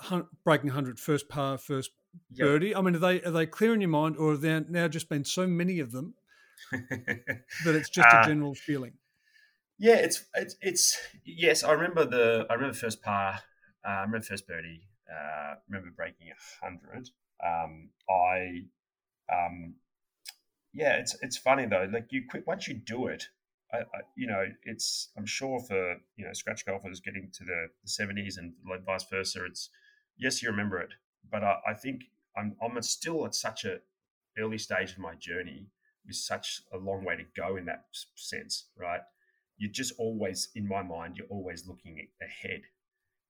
breaking 0.46 0.70
hundred, 0.70 0.98
first 0.98 1.28
par, 1.28 1.58
first 1.58 1.92
yep. 2.32 2.48
birdie? 2.48 2.74
I 2.74 2.82
mean, 2.82 2.96
are 2.96 3.00
they 3.00 3.22
are 3.24 3.32
they 3.32 3.46
clear 3.46 3.74
in 3.74 3.82
your 3.82 3.90
mind, 3.90 4.16
or 4.16 4.32
have 4.32 4.42
there 4.42 4.66
now 4.70 4.88
just 4.88 5.10
been 5.10 5.26
so 5.26 5.46
many 5.46 5.80
of 5.80 5.92
them 5.92 6.14
that 6.72 7.76
it's 7.76 7.90
just 7.90 8.08
uh, 8.08 8.22
a 8.22 8.26
general 8.26 8.56
feeling? 8.56 8.94
Yeah, 9.78 9.96
it's 9.96 10.24
it's, 10.36 10.56
it's 10.62 10.98
yes. 11.26 11.64
I 11.64 11.72
remember 11.74 12.06
the 12.06 12.46
I 12.50 12.54
remember 12.54 12.76
first 12.76 13.02
par. 13.02 13.40
Uh, 13.86 13.90
I 13.90 14.02
remember 14.02 14.26
first 14.26 14.48
birdie. 14.48 14.88
Uh, 15.12 15.56
remember 15.70 15.92
breaking 15.96 16.28
a 16.30 16.66
hundred. 16.66 17.10
Um, 17.46 17.90
I, 18.10 18.64
um, 19.32 19.76
yeah, 20.74 20.96
it's 20.98 21.16
it's 21.22 21.38
funny 21.38 21.66
though. 21.66 21.88
Like 21.92 22.08
you 22.12 22.24
quit 22.30 22.48
once 22.48 22.68
you 22.68 22.76
do 22.76 23.08
it. 23.08 23.30
I, 23.74 23.80
I, 23.80 24.02
you 24.18 24.28
know, 24.28 24.46
it's 24.64 25.10
I'm 25.18 25.26
sure 25.26 25.60
for 25.62 25.98
you 26.18 26.26
know 26.26 26.34
scratch 26.34 26.66
golfers 26.66 27.02
getting 27.02 27.30
to 27.34 27.44
the, 27.46 27.68
70s 27.86 28.38
and 28.38 28.54
like 28.70 28.86
vice 28.86 29.06
versa. 29.12 29.46
It's 29.46 29.70
yes, 30.18 30.44
you 30.44 30.50
remember 30.50 30.80
it, 30.82 30.92
but 31.32 31.44
I, 31.44 31.58
I 31.70 31.74
think 31.74 32.06
I'm 32.38 32.56
I'm 32.64 32.82
still 32.84 33.26
at 33.26 33.36
such 33.36 33.66
a 33.66 33.80
early 34.40 34.58
stage 34.58 34.92
of 34.94 35.00
my 35.00 35.16
journey 35.16 35.68
with 36.08 36.16
such 36.18 36.62
a 36.74 36.78
long 36.78 37.04
way 37.06 37.16
to 37.18 37.24
go 37.36 37.58
in 37.58 37.66
that 37.66 37.86
sense, 38.16 38.68
right? 38.78 39.02
You're 39.58 39.72
just 39.72 39.94
always, 39.98 40.50
in 40.56 40.68
my 40.68 40.84
mind, 40.84 41.18
you're 41.18 41.28
always 41.30 41.68
looking 41.68 42.08
ahead. 42.22 42.62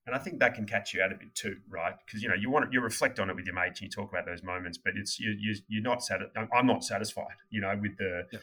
And 0.08 0.16
I 0.16 0.20
think 0.20 0.40
that 0.40 0.54
can 0.54 0.66
catch 0.66 0.94
you 0.94 1.02
out 1.02 1.12
a 1.12 1.16
bit 1.16 1.34
too, 1.34 1.58
right? 1.68 1.94
Because 2.06 2.22
you 2.22 2.30
know 2.30 2.36
you 2.36 2.52
want 2.52 2.66
to, 2.66 2.72
you 2.72 2.80
reflect 2.80 3.20
on 3.20 3.30
it 3.30 3.36
with 3.36 3.46
your 3.46 3.56
mates, 3.56 3.82
and 3.82 3.88
you 3.88 3.90
talk 3.90 4.12
about 4.12 4.26
those 4.28 4.44
moments, 4.44 4.78
but 4.78 4.94
it's 4.96 5.20
you, 5.20 5.36
you 5.40 5.56
you're 5.68 5.82
not 5.82 6.04
satisfied. 6.04 6.48
I'm 6.56 6.68
not 6.68 6.84
satisfied, 6.84 7.38
you 7.50 7.60
know, 7.60 7.76
with 7.82 7.98
the, 7.98 8.28
yeah. 8.32 8.40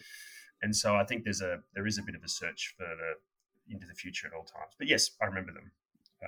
and 0.61 0.75
so 0.75 0.95
I 0.95 1.05
think 1.05 1.23
there's 1.23 1.41
a 1.41 1.59
there 1.73 1.87
is 1.87 1.97
a 1.97 2.03
bit 2.03 2.15
of 2.15 2.23
a 2.23 2.27
search 2.27 2.73
for 2.77 2.83
the 2.83 3.73
into 3.73 3.87
the 3.87 3.93
future 3.93 4.27
at 4.27 4.33
all 4.33 4.43
times. 4.43 4.73
But 4.77 4.89
yes, 4.89 5.11
I 5.21 5.25
remember 5.25 5.53
them 5.53 5.71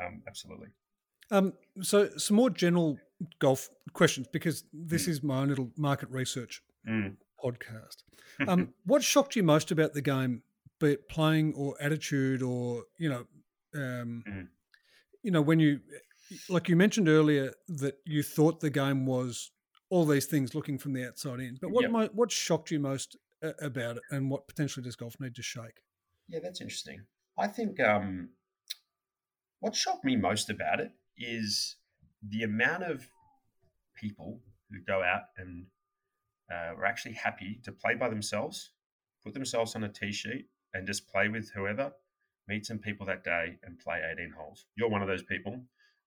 um, 0.04 0.22
absolutely. 0.28 0.68
Um, 1.32 1.54
so 1.82 2.10
some 2.18 2.38
more 2.38 2.50
general 2.50 2.98
golf 3.40 3.70
questions 3.94 4.28
because 4.32 4.64
this 4.72 5.06
mm. 5.06 5.10
is 5.10 5.24
my 5.24 5.40
own 5.40 5.50
little 5.50 5.72
market 5.78 6.10
research 6.10 6.62
mm. 6.88 7.16
podcast. 7.44 8.04
Um, 8.48 8.74
what 8.86 9.04
shocked 9.04 9.36
you 9.36 9.44
most 9.44 9.72
about 9.72 9.94
the 9.94 10.02
game 10.02 10.44
be 10.80 10.94
it 10.94 11.08
playing 11.10 11.54
or 11.56 11.76
attitude 11.80 12.42
or 12.42 12.84
you 12.98 13.10
know 13.10 13.26
um, 13.76 14.24
mm. 14.28 14.48
you 15.24 15.32
know 15.32 15.42
when 15.42 15.60
you 15.60 15.80
like 16.50 16.70
you 16.70 16.76
mentioned 16.76 17.08
earlier 17.08 17.54
that 17.68 17.98
you 18.06 18.24
thought 18.24 18.60
the 18.60 18.70
game 18.70 19.06
was 19.06 19.52
all 19.90 20.06
these 20.06 20.26
things 20.26 20.56
looking 20.56 20.78
from 20.78 20.94
the 20.94 21.06
outside 21.06 21.40
in 21.40 21.58
but 21.62 21.72
what 21.72 21.84
yep. 21.84 21.92
mo- 21.92 22.10
what 22.14 22.32
shocked 22.32 22.72
you 22.72 22.80
most 22.80 23.18
about 23.62 23.98
it 23.98 24.04
and 24.12 24.30
what 24.30 24.48
potentially 24.48 24.84
does 24.84 24.96
golf 24.96 25.16
need 25.20 25.36
to 25.36 25.44
shake 25.44 25.82
yeah 26.28 26.40
that's 26.42 26.62
interesting 26.62 27.02
i 27.38 27.48
think 27.48 27.80
um, 27.80 28.30
what 29.60 29.76
shocked 29.76 30.04
me 30.04 30.16
most 30.16 30.50
about 30.50 30.80
it 30.80 30.92
is 31.18 31.78
the 32.30 32.44
amount 32.44 32.84
of 32.84 33.08
people 33.96 34.42
who 34.72 34.78
go 34.88 35.04
out 35.04 35.24
and 35.38 35.66
uh, 36.52 36.74
are 36.76 36.86
actually 36.86 37.14
happy 37.14 37.60
to 37.64 37.72
play 37.72 37.96
by 37.96 38.10
themselves 38.10 38.72
put 39.24 39.34
themselves 39.34 39.76
on 39.76 39.84
a 39.84 39.90
tee 39.90 40.12
sheet 40.12 40.48
and 40.76 40.86
just 40.86 41.08
play 41.08 41.30
with 41.30 41.50
whoever, 41.56 41.94
meet 42.48 42.66
some 42.66 42.78
people 42.78 43.06
that 43.08 43.24
day 43.24 43.58
and 43.64 43.80
play 43.80 44.02
18 44.12 44.34
holes. 44.38 44.66
You're 44.76 44.90
one 44.90 45.02
of 45.02 45.08
those 45.08 45.24
people. 45.24 45.64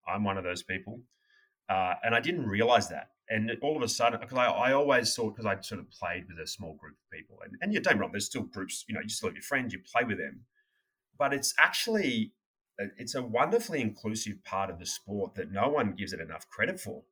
I'm 0.07 0.25
one 0.25 0.37
of 0.37 0.45
those 0.45 0.63
people. 0.63 1.01
Uh, 1.69 1.95
and 2.05 2.15
I 2.15 2.21
didn't 2.21 2.47
realize 2.47 2.89
that. 2.91 3.09
And 3.31 3.51
all 3.63 3.77
of 3.77 3.83
a 3.83 3.89
sudden, 3.89 4.21
because 4.21 4.39
I, 4.39 4.47
I, 4.47 4.73
always 4.73 5.15
thought, 5.15 5.37
because 5.37 5.47
I 5.47 5.61
sort 5.61 5.81
of 5.81 5.91
played 5.91 6.25
with 6.29 6.39
a 6.39 6.47
small 6.47 6.75
group 6.75 6.95
of 6.95 7.11
people, 7.19 7.39
and, 7.45 7.55
and 7.61 7.75
you 7.75 7.81
don't 7.81 7.99
wrong, 7.99 8.11
there's 8.11 8.27
still 8.27 8.43
groups, 8.43 8.85
you 8.89 8.95
know, 8.95 9.01
you 9.03 9.09
still 9.09 9.29
have 9.29 9.37
your 9.37 9.43
friends, 9.43 9.73
you 9.73 9.81
play 9.81 10.05
with 10.05 10.19
them. 10.19 10.45
But 11.19 11.35
it's 11.35 11.53
actually, 11.59 12.33
it's 12.79 13.15
a 13.15 13.23
wonderfully 13.23 13.81
inclusive 13.83 14.45
part 14.45 14.71
of 14.71 14.79
the 14.79 14.87
sport 14.87 15.35
that 15.35 15.53
no 15.53 15.69
one 15.69 15.93
gives 15.93 16.13
it 16.13 16.21
enough 16.21 16.49
credit 16.49 16.81
for. 16.81 17.03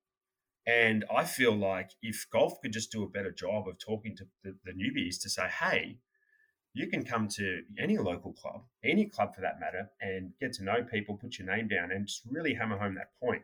And 0.66 1.04
I 1.14 1.24
feel 1.24 1.54
like 1.54 1.90
if 2.02 2.26
golf 2.32 2.60
could 2.62 2.72
just 2.72 2.90
do 2.90 3.02
a 3.02 3.08
better 3.08 3.30
job 3.30 3.68
of 3.68 3.78
talking 3.78 4.16
to 4.16 4.26
the, 4.42 4.56
the 4.64 4.72
newbies 4.72 5.20
to 5.22 5.28
say, 5.28 5.48
hey, 5.48 5.98
you 6.76 6.86
can 6.86 7.02
come 7.02 7.26
to 7.26 7.62
any 7.78 7.96
local 7.96 8.34
club, 8.34 8.62
any 8.84 9.06
club 9.06 9.34
for 9.34 9.40
that 9.40 9.58
matter, 9.58 9.88
and 10.02 10.32
get 10.38 10.52
to 10.52 10.62
know 10.62 10.84
people, 10.84 11.16
put 11.16 11.38
your 11.38 11.48
name 11.48 11.68
down, 11.68 11.90
and 11.90 12.06
just 12.06 12.20
really 12.30 12.52
hammer 12.52 12.76
home 12.76 12.94
that 12.96 13.18
point. 13.18 13.42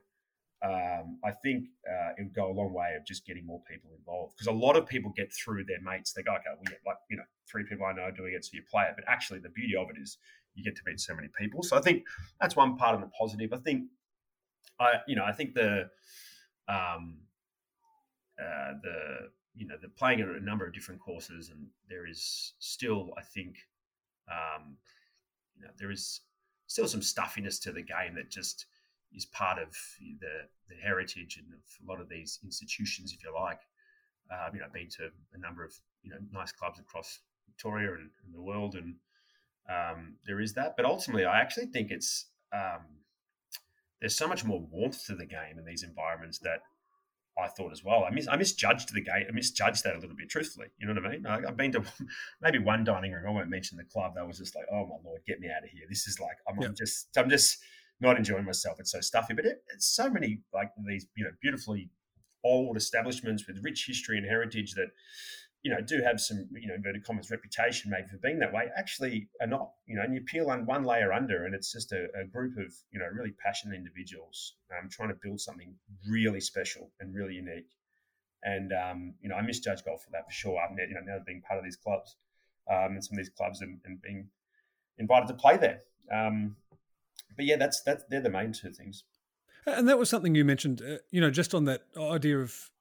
Um, 0.63 1.19
I 1.25 1.31
think 1.43 1.69
uh, 1.91 2.11
it 2.19 2.25
would 2.25 2.35
go 2.35 2.51
a 2.51 2.53
long 2.53 2.75
way 2.75 2.95
of 2.95 3.07
just 3.07 3.27
getting 3.27 3.47
more 3.47 3.63
people 3.69 3.91
involved 3.99 4.35
because 4.37 4.49
a 4.49 4.53
lot 4.53 4.77
of 4.77 4.87
people 4.87 5.15
get 5.17 5.33
through 5.33 5.65
their 5.65 5.81
mates. 5.81 6.13
They 6.13 6.23
go, 6.23 6.33
okay, 6.33 6.51
we 6.61 6.67
get 6.67 6.81
like 6.87 6.99
you 7.09 7.17
know 7.17 7.23
three 7.51 7.65
people 7.67 7.87
I 7.87 7.95
know 7.95 8.03
are 8.03 8.13
doing 8.13 8.35
it, 8.35 8.45
so 8.45 8.51
you 8.53 8.63
play 8.71 8.85
it. 8.85 8.93
But 8.97 9.05
actually, 9.09 9.39
the 9.39 9.49
beauty 9.49 9.77
of 9.77 9.89
it 9.89 9.99
is 9.99 10.19
you 10.55 10.63
get 10.63 10.77
to 10.77 10.83
meet 10.87 11.01
so 11.01 11.15
many 11.17 11.29
people. 11.39 11.63
So 11.63 11.75
I 11.75 11.81
think 11.81 12.05
that's 12.39 12.55
one 12.55 12.77
part 12.77 12.95
of 12.95 13.01
the 13.01 13.11
positive. 13.19 13.55
I 13.55 13.57
think 13.57 13.85
I 14.79 14.97
you 15.09 15.17
know 15.17 15.25
I 15.25 15.33
think 15.33 15.55
the 15.55 15.89
um, 16.69 17.17
uh, 18.39 18.75
the 18.83 19.31
you 19.55 19.67
know 19.67 19.77
they're 19.81 19.91
playing 19.91 20.21
at 20.21 20.29
a 20.29 20.41
number 20.41 20.67
of 20.67 20.75
different 20.75 21.01
courses, 21.01 21.51
and 21.51 21.67
there 21.89 22.07
is 22.07 22.55
still, 22.59 23.11
I 23.19 23.23
think, 23.23 23.57
um, 24.31 24.77
you 25.57 25.63
know, 25.63 25.71
there 25.79 25.91
is 25.91 26.21
still 26.67 26.89
some 26.89 27.03
stuffiness 27.03 27.59
to 27.61 27.73
the 27.73 27.83
game 27.83 28.15
that 28.17 28.31
just 28.31 28.67
is 29.15 29.27
part 29.27 29.59
of 29.59 29.69
the 30.21 30.49
the 30.69 30.77
heritage 30.83 31.39
and 31.39 31.53
of 31.55 31.61
a 31.87 31.91
lot 31.91 32.01
of 32.01 32.09
these 32.09 32.39
institutions, 32.45 33.13
if 33.13 33.23
you 33.25 33.35
like. 33.35 33.61
uh, 34.31 34.49
you 34.53 34.61
know, 34.61 34.67
I've 34.67 34.73
been 34.73 34.89
to 34.91 35.11
a 35.35 35.39
number 35.39 35.65
of 35.65 35.75
you 36.03 36.11
know 36.11 36.19
nice 36.33 36.53
clubs 36.53 36.79
across 36.79 37.21
Victoria 37.47 37.93
and, 37.93 38.11
and 38.25 38.35
the 38.35 38.43
world, 38.43 38.75
and 38.75 38.97
um, 39.69 40.17
there 40.27 40.41
is 40.41 40.55
that. 40.55 40.75
But 40.77 40.87
ultimately, 40.87 41.25
I 41.25 41.41
actually 41.41 41.67
think 41.67 41.91
it's 41.91 42.27
um, 42.53 42.83
there's 44.01 44.17
so 44.17 44.29
much 44.29 44.45
more 44.45 44.61
warmth 44.61 45.07
to 45.07 45.15
the 45.15 45.27
game 45.27 45.59
in 45.59 45.65
these 45.65 45.83
environments 45.83 46.39
that 46.41 46.63
I 47.39 47.49
thought 47.49 47.73
as 47.73 47.83
well. 47.83 48.05
I 48.05 48.11
mis- 48.11 48.29
I 48.29 48.37
misjudged 48.37 48.93
the 48.93 49.01
game. 49.01 49.25
I 49.29 49.33
misjudged 49.33 49.85
that 49.85 49.97
a 49.97 49.99
little 49.99 50.17
bit, 50.17 50.29
truthfully. 50.29 50.69
You 50.79 50.87
know 50.87 50.95
what 50.95 51.07
I 51.07 51.11
mean? 51.11 51.27
I, 51.27 51.41
have 51.41 51.57
been 51.57 51.73
to 51.73 51.83
maybe 52.43 52.59
one 52.59 52.85
dining 52.85 53.13
room. 53.13 53.25
I 53.27 53.31
won't 53.31 53.49
mention 53.49 53.79
the 53.79 53.85
club. 53.85 54.15
That 54.15 54.27
was 54.27 54.39
just 54.39 54.55
like, 54.55 54.67
oh 54.71 54.87
my 54.87 54.97
lord, 55.05 55.23
get 55.27 55.41
me 55.41 55.49
out 55.49 55.65
of 55.65 55.71
here. 55.71 55.85
This 55.89 56.07
is 56.07 56.21
like 56.21 56.37
I'm, 56.49 56.63
I'm 56.63 56.75
just 56.75 57.09
I'm 57.17 57.31
just 57.31 57.59
not 58.01 58.17
enjoying 58.17 58.45
myself. 58.45 58.81
It's 58.81 58.93
so 58.93 59.01
stuffy. 59.01 59.35
But 59.35 59.47
it, 59.47 59.63
it's 59.73 59.87
so 59.87 60.11
many 60.11 60.41
like 60.53 60.71
these 60.87 61.07
you 61.17 61.25
know 61.25 61.31
beautifully 61.41 61.91
old 62.45 62.77
establishments 62.77 63.47
with 63.47 63.63
rich 63.63 63.87
history 63.87 64.19
and 64.19 64.27
heritage 64.27 64.75
that 64.75 64.89
you 65.63 65.71
know 65.71 65.81
do 65.81 66.03
have 66.03 66.21
some 66.21 66.49
you 66.53 66.67
know 66.67 66.75
inverted 66.75 67.05
commas 67.05 67.31
reputation 67.31 67.91
maybe 67.91 68.09
for 68.09 68.19
being 68.19 68.39
that 68.39 68.53
way 68.53 68.69
actually 68.77 69.29
are 69.41 69.47
not 69.47 69.71
you 69.87 69.95
know 69.97 70.03
and 70.03 70.15
you 70.15 70.21
peel 70.21 70.51
on 70.51 70.67
one 70.67 70.85
layer 70.85 71.13
under 71.13 71.47
and 71.47 71.55
it's 71.55 71.73
just 71.73 71.93
a, 71.93 72.09
a 72.21 72.25
group 72.25 72.57
of 72.59 72.73
you 72.91 72.99
know 72.99 73.07
really 73.13 73.33
passionate 73.45 73.77
individuals 73.77 74.55
um, 74.73 74.89
trying 74.89 75.09
to 75.09 75.17
build 75.23 75.41
something 75.41 75.75
really 76.09 76.41
special 76.41 76.91
and 77.01 77.15
really 77.15 77.35
unique. 77.35 77.71
And 78.45 78.73
um, 78.73 79.15
you 79.21 79.29
know 79.29 79.37
I 79.37 79.43
misjudge 79.43 79.85
golf 79.85 80.03
for 80.03 80.11
that 80.11 80.27
for 80.27 80.33
sure. 80.33 80.59
I've 80.61 80.77
you 80.77 80.95
know 80.95 81.01
now 81.07 81.19
being 81.25 81.43
part 81.43 81.59
of 81.59 81.65
these 81.65 81.77
clubs 81.77 82.17
um, 82.71 82.93
and 82.95 83.05
some 83.05 83.15
of 83.15 83.25
these 83.25 83.33
clubs 83.37 83.61
and, 83.61 83.79
and 83.85 84.03
being 84.03 84.29
invited 84.99 85.29
to 85.29 85.35
play 85.35 85.57
there. 85.57 85.83
Um, 86.13 86.57
but 87.37 87.47
yeah 87.47 87.57
that's 87.57 87.83
that's 87.83 88.03
they're 88.11 88.21
the 88.21 88.31
main 88.31 88.53
two 88.53 88.73
things. 88.73 89.05
And 89.65 89.89
that 89.89 89.97
was 89.97 90.11
something 90.11 90.35
you 90.35 90.45
mentioned, 90.45 90.83
uh, 90.83 90.97
you 91.13 91.21
know, 91.21 91.31
just 91.31 91.55
on 91.55 91.67
that 91.67 91.83
idea 91.97 92.41
of 92.41 92.72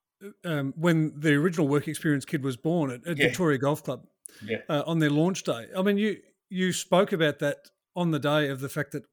um, 0.46 0.74
when 0.76 1.14
the 1.18 1.34
original 1.34 1.68
work 1.68 1.88
experience 1.88 2.26
kid 2.26 2.44
was 2.44 2.58
born 2.58 2.92
at, 2.92 3.08
at 3.08 3.18
yeah. 3.18 3.28
Victoria 3.28 3.58
Golf 3.58 3.84
Club 3.84 4.06
yeah. 4.44 4.58
uh, 4.70 4.84
on 4.86 5.00
their 5.00 5.10
launch 5.10 5.44
day. 5.44 5.68
I 5.76 5.82
mean, 5.82 5.98
you 5.98 6.18
you 6.50 6.74
spoke 6.74 7.12
about 7.12 7.40
that 7.40 7.58
on 7.96 8.12
the 8.12 8.20
day 8.20 8.50
of 8.50 8.60
the 8.60 8.70
fact 8.70 8.92
that 8.92 9.04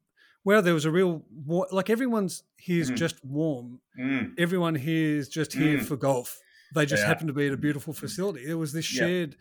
wow, 0.44 0.60
there 0.60 0.74
was 0.74 0.84
a 0.84 0.90
real 0.90 1.24
like 1.70 1.90
everyone's 1.90 2.42
here's 2.56 2.90
mm. 2.90 2.96
just 2.96 3.24
warm. 3.24 3.80
Mm. 3.98 4.32
Everyone 4.38 4.74
here 4.74 5.18
is 5.18 5.28
just 5.28 5.52
here 5.52 5.78
mm. 5.78 5.84
for 5.84 5.96
golf. 5.96 6.38
They 6.74 6.84
just 6.84 7.02
yeah. 7.02 7.08
happen 7.08 7.26
to 7.28 7.32
be 7.32 7.46
at 7.46 7.52
a 7.52 7.56
beautiful 7.56 7.94
facility. 7.94 8.44
There 8.44 8.58
was 8.58 8.72
this 8.72 8.84
shared 8.84 9.36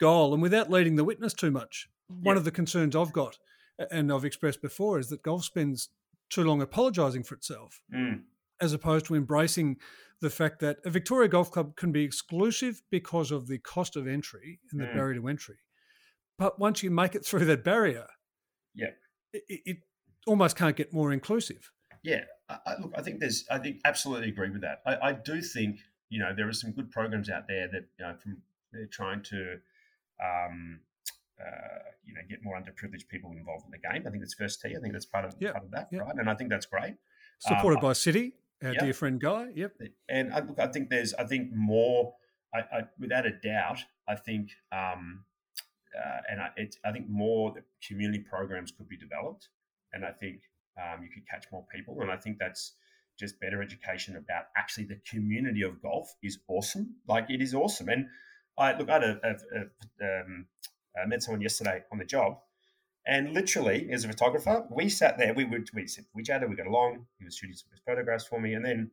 goal, 0.00 0.32
and 0.34 0.42
without 0.42 0.70
leading 0.70 0.96
the 0.96 1.04
witness 1.04 1.32
too 1.32 1.52
much, 1.52 1.88
one 2.08 2.36
of 2.36 2.44
the 2.44 2.50
concerns 2.50 2.96
I've 2.96 3.12
got 3.12 3.38
and 3.90 4.12
I've 4.12 4.24
expressed 4.24 4.62
before 4.62 4.98
is 4.98 5.08
that 5.08 5.22
golf 5.22 5.44
spends 5.44 5.90
too 6.30 6.42
long 6.42 6.62
apologising 6.62 7.22
for 7.22 7.34
itself, 7.34 7.80
mm. 7.94 8.22
As 8.60 8.72
opposed 8.72 9.06
to 9.06 9.14
embracing 9.14 9.76
the 10.20 10.30
fact 10.30 10.60
that 10.60 10.78
a 10.84 10.90
Victoria 10.90 11.28
Golf 11.28 11.50
Club 11.50 11.76
can 11.76 11.92
be 11.92 12.02
exclusive 12.02 12.80
because 12.90 13.30
of 13.30 13.48
the 13.48 13.58
cost 13.58 13.96
of 13.96 14.06
entry 14.06 14.60
and 14.72 14.80
the 14.80 14.86
mm. 14.86 14.94
barrier 14.94 15.20
to 15.20 15.28
entry. 15.28 15.56
But 16.38 16.58
once 16.58 16.82
you 16.82 16.90
make 16.90 17.14
it 17.14 17.24
through 17.24 17.44
that 17.46 17.64
barrier, 17.64 18.06
yeah, 18.74 18.90
it, 19.32 19.60
it 19.64 19.76
almost 20.26 20.56
can't 20.56 20.76
get 20.76 20.92
more 20.92 21.12
inclusive. 21.12 21.70
Yeah, 22.02 22.24
I, 22.48 22.74
look, 22.80 22.92
I 22.96 23.02
think 23.02 23.20
there's, 23.20 23.44
I 23.50 23.58
think 23.58 23.80
absolutely 23.84 24.28
agree 24.28 24.50
with 24.50 24.60
that. 24.62 24.80
I, 24.86 25.08
I, 25.08 25.12
do 25.12 25.40
think 25.40 25.78
you 26.08 26.20
know 26.20 26.32
there 26.36 26.48
are 26.48 26.52
some 26.52 26.72
good 26.72 26.90
programs 26.90 27.28
out 27.30 27.48
there 27.48 27.68
that 27.68 27.86
you 27.98 28.04
know 28.04 28.14
from 28.22 28.36
they're 28.72 28.86
trying 28.86 29.22
to 29.24 29.56
um, 30.22 30.80
uh, 31.40 31.90
you 32.04 32.14
know 32.14 32.20
get 32.28 32.40
more 32.42 32.56
underprivileged 32.56 33.08
people 33.08 33.32
involved 33.32 33.64
in 33.64 33.70
the 33.70 33.78
game. 33.78 34.06
I 34.06 34.10
think 34.10 34.22
it's 34.22 34.34
first 34.34 34.60
tee. 34.60 34.74
I 34.76 34.80
think 34.80 34.92
that's 34.92 35.06
part 35.06 35.24
of 35.24 35.34
yep. 35.40 35.54
part 35.54 35.64
of 35.64 35.70
that, 35.72 35.88
yep. 35.90 36.02
right? 36.02 36.14
And 36.16 36.28
I 36.28 36.34
think 36.34 36.50
that's 36.50 36.66
great. 36.66 36.94
Supported 37.38 37.78
um, 37.78 37.82
by 37.82 37.92
City, 37.92 38.34
our 38.62 38.72
yep. 38.72 38.82
dear 38.82 38.92
friend 38.92 39.20
Guy. 39.20 39.48
Yep. 39.54 39.72
And 40.08 40.32
I, 40.32 40.40
look, 40.40 40.58
I 40.58 40.66
think 40.68 40.88
there's, 40.88 41.14
I 41.14 41.24
think 41.24 41.52
more, 41.52 42.14
I, 42.54 42.58
I 42.58 42.82
without 42.98 43.26
a 43.26 43.32
doubt, 43.32 43.80
I 44.08 44.16
think, 44.16 44.50
um, 44.72 45.24
uh, 45.96 46.20
and 46.30 46.40
I, 46.40 46.50
it, 46.56 46.76
I 46.84 46.92
think 46.92 47.08
more 47.08 47.54
community 47.86 48.20
programs 48.20 48.70
could 48.70 48.88
be 48.88 48.96
developed, 48.96 49.48
and 49.92 50.04
I 50.04 50.10
think 50.10 50.42
um, 50.78 51.02
you 51.02 51.08
could 51.08 51.26
catch 51.28 51.46
more 51.50 51.64
people, 51.74 52.00
and 52.00 52.10
I 52.10 52.16
think 52.16 52.38
that's 52.38 52.74
just 53.18 53.40
better 53.40 53.62
education 53.62 54.16
about 54.16 54.44
actually 54.56 54.84
the 54.84 55.00
community 55.10 55.62
of 55.62 55.80
golf 55.80 56.14
is 56.22 56.38
awesome. 56.48 56.96
Like 57.08 57.30
it 57.30 57.40
is 57.40 57.54
awesome, 57.54 57.88
and 57.88 58.06
I 58.58 58.76
look, 58.76 58.90
I 58.90 58.94
had 58.94 59.04
a, 59.04 59.20
a, 59.22 60.06
a 60.06 60.20
um, 60.22 60.46
I 61.02 61.06
met 61.06 61.22
someone 61.22 61.40
yesterday 61.40 61.82
on 61.90 61.98
the 61.98 62.04
job, 62.04 62.38
and 63.06 63.32
literally, 63.32 63.88
as 63.92 64.04
a 64.04 64.08
photographer, 64.08 64.66
we 64.70 64.88
sat 64.88 65.18
there. 65.18 65.32
We 65.34 65.44
would 65.44 65.68
we 65.74 65.86
we 66.14 66.22
chatted, 66.22 66.48
we 66.50 66.56
got 66.56 66.66
along. 66.66 67.06
He 67.18 67.24
was 67.24 67.36
shooting 67.36 67.56
some 67.56 67.68
photographs 67.86 68.26
for 68.26 68.40
me, 68.40 68.54
and 68.54 68.64
then 68.64 68.90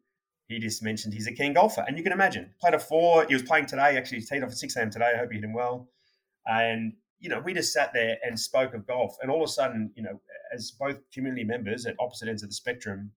he 0.47 0.59
just 0.59 0.83
mentioned 0.83 1.13
he's 1.13 1.27
a 1.27 1.31
keen 1.31 1.53
golfer. 1.53 1.83
And 1.87 1.97
you 1.97 2.03
can 2.03 2.11
imagine, 2.11 2.53
played 2.59 2.73
a 2.73 2.79
four. 2.79 3.25
He 3.25 3.33
was 3.33 3.43
playing 3.43 3.65
today. 3.65 3.97
Actually, 3.97 4.19
he 4.19 4.25
teed 4.25 4.43
off 4.43 4.49
at 4.49 4.57
six 4.57 4.75
a.m. 4.75 4.89
today. 4.89 5.11
I 5.15 5.17
hope 5.17 5.31
you 5.31 5.39
hit 5.39 5.45
him 5.45 5.53
well. 5.53 5.89
And 6.45 6.93
you 7.19 7.29
know, 7.29 7.39
we 7.39 7.53
just 7.53 7.71
sat 7.71 7.93
there 7.93 8.17
and 8.21 8.37
spoke 8.37 8.73
of 8.73 8.85
golf. 8.85 9.15
And 9.21 9.31
all 9.31 9.41
of 9.41 9.49
a 9.49 9.51
sudden, 9.51 9.91
you 9.95 10.03
know, 10.03 10.19
as 10.53 10.71
both 10.71 10.99
community 11.13 11.45
members 11.45 11.85
at 11.85 11.95
opposite 11.97 12.27
ends 12.27 12.43
of 12.43 12.49
the 12.49 12.55
spectrum, 12.55 13.11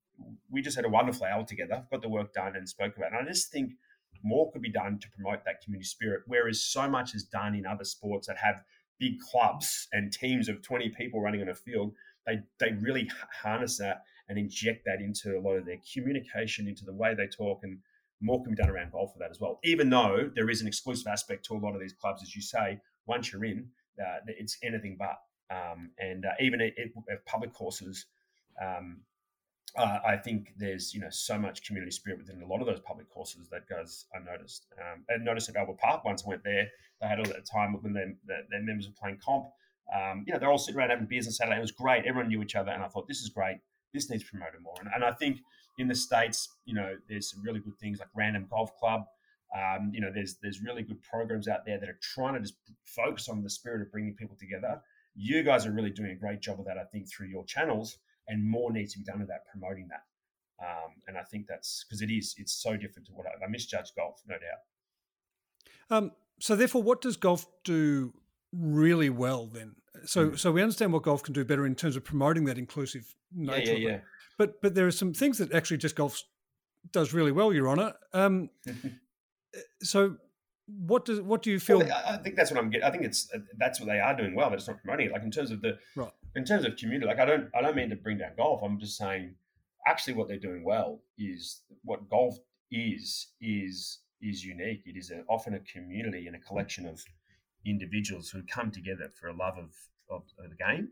we 0.48 0.62
just 0.62 0.76
had 0.76 0.84
a 0.84 0.88
wonderful 0.88 1.26
hour 1.26 1.44
together, 1.44 1.84
got 1.90 2.02
the 2.02 2.08
work 2.08 2.32
done, 2.32 2.54
and 2.54 2.68
spoke 2.68 2.96
about 2.96 3.12
it. 3.12 3.18
And 3.18 3.26
I 3.26 3.30
just 3.30 3.50
think 3.50 3.72
more 4.22 4.50
could 4.52 4.62
be 4.62 4.70
done 4.70 4.98
to 5.00 5.10
promote 5.10 5.44
that 5.44 5.60
community 5.60 5.86
spirit. 5.86 6.22
Whereas 6.26 6.62
so 6.62 6.88
much 6.88 7.14
is 7.14 7.24
done 7.24 7.54
in 7.54 7.66
other 7.66 7.84
sports 7.84 8.28
that 8.28 8.36
have 8.38 8.62
big 8.98 9.18
clubs 9.20 9.88
and 9.92 10.12
teams 10.12 10.48
of 10.48 10.62
20 10.62 10.90
people 10.90 11.20
running 11.20 11.42
on 11.42 11.48
a 11.48 11.54
field, 11.54 11.94
they, 12.26 12.40
they 12.58 12.72
really 12.80 13.08
harness 13.42 13.78
that 13.78 14.02
and 14.28 14.38
inject 14.38 14.84
that 14.84 15.00
into 15.00 15.38
a 15.38 15.40
lot 15.40 15.56
of 15.56 15.64
their 15.64 15.78
communication, 15.92 16.66
into 16.66 16.84
the 16.84 16.92
way 16.92 17.14
they 17.14 17.28
talk, 17.28 17.60
and 17.62 17.78
more 18.20 18.42
can 18.42 18.52
be 18.54 18.56
done 18.56 18.70
around 18.70 18.92
golf 18.92 19.12
for 19.12 19.18
that 19.18 19.30
as 19.30 19.40
well. 19.40 19.60
Even 19.62 19.90
though 19.90 20.30
there 20.34 20.50
is 20.50 20.60
an 20.60 20.66
exclusive 20.66 21.06
aspect 21.06 21.44
to 21.46 21.54
a 21.54 21.58
lot 21.58 21.74
of 21.74 21.80
these 21.80 21.92
clubs, 21.92 22.22
as 22.22 22.34
you 22.34 22.42
say, 22.42 22.80
once 23.06 23.32
you're 23.32 23.44
in, 23.44 23.68
uh, 24.00 24.18
it's 24.26 24.58
anything 24.62 24.96
but. 24.98 25.18
Um, 25.48 25.90
and 25.98 26.24
uh, 26.24 26.30
even 26.40 26.60
at, 26.60 26.72
public 27.24 27.52
courses, 27.52 28.06
um, 28.60 29.00
uh, 29.76 29.98
I 30.06 30.16
think 30.16 30.52
there's 30.56 30.94
you 30.94 31.00
know 31.00 31.10
so 31.10 31.38
much 31.38 31.66
community 31.66 31.90
spirit 31.90 32.18
within 32.18 32.42
a 32.42 32.46
lot 32.46 32.60
of 32.60 32.66
those 32.66 32.80
public 32.80 33.10
courses 33.10 33.48
that 33.50 33.68
goes 33.68 34.06
unnoticed. 34.14 34.66
Um, 34.78 35.04
and 35.08 35.24
noticed 35.24 35.48
at 35.48 35.56
Albert 35.56 35.78
Park 35.78 36.04
once 36.04 36.22
I 36.24 36.28
went 36.28 36.44
there, 36.44 36.68
they 37.00 37.06
had 37.06 37.20
a 37.20 37.40
time 37.42 37.74
when 37.80 37.92
their, 37.92 38.14
their 38.26 38.62
members 38.62 38.86
were 38.86 38.94
playing 38.98 39.18
comp. 39.24 39.46
Um, 39.94 40.24
you 40.26 40.32
know, 40.32 40.38
they're 40.38 40.50
all 40.50 40.58
sitting 40.58 40.78
around 40.78 40.90
having 40.90 41.06
beers 41.06 41.26
on 41.26 41.32
Saturday. 41.32 41.58
It 41.58 41.60
was 41.60 41.72
great. 41.72 42.04
Everyone 42.06 42.28
knew 42.28 42.42
each 42.42 42.56
other, 42.56 42.72
and 42.72 42.82
I 42.82 42.88
thought 42.88 43.06
this 43.06 43.20
is 43.20 43.28
great. 43.28 43.58
This 43.92 44.10
needs 44.10 44.24
promoted 44.24 44.60
more. 44.62 44.74
And, 44.80 44.88
and 44.94 45.04
I 45.04 45.12
think 45.12 45.38
in 45.78 45.88
the 45.88 45.94
states, 45.94 46.48
you 46.64 46.74
know, 46.74 46.96
there's 47.08 47.30
some 47.30 47.42
really 47.42 47.60
good 47.60 47.78
things 47.78 47.98
like 47.98 48.08
Random 48.14 48.46
Golf 48.50 48.74
Club. 48.78 49.02
Um, 49.56 49.90
you 49.92 50.00
know, 50.00 50.10
there's 50.12 50.36
there's 50.42 50.60
really 50.60 50.82
good 50.82 51.00
programs 51.02 51.46
out 51.48 51.64
there 51.64 51.78
that 51.78 51.88
are 51.88 51.98
trying 52.02 52.34
to 52.34 52.40
just 52.40 52.54
focus 52.84 53.28
on 53.28 53.42
the 53.42 53.50
spirit 53.50 53.82
of 53.82 53.92
bringing 53.92 54.14
people 54.14 54.36
together. 54.38 54.80
You 55.14 55.42
guys 55.42 55.66
are 55.66 55.72
really 55.72 55.90
doing 55.90 56.10
a 56.10 56.16
great 56.16 56.40
job 56.40 56.58
of 56.58 56.66
that, 56.66 56.78
I 56.78 56.84
think, 56.84 57.08
through 57.08 57.28
your 57.28 57.44
channels 57.44 57.98
and 58.28 58.48
more 58.48 58.72
needs 58.72 58.92
to 58.92 58.98
be 58.98 59.04
done 59.04 59.22
about 59.22 59.40
promoting 59.50 59.88
that. 59.88 60.02
Um, 60.58 60.92
and 61.06 61.18
I 61.18 61.22
think 61.22 61.46
that's 61.46 61.84
because 61.84 62.02
it 62.02 62.10
is, 62.10 62.34
it's 62.38 62.52
so 62.52 62.76
different 62.76 63.06
to 63.08 63.12
what 63.12 63.26
I, 63.26 63.44
I 63.44 63.48
misjudge 63.48 63.94
golf, 63.96 64.22
no 64.26 64.34
doubt. 64.34 65.96
Um, 65.96 66.12
so 66.40 66.56
therefore, 66.56 66.82
what 66.82 67.00
does 67.00 67.16
golf 67.16 67.46
do 67.64 68.14
really 68.52 69.10
well 69.10 69.46
then? 69.46 69.76
So, 70.04 70.30
mm. 70.30 70.38
so 70.38 70.52
we 70.52 70.62
understand 70.62 70.92
what 70.92 71.02
golf 71.02 71.22
can 71.22 71.34
do 71.34 71.44
better 71.44 71.66
in 71.66 71.74
terms 71.74 71.96
of 71.96 72.04
promoting 72.04 72.44
that 72.46 72.58
inclusive 72.58 73.14
nature. 73.34 73.72
Yeah, 73.72 73.78
yeah, 73.78 73.88
yeah. 73.88 73.98
But, 74.38 74.60
but 74.62 74.74
there 74.74 74.86
are 74.86 74.92
some 74.92 75.12
things 75.12 75.38
that 75.38 75.52
actually 75.52 75.78
just 75.78 75.96
golf 75.96 76.22
does 76.92 77.12
really 77.12 77.32
well, 77.32 77.52
Your 77.52 77.68
Honour. 77.68 77.94
Um, 78.12 78.50
so, 79.82 80.16
what 80.66 81.04
does 81.04 81.20
what 81.20 81.42
do 81.42 81.50
you 81.50 81.60
feel? 81.60 81.78
Well, 81.78 82.02
I 82.06 82.16
think 82.16 82.34
that's 82.34 82.50
what 82.50 82.58
I'm 82.58 82.70
getting. 82.70 82.86
I 82.86 82.90
think 82.90 83.04
it's 83.04 83.30
that's 83.56 83.80
what 83.80 83.86
they 83.86 84.00
are 84.00 84.16
doing 84.16 84.34
well, 84.34 84.50
but 84.50 84.58
it's 84.58 84.66
not 84.66 84.82
promoting 84.82 85.06
it. 85.06 85.12
Like 85.12 85.22
in 85.22 85.30
terms 85.30 85.52
of 85.52 85.62
the 85.62 85.78
right 85.94 86.10
in 86.36 86.44
terms 86.44 86.66
of 86.66 86.76
community, 86.76 87.06
like 87.06 87.18
I 87.18 87.24
don't 87.24 87.48
I 87.56 87.62
don't 87.62 87.74
mean 87.74 87.90
to 87.90 87.96
bring 87.96 88.18
down 88.18 88.32
golf. 88.36 88.62
I'm 88.62 88.78
just 88.78 88.96
saying 88.96 89.34
actually 89.86 90.14
what 90.14 90.28
they're 90.28 90.38
doing 90.38 90.64
well 90.64 91.00
is 91.18 91.62
what 91.82 92.08
golf 92.10 92.36
is 92.70 93.28
is 93.40 94.00
is 94.20 94.44
unique. 94.44 94.82
It 94.84 94.96
is 94.96 95.10
a, 95.10 95.22
often 95.28 95.54
a 95.54 95.60
community 95.60 96.26
and 96.26 96.36
a 96.36 96.40
collection 96.40 96.86
of 96.86 97.02
individuals 97.64 98.28
who 98.28 98.42
come 98.42 98.70
together 98.70 99.10
for 99.18 99.28
a 99.28 99.36
love 99.36 99.54
of 99.56 99.72
of, 100.10 100.22
of 100.38 100.50
the 100.50 100.56
game, 100.56 100.90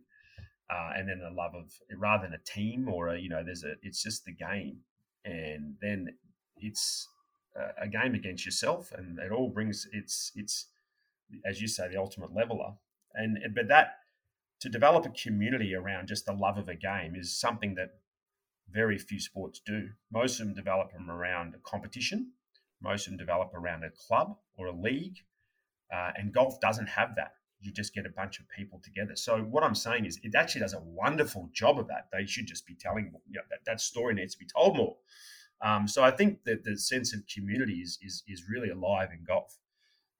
uh, 0.71 0.93
and 0.97 1.09
then 1.09 1.21
a 1.21 1.35
love 1.35 1.55
of 1.55 1.71
rather 1.99 2.25
than 2.27 2.35
a 2.35 2.51
team 2.51 2.89
or 2.89 3.09
a 3.09 3.21
you 3.21 3.29
know 3.29 3.45
there's 3.45 3.65
a 3.65 3.75
it's 3.83 4.03
just 4.03 4.25
the 4.25 4.33
game, 4.33 4.79
and 5.27 5.75
then 5.83 6.09
it's 6.57 7.07
a, 7.55 7.85
a 7.85 7.89
game 7.89 8.15
against 8.15 8.47
yourself, 8.47 8.93
and 8.97 9.19
it 9.19 9.31
all 9.31 9.51
brings 9.51 9.87
it's 9.93 10.33
it's 10.35 10.69
as 11.45 11.61
you 11.61 11.69
say 11.69 11.87
the 11.87 11.99
ultimate 11.99 12.35
leveler, 12.35 12.73
and 13.13 13.39
but 13.55 13.69
that 13.69 13.99
to 14.65 14.71
develop 14.71 15.05
a 15.05 15.11
community 15.11 15.75
around 15.75 16.09
just 16.09 16.25
the 16.25 16.33
love 16.33 16.57
of 16.57 16.71
a 16.71 16.75
game 16.75 17.15
is 17.15 17.39
something 17.39 17.75
that 17.75 17.91
very 18.73 18.97
few 18.97 19.21
sports 19.21 19.61
do. 19.61 19.91
Most 20.11 20.41
of 20.41 20.47
them 20.47 20.55
develop 20.55 20.91
them 20.91 21.11
around 21.11 21.55
a 21.55 21.59
competition. 21.59 22.33
Most 22.81 23.07
of 23.07 23.11
them 23.11 23.19
develop 23.19 23.53
around 23.53 23.85
a 23.85 23.91
club 23.91 24.39
or 24.57 24.69
a 24.69 24.73
league. 24.73 25.19
Uh, 25.95 26.13
and 26.17 26.33
golf 26.33 26.59
doesn't 26.63 26.87
have 26.87 27.15
that. 27.17 27.33
You 27.61 27.73
just 27.73 27.95
get 27.95 28.07
a 28.07 28.09
bunch 28.09 28.41
of 28.41 28.47
people 28.57 28.81
together. 28.83 29.17
So 29.17 29.37
what 29.41 29.63
I'm 29.63 29.75
saying 29.75 30.07
is, 30.07 30.19
it 30.23 30.35
actually 30.35 30.63
does 30.63 30.73
a 30.73 30.81
wonderful 30.81 31.51
job 31.53 31.79
of 31.79 31.87
that. 31.89 32.09
They 32.11 32.25
should 32.25 32.47
just 32.47 32.67
be 32.67 32.75
telling 32.75 33.13
you 33.29 33.35
know, 33.35 33.43
that 33.51 33.67
that 33.67 33.83
story 33.83 34.15
needs 34.15 34.33
to 34.33 34.39
be 34.39 34.47
told 34.47 34.79
more. 34.79 34.97
Um, 35.61 35.87
so 35.87 36.03
I 36.03 36.11
think 36.11 36.45
that 36.45 36.65
the 36.65 36.79
sense 36.79 37.13
of 37.13 37.21
community 37.27 37.81
is, 37.81 37.99
is 38.01 38.23
is 38.27 38.45
really 38.49 38.71
alive 38.71 39.11
in 39.13 39.25
golf. 39.25 39.59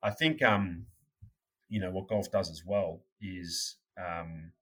I 0.03 0.11
think 0.11 0.43
um, 0.43 0.85
you 1.71 1.81
know 1.81 1.91
what 1.91 2.09
golf 2.09 2.31
does 2.31 2.51
as 2.51 2.63
well 2.65 3.01
is 3.23 3.77
um, 3.99 4.53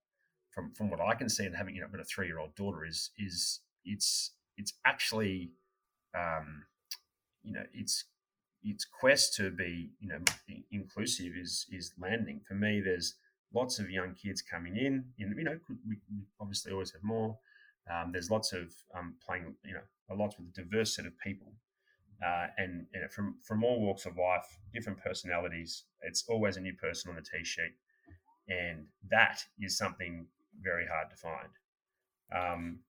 from 0.53 0.71
from 0.73 0.89
what 0.89 1.01
I 1.01 1.15
can 1.15 1.29
see 1.29 1.45
and 1.45 1.55
having 1.55 1.75
you 1.75 1.81
know 1.81 1.87
got 1.87 1.99
a 1.99 2.05
three 2.05 2.27
year 2.27 2.39
old 2.39 2.55
daughter 2.55 2.85
is 2.85 3.11
is 3.17 3.61
it's 3.85 4.31
it's 4.57 4.73
actually 4.85 5.51
um, 6.15 6.63
you 7.43 7.53
know 7.53 7.63
it's 7.73 8.05
its 8.63 8.85
quest 8.85 9.35
to 9.35 9.49
be 9.49 9.91
you 9.99 10.09
know 10.09 10.19
inclusive 10.71 11.33
is 11.35 11.65
is 11.71 11.93
landing. 11.99 12.41
For 12.47 12.53
me 12.53 12.81
there's 12.81 13.15
lots 13.53 13.79
of 13.79 13.89
young 13.89 14.15
kids 14.15 14.41
coming 14.41 14.77
in 14.77 15.05
you 15.17 15.27
know 15.27 15.57
we, 15.87 15.97
obviously 16.39 16.71
always 16.71 16.91
have 16.91 17.03
more. 17.03 17.37
Um, 17.91 18.11
there's 18.13 18.31
lots 18.31 18.53
of 18.53 18.73
um, 18.97 19.15
playing 19.25 19.55
you 19.65 19.73
know 19.73 19.81
a 20.09 20.15
lot 20.15 20.35
with 20.37 20.49
a 20.49 20.61
diverse 20.63 20.95
set 20.95 21.05
of 21.05 21.13
people. 21.19 21.53
Uh, 22.23 22.47
and 22.57 22.85
you 22.93 23.01
know, 23.01 23.07
from 23.09 23.35
from 23.45 23.63
all 23.63 23.81
walks 23.81 24.05
of 24.05 24.15
life 24.15 24.45
different 24.73 24.97
personalities 25.03 25.83
it's 26.03 26.23
always 26.29 26.55
a 26.55 26.61
new 26.61 26.73
person 26.73 27.09
on 27.09 27.15
the 27.15 27.21
tee 27.21 27.43
sheet 27.43 27.73
and 28.47 28.85
that 29.09 29.43
is 29.59 29.77
something 29.77 30.27
very 30.61 30.85
hard 30.85 31.09
to 31.09 31.15
find 31.15 31.49
um, 32.35 32.79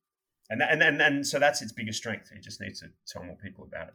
and, 0.50 0.60
that, 0.60 0.72
and 0.72 0.82
and 0.82 1.00
and 1.00 1.26
so 1.26 1.38
that's 1.38 1.62
its 1.62 1.72
biggest 1.72 1.98
strength 1.98 2.30
it 2.34 2.42
just 2.42 2.60
needs 2.60 2.80
to 2.80 2.86
tell 3.06 3.22
more 3.22 3.36
people 3.36 3.64
about 3.64 3.88
it 3.88 3.94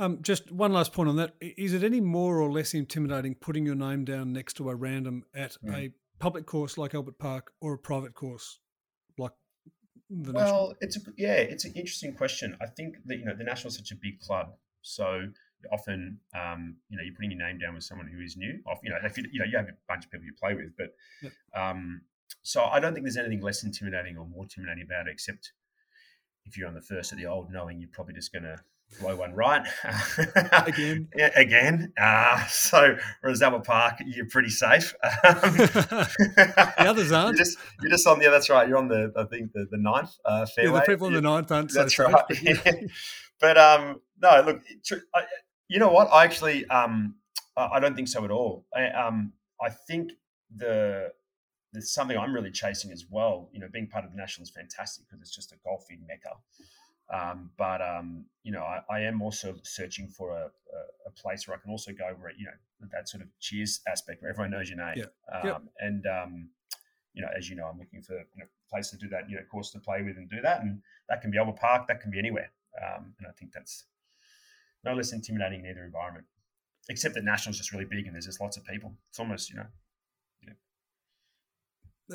um, 0.00 0.20
just 0.22 0.50
one 0.50 0.72
last 0.72 0.94
point 0.94 1.10
on 1.10 1.16
that. 1.16 1.34
Is 1.42 1.74
it 1.74 1.84
any 1.84 2.00
more 2.00 2.40
or 2.40 2.50
less 2.50 2.72
intimidating 2.72 3.34
putting 3.34 3.66
your 3.66 3.74
name 3.74 4.06
down 4.06 4.32
next 4.32 4.54
to 4.54 4.70
a 4.70 4.74
random 4.74 5.24
at 5.34 5.58
mm. 5.62 5.76
a 5.76 5.92
public 6.18 6.46
course 6.46 6.78
like 6.78 6.94
Albert 6.94 7.18
Park 7.18 7.52
or 7.60 7.74
a 7.74 7.78
private 7.78 8.14
course 8.14 8.60
like 9.18 9.32
the 10.08 10.32
well, 10.32 10.44
National? 10.44 10.74
it's 10.80 10.96
a, 10.96 11.00
yeah, 11.18 11.34
it's 11.34 11.66
an 11.66 11.72
interesting 11.74 12.14
question. 12.14 12.56
I 12.62 12.66
think 12.66 12.96
that 13.04 13.18
you 13.18 13.26
know 13.26 13.34
the 13.36 13.44
National 13.44 13.68
is 13.68 13.76
such 13.76 13.90
a 13.90 13.94
big 13.94 14.20
club, 14.20 14.54
so 14.80 15.26
often 15.72 16.18
um, 16.34 16.76
you 16.88 16.96
know 16.96 17.02
you're 17.02 17.14
putting 17.14 17.30
your 17.30 17.40
name 17.40 17.58
down 17.58 17.74
with 17.74 17.84
someone 17.84 18.06
who 18.06 18.20
is 18.22 18.36
new. 18.36 18.58
Off, 18.66 18.78
you 18.82 18.90
know, 18.90 18.96
if 19.04 19.16
you, 19.16 19.24
you 19.32 19.40
know 19.40 19.46
you 19.46 19.56
have 19.56 19.68
a 19.68 19.76
bunch 19.88 20.04
of 20.04 20.10
people 20.10 20.26
you 20.26 20.32
play 20.38 20.54
with, 20.54 20.72
but 20.76 20.94
um, 21.58 22.02
so 22.42 22.64
I 22.64 22.80
don't 22.80 22.94
think 22.94 23.04
there's 23.04 23.16
anything 23.16 23.42
less 23.42 23.64
intimidating 23.64 24.16
or 24.16 24.26
more 24.26 24.44
intimidating 24.44 24.84
about 24.84 25.08
it, 25.08 25.12
except 25.12 25.52
if 26.46 26.56
you're 26.56 26.68
on 26.68 26.74
the 26.74 26.80
first 26.80 27.12
of 27.12 27.18
the 27.18 27.26
old, 27.26 27.52
knowing 27.52 27.80
you're 27.80 27.90
probably 27.92 28.14
just 28.14 28.32
going 28.32 28.44
to 28.44 28.56
blow 28.98 29.16
one 29.16 29.34
right 29.34 29.66
again. 30.66 31.08
again. 31.36 31.92
Uh, 32.00 32.44
so, 32.46 32.96
Albert 33.24 33.64
Park, 33.64 34.00
you're 34.04 34.26
pretty 34.26 34.48
safe. 34.48 34.94
the 35.22 36.74
others 36.78 37.12
aren't. 37.12 37.36
You're 37.36 37.44
just, 37.44 37.58
you're 37.80 37.90
just 37.90 38.06
on 38.06 38.18
the. 38.18 38.28
That's 38.30 38.50
right. 38.50 38.68
You're 38.68 38.78
on 38.78 38.88
the. 38.88 39.12
I 39.16 39.24
think 39.24 39.52
the, 39.52 39.66
the 39.70 39.78
ninth 39.78 40.10
uh, 40.24 40.46
fairway. 40.46 40.72
Yeah, 40.72 40.80
the 40.80 40.86
people 40.86 41.06
on 41.06 41.12
the 41.12 41.20
ninth 41.20 41.52
aren't. 41.52 41.72
That's 41.72 41.94
so 41.94 42.08
right. 42.08 42.24
but 43.40 43.58
um, 43.58 44.00
no, 44.20 44.42
look. 44.44 44.62
I, 45.14 45.22
you 45.70 45.78
know 45.78 45.90
what? 45.90 46.08
I 46.12 46.24
actually 46.24 46.66
um, 46.66 47.14
I 47.56 47.78
don't 47.78 47.94
think 47.94 48.08
so 48.08 48.24
at 48.24 48.30
all. 48.32 48.66
I, 48.74 48.88
um, 48.88 49.32
I 49.62 49.70
think 49.70 50.12
the 50.54 51.12
there's 51.72 51.92
something 51.92 52.18
I'm 52.18 52.34
really 52.34 52.50
chasing 52.50 52.90
as 52.90 53.06
well. 53.08 53.48
You 53.52 53.60
know, 53.60 53.68
being 53.72 53.86
part 53.86 54.04
of 54.04 54.10
the 54.10 54.16
national 54.16 54.42
is 54.42 54.50
fantastic 54.50 55.06
because 55.06 55.20
it's 55.20 55.34
just 55.34 55.52
a 55.52 55.56
golfing 55.64 56.00
mecca. 56.08 56.32
Um, 57.12 57.50
but 57.56 57.80
um, 57.80 58.24
you 58.42 58.50
know, 58.50 58.62
I, 58.62 58.80
I, 58.90 59.00
am 59.00 59.22
also 59.22 59.56
searching 59.62 60.06
for 60.08 60.30
a, 60.30 60.44
a, 60.44 61.08
a, 61.08 61.10
place 61.10 61.46
where 61.48 61.56
I 61.56 61.60
can 61.60 61.72
also 61.72 61.90
go 61.90 62.14
where 62.20 62.30
you 62.38 62.46
know 62.46 62.86
that 62.92 63.08
sort 63.08 63.22
of 63.24 63.28
cheers 63.40 63.80
aspect 63.88 64.22
where 64.22 64.30
everyone 64.30 64.52
knows 64.52 64.68
your 64.68 64.78
name. 64.78 64.94
Yeah. 64.96 65.04
Um, 65.32 65.46
yep. 65.46 65.62
And 65.80 66.06
um, 66.06 66.48
you 67.14 67.22
know, 67.22 67.28
as 67.36 67.48
you 67.48 67.56
know, 67.56 67.64
I'm 67.64 67.78
looking 67.78 68.02
for 68.02 68.14
you 68.14 68.38
know 68.38 68.46
place 68.68 68.90
to 68.90 68.96
do 68.96 69.08
that. 69.08 69.28
You 69.28 69.36
know, 69.36 69.42
course 69.50 69.70
to 69.72 69.80
play 69.80 70.02
with 70.02 70.16
and 70.16 70.28
do 70.28 70.40
that, 70.42 70.62
and 70.62 70.82
that 71.08 71.20
can 71.20 71.30
be 71.30 71.38
Albert 71.38 71.56
Park, 71.56 71.86
that 71.88 72.00
can 72.00 72.10
be 72.10 72.18
anywhere. 72.18 72.50
Um, 72.80 73.14
and 73.18 73.26
I 73.26 73.32
think 73.32 73.52
that's 73.52 73.84
no 74.84 74.94
less 74.94 75.12
intimidating 75.12 75.60
in 75.60 75.70
either 75.70 75.84
environment. 75.84 76.26
Except 76.88 77.14
that 77.14 77.24
national's 77.24 77.58
just 77.58 77.72
really 77.72 77.84
big 77.84 78.06
and 78.06 78.14
there's 78.14 78.26
just 78.26 78.40
lots 78.40 78.56
of 78.56 78.64
people. 78.64 78.94
It's 79.10 79.20
almost 79.20 79.50
you 79.50 79.56
know. 79.56 79.66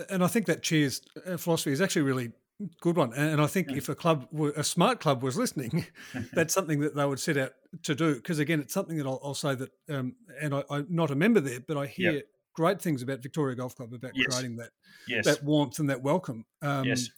And 0.09 0.21
I 0.21 0.27
think 0.27 0.45
that 0.47 0.61
cheers 0.61 1.01
uh, 1.25 1.37
philosophy 1.37 1.71
is 1.71 1.79
actually 1.79 2.01
really 2.01 2.33
Good 2.79 2.95
one. 2.95 3.11
And 3.13 3.41
I 3.41 3.47
think 3.47 3.71
if 3.73 3.89
a 3.89 3.95
club, 3.95 4.27
were, 4.31 4.53
a 4.55 4.63
smart 4.63 5.01
club, 5.01 5.21
was 5.21 5.35
listening, 5.35 5.87
that's 6.33 6.53
something 6.53 6.79
that 6.79 6.95
they 6.95 7.05
would 7.05 7.19
set 7.19 7.35
out 7.35 7.51
to 7.83 7.93
do. 7.93 8.15
Because 8.15 8.39
again, 8.39 8.61
it's 8.61 8.73
something 8.73 8.95
that 8.97 9.05
I'll, 9.05 9.19
I'll 9.21 9.33
say 9.33 9.55
that, 9.55 9.71
um, 9.89 10.15
and 10.41 10.53
I, 10.53 10.63
am 10.69 10.87
not 10.89 11.11
a 11.11 11.15
member 11.15 11.41
there, 11.41 11.59
but 11.59 11.75
I 11.75 11.85
hear 11.85 12.13
yep. 12.13 12.23
great 12.53 12.81
things 12.81 13.01
about 13.01 13.21
Victoria 13.21 13.57
Golf 13.57 13.75
Club 13.75 13.93
about 13.93 14.11
yes. 14.15 14.27
creating 14.27 14.55
that 14.55 14.69
yes. 15.05 15.25
that 15.25 15.43
warmth 15.43 15.79
and 15.79 15.89
that 15.89 16.01
welcome. 16.01 16.45
Um, 16.61 16.85
yes. 16.85 17.09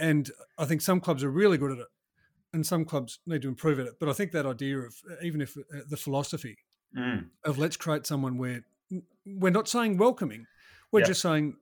And 0.00 0.28
I 0.58 0.64
think 0.64 0.80
some 0.80 1.00
clubs 1.00 1.22
are 1.22 1.30
really 1.30 1.56
good 1.56 1.70
at 1.70 1.78
it, 1.78 1.86
and 2.52 2.66
some 2.66 2.84
clubs 2.84 3.18
need 3.26 3.42
to 3.42 3.48
improve 3.48 3.78
at 3.78 3.86
it. 3.86 3.94
But 4.00 4.08
I 4.08 4.12
think 4.12 4.32
that 4.32 4.46
idea 4.46 4.78
of 4.78 4.94
even 5.22 5.40
if 5.40 5.56
uh, 5.56 5.80
the 5.88 5.96
philosophy 5.96 6.58
mm. 6.96 7.26
of 7.44 7.58
let's 7.58 7.76
create 7.76 8.06
someone 8.06 8.38
where 8.38 8.64
we're 9.24 9.52
not 9.52 9.68
saying 9.68 9.96
welcoming, 9.96 10.46
we're 10.92 11.00
yep. 11.00 11.08
just 11.08 11.22
saying 11.22 11.56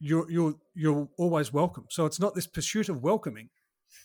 you're 0.00 0.28
you're 0.30 0.54
you're 0.74 1.08
always 1.16 1.52
welcome. 1.52 1.86
So 1.90 2.06
it's 2.06 2.20
not 2.20 2.34
this 2.34 2.46
pursuit 2.46 2.88
of 2.88 3.02
welcoming. 3.02 3.50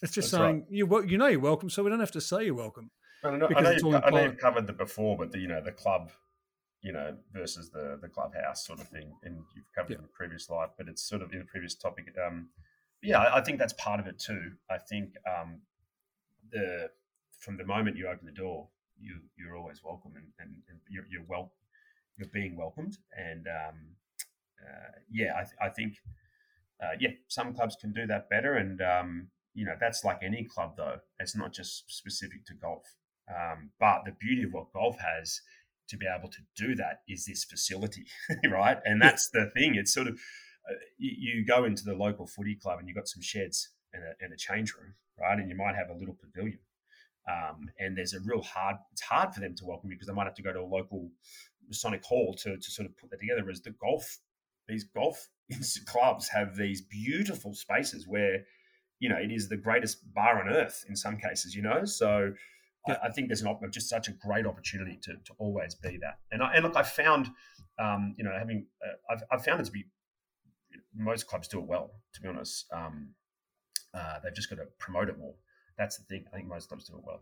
It's 0.02 0.12
just 0.12 0.30
That's 0.30 0.42
saying 0.42 0.56
right. 0.60 0.66
you 0.70 1.04
you 1.06 1.18
know 1.18 1.26
you're 1.26 1.40
welcome, 1.40 1.70
so 1.70 1.82
we 1.82 1.90
don't 1.90 2.00
have 2.00 2.12
to 2.12 2.20
say 2.20 2.44
you're 2.44 2.54
welcome. 2.54 2.90
I 3.24 3.36
know, 3.36 3.48
I 3.56 3.60
know, 3.60 3.70
you, 3.70 3.96
I 3.96 4.10
know 4.10 4.22
you've 4.22 4.38
covered 4.38 4.68
that 4.68 4.78
before, 4.78 5.16
but 5.16 5.32
the 5.32 5.40
you 5.40 5.48
know 5.48 5.60
the 5.60 5.72
club, 5.72 6.10
you 6.82 6.92
know, 6.92 7.16
versus 7.32 7.70
the 7.70 7.98
the 8.00 8.08
clubhouse 8.08 8.64
sort 8.64 8.80
of 8.80 8.88
thing, 8.88 9.12
and 9.24 9.38
you've 9.56 9.72
covered 9.74 9.90
yeah. 9.90 9.96
in 9.96 10.02
the 10.02 10.08
previous 10.08 10.48
life, 10.48 10.70
but 10.78 10.86
it's 10.88 11.02
sort 11.02 11.22
of 11.22 11.32
in 11.32 11.40
the 11.40 11.44
previous 11.44 11.74
topic. 11.74 12.14
Um, 12.24 12.50
yeah, 13.02 13.18
I, 13.18 13.38
I 13.38 13.40
think 13.40 13.58
that's 13.58 13.72
part 13.72 13.98
of 13.98 14.06
it 14.06 14.18
too. 14.18 14.52
I 14.70 14.78
think 14.78 15.14
um, 15.26 15.62
the 16.50 16.90
from 17.38 17.56
the 17.56 17.64
moment 17.64 17.96
you 17.96 18.08
open 18.08 18.26
the 18.26 18.32
door, 18.32 18.68
you 19.00 19.20
you're 19.36 19.56
always 19.56 19.82
welcome, 19.84 20.12
and, 20.16 20.26
and, 20.38 20.56
and 20.68 20.78
you're, 20.88 21.04
you're 21.10 21.26
well, 21.28 21.52
you're 22.16 22.28
being 22.32 22.56
welcomed, 22.56 22.96
and 23.16 23.46
um, 23.46 23.76
uh, 24.60 24.98
yeah, 25.10 25.32
I, 25.36 25.42
th- 25.42 25.56
I 25.62 25.68
think 25.68 25.94
uh, 26.82 26.96
yeah, 27.00 27.10
some 27.28 27.54
clubs 27.54 27.76
can 27.80 27.92
do 27.92 28.06
that 28.06 28.28
better, 28.28 28.54
and 28.54 28.80
um, 28.80 29.28
you 29.54 29.64
know 29.64 29.74
that's 29.80 30.04
like 30.04 30.18
any 30.22 30.44
club 30.44 30.74
though. 30.76 30.96
It's 31.18 31.36
not 31.36 31.52
just 31.52 31.84
specific 31.88 32.44
to 32.46 32.54
golf. 32.54 32.84
Um, 33.28 33.70
but 33.78 34.04
the 34.06 34.12
beauty 34.18 34.44
of 34.44 34.52
what 34.52 34.72
golf 34.72 34.96
has 35.00 35.42
to 35.88 35.96
be 35.96 36.06
able 36.06 36.30
to 36.30 36.38
do 36.56 36.74
that 36.76 37.00
is 37.08 37.26
this 37.26 37.44
facility, 37.44 38.06
right? 38.50 38.78
And 38.84 39.02
that's 39.02 39.28
the 39.30 39.50
thing. 39.54 39.74
It's 39.74 39.92
sort 39.92 40.06
of 40.06 40.14
uh, 40.68 40.74
you, 40.98 41.34
you, 41.36 41.46
go 41.46 41.64
into 41.64 41.84
the 41.84 41.94
local 41.94 42.26
footy 42.26 42.54
club 42.54 42.78
and 42.78 42.88
you've 42.88 42.96
got 42.96 43.08
some 43.08 43.22
sheds 43.22 43.70
and 43.92 44.02
a, 44.02 44.12
and 44.20 44.32
a 44.32 44.36
change 44.36 44.74
room, 44.74 44.94
right? 45.20 45.38
And 45.38 45.48
you 45.48 45.56
might 45.56 45.74
have 45.74 45.90
a 45.90 45.98
little 45.98 46.16
pavilion. 46.20 46.58
Um, 47.30 47.68
and 47.78 47.96
there's 47.96 48.14
a 48.14 48.20
real 48.20 48.42
hard, 48.42 48.76
it's 48.92 49.02
hard 49.02 49.34
for 49.34 49.40
them 49.40 49.54
to 49.56 49.66
welcome 49.66 49.90
you 49.90 49.96
because 49.96 50.08
they 50.08 50.14
might 50.14 50.24
have 50.24 50.34
to 50.34 50.42
go 50.42 50.52
to 50.52 50.60
a 50.60 50.62
local 50.62 51.10
Masonic 51.66 52.02
hall 52.02 52.34
to, 52.38 52.56
to 52.56 52.70
sort 52.70 52.88
of 52.88 52.96
put 52.96 53.10
that 53.10 53.20
together. 53.20 53.42
Whereas 53.42 53.60
the 53.60 53.70
golf 53.70 54.18
these 54.68 54.84
golf 54.84 55.28
clubs 55.86 56.28
have 56.28 56.54
these 56.54 56.82
beautiful 56.82 57.54
spaces 57.54 58.06
where 58.06 58.44
you 59.00 59.08
know 59.08 59.16
it 59.16 59.32
is 59.32 59.48
the 59.48 59.56
greatest 59.56 60.12
bar 60.14 60.40
on 60.40 60.52
earth 60.52 60.84
in 60.88 60.94
some 60.94 61.16
cases 61.16 61.54
you 61.54 61.62
know 61.62 61.84
so 61.84 62.32
yeah. 62.86 62.96
I, 63.02 63.06
I, 63.06 63.10
think 63.10 63.28
there's 63.28 63.42
an 63.42 63.56
just 63.72 63.88
such 63.88 64.08
a 64.08 64.12
great 64.12 64.46
opportunity 64.46 64.98
to, 65.02 65.12
to 65.12 65.32
always 65.38 65.74
be 65.74 65.98
that 66.02 66.18
and 66.30 66.42
I, 66.42 66.52
and 66.54 66.64
look 66.64 66.76
i 66.76 66.82
found 66.82 67.30
um, 67.78 68.14
you 68.18 68.24
know 68.24 68.32
having 68.38 68.66
uh, 68.84 69.12
I've, 69.12 69.22
I've 69.32 69.44
found 69.44 69.60
it 69.60 69.64
to 69.64 69.72
be 69.72 69.86
most 70.94 71.26
clubs 71.26 71.48
do 71.48 71.58
it 71.58 71.66
well 71.66 71.92
to 72.14 72.20
be 72.20 72.28
honest 72.28 72.66
um, 72.72 73.14
uh, 73.94 74.18
they've 74.22 74.34
just 74.34 74.50
got 74.50 74.56
to 74.56 74.66
promote 74.78 75.08
it 75.08 75.18
more 75.18 75.34
that's 75.76 75.96
the 75.98 76.04
thing 76.04 76.24
i 76.32 76.36
think 76.36 76.48
most 76.48 76.68
clubs 76.68 76.84
do 76.84 76.94
it 76.94 77.02
well 77.04 77.20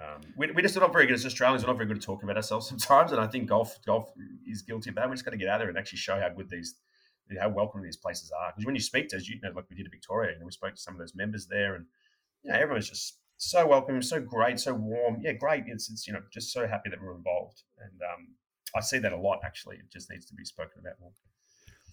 um, 0.00 0.20
we, 0.36 0.50
we 0.52 0.62
just 0.62 0.76
not 0.76 0.92
very 0.92 1.06
good 1.06 1.14
as 1.14 1.26
Australians. 1.26 1.64
We're 1.64 1.68
not 1.68 1.76
very 1.76 1.88
good 1.88 1.96
at 1.96 2.02
talking 2.02 2.24
about 2.24 2.36
ourselves 2.36 2.68
sometimes, 2.68 3.12
and 3.12 3.20
I 3.20 3.26
think 3.26 3.48
golf 3.48 3.78
golf 3.84 4.12
is 4.46 4.62
guilty 4.62 4.90
of 4.90 4.96
that. 4.96 5.08
We 5.08 5.14
just 5.14 5.24
got 5.24 5.32
to 5.32 5.36
get 5.36 5.48
out 5.48 5.58
there 5.58 5.68
and 5.68 5.78
actually 5.78 5.98
show 5.98 6.20
how 6.20 6.28
good 6.28 6.48
these, 6.48 6.76
how 7.40 7.48
welcome 7.48 7.82
these 7.82 7.96
places 7.96 8.30
are. 8.30 8.52
Because 8.52 8.66
when 8.66 8.74
you 8.74 8.80
speak 8.80 9.08
to, 9.08 9.16
as 9.16 9.28
you 9.28 9.40
know, 9.42 9.50
like 9.54 9.64
we 9.70 9.76
did 9.76 9.86
in 9.86 9.90
Victoria, 9.90 10.38
know, 10.38 10.44
we 10.44 10.52
spoke 10.52 10.74
to 10.74 10.80
some 10.80 10.94
of 10.94 11.00
those 11.00 11.14
members 11.14 11.46
there, 11.46 11.74
and 11.74 11.86
know, 12.44 12.54
everyone's 12.54 12.88
just 12.88 13.18
so 13.38 13.66
welcome, 13.66 14.00
so 14.02 14.20
great, 14.20 14.60
so 14.60 14.74
warm. 14.74 15.18
Yeah, 15.20 15.32
great. 15.32 15.64
It's, 15.66 15.90
it's 15.90 16.06
you 16.06 16.12
know, 16.12 16.22
just 16.32 16.52
so 16.52 16.66
happy 16.66 16.90
that 16.90 17.00
we're 17.02 17.16
involved, 17.16 17.62
and 17.78 18.00
um, 18.02 18.28
I 18.76 18.80
see 18.80 18.98
that 18.98 19.12
a 19.12 19.18
lot. 19.18 19.40
Actually, 19.44 19.76
it 19.76 19.90
just 19.92 20.10
needs 20.10 20.26
to 20.26 20.34
be 20.34 20.44
spoken 20.44 20.80
about 20.80 21.00
more. 21.00 21.12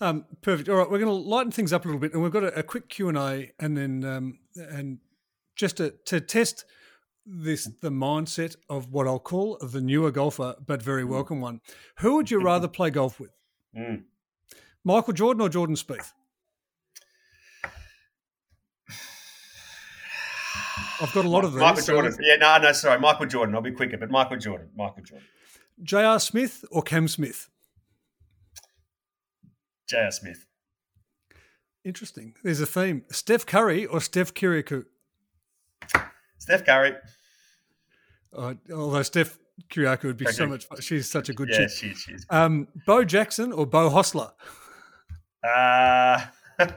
Um, 0.01 0.25
perfect. 0.41 0.67
All 0.69 0.75
right, 0.75 0.89
we're 0.89 0.99
going 0.99 1.09
to 1.09 1.29
lighten 1.29 1.51
things 1.51 1.71
up 1.71 1.85
a 1.85 1.87
little 1.87 2.01
bit, 2.01 2.13
and 2.13 2.21
we've 2.21 2.31
got 2.31 2.43
a, 2.43 2.59
a 2.59 2.63
quick 2.63 2.89
Q 2.89 3.09
and 3.09 3.17
A, 3.17 3.51
and 3.59 3.77
then 3.77 4.03
um, 4.03 4.39
and 4.55 4.99
just 5.55 5.77
to, 5.77 5.93
to 6.05 6.19
test 6.19 6.65
this 7.25 7.65
the 7.81 7.89
mindset 7.89 8.55
of 8.69 8.91
what 8.91 9.07
I'll 9.07 9.19
call 9.19 9.57
the 9.61 9.81
newer 9.81 10.11
golfer, 10.11 10.55
but 10.65 10.81
very 10.81 11.03
mm. 11.03 11.09
welcome 11.09 11.41
one. 11.41 11.61
Who 11.99 12.15
would 12.15 12.29
you 12.29 12.41
rather 12.41 12.67
play 12.67 12.89
golf 12.89 13.19
with? 13.19 13.31
Mm. 13.75 14.03
Michael 14.83 15.13
Jordan 15.13 15.41
or 15.41 15.49
Jordan 15.49 15.75
Spieth? 15.75 16.11
I've 21.01 21.11
got 21.13 21.25
a 21.25 21.29
lot 21.29 21.43
of 21.43 21.53
these. 21.53 21.61
Michael 21.61 21.83
Jordan. 21.83 22.11
So 22.11 22.19
yeah, 22.21 22.35
no, 22.37 22.57
no, 22.57 22.71
sorry. 22.71 22.99
Michael 22.99 23.25
Jordan. 23.25 23.55
I'll 23.55 23.61
be 23.61 23.71
quicker, 23.71 23.97
but 23.97 24.09
Michael 24.09 24.37
Jordan. 24.37 24.69
Michael 24.75 25.03
Jordan. 25.03 25.27
J.R. 25.83 26.19
Smith 26.19 26.63
or 26.71 26.81
Cam 26.81 27.07
Smith? 27.07 27.49
J.R. 29.88 30.11
Smith. 30.11 30.45
Interesting. 31.83 32.33
There's 32.43 32.59
a 32.61 32.65
theme. 32.65 33.03
Steph 33.11 33.45
Curry 33.45 33.86
or 33.86 34.01
Steph 34.01 34.33
Kyriacou? 34.33 34.86
Steph 36.39 36.65
Curry. 36.65 36.93
Uh, 38.36 38.55
although 38.73 39.03
Steph 39.03 39.38
Kyriacou 39.69 40.05
would 40.05 40.17
be 40.17 40.25
so 40.25 40.47
much 40.47 40.65
fun. 40.65 40.81
She's 40.81 41.09
such 41.09 41.29
a 41.29 41.33
good 41.33 41.49
yeah, 41.49 41.59
chick. 41.67 41.69
she, 41.69 41.93
she's. 41.93 42.25
Um, 42.29 42.67
Bo 42.88 43.03
Jackson 43.05 43.51
or 43.51 43.65
Beau 43.67 43.89
Hossler? 43.89 44.31
Uh, 45.47 46.25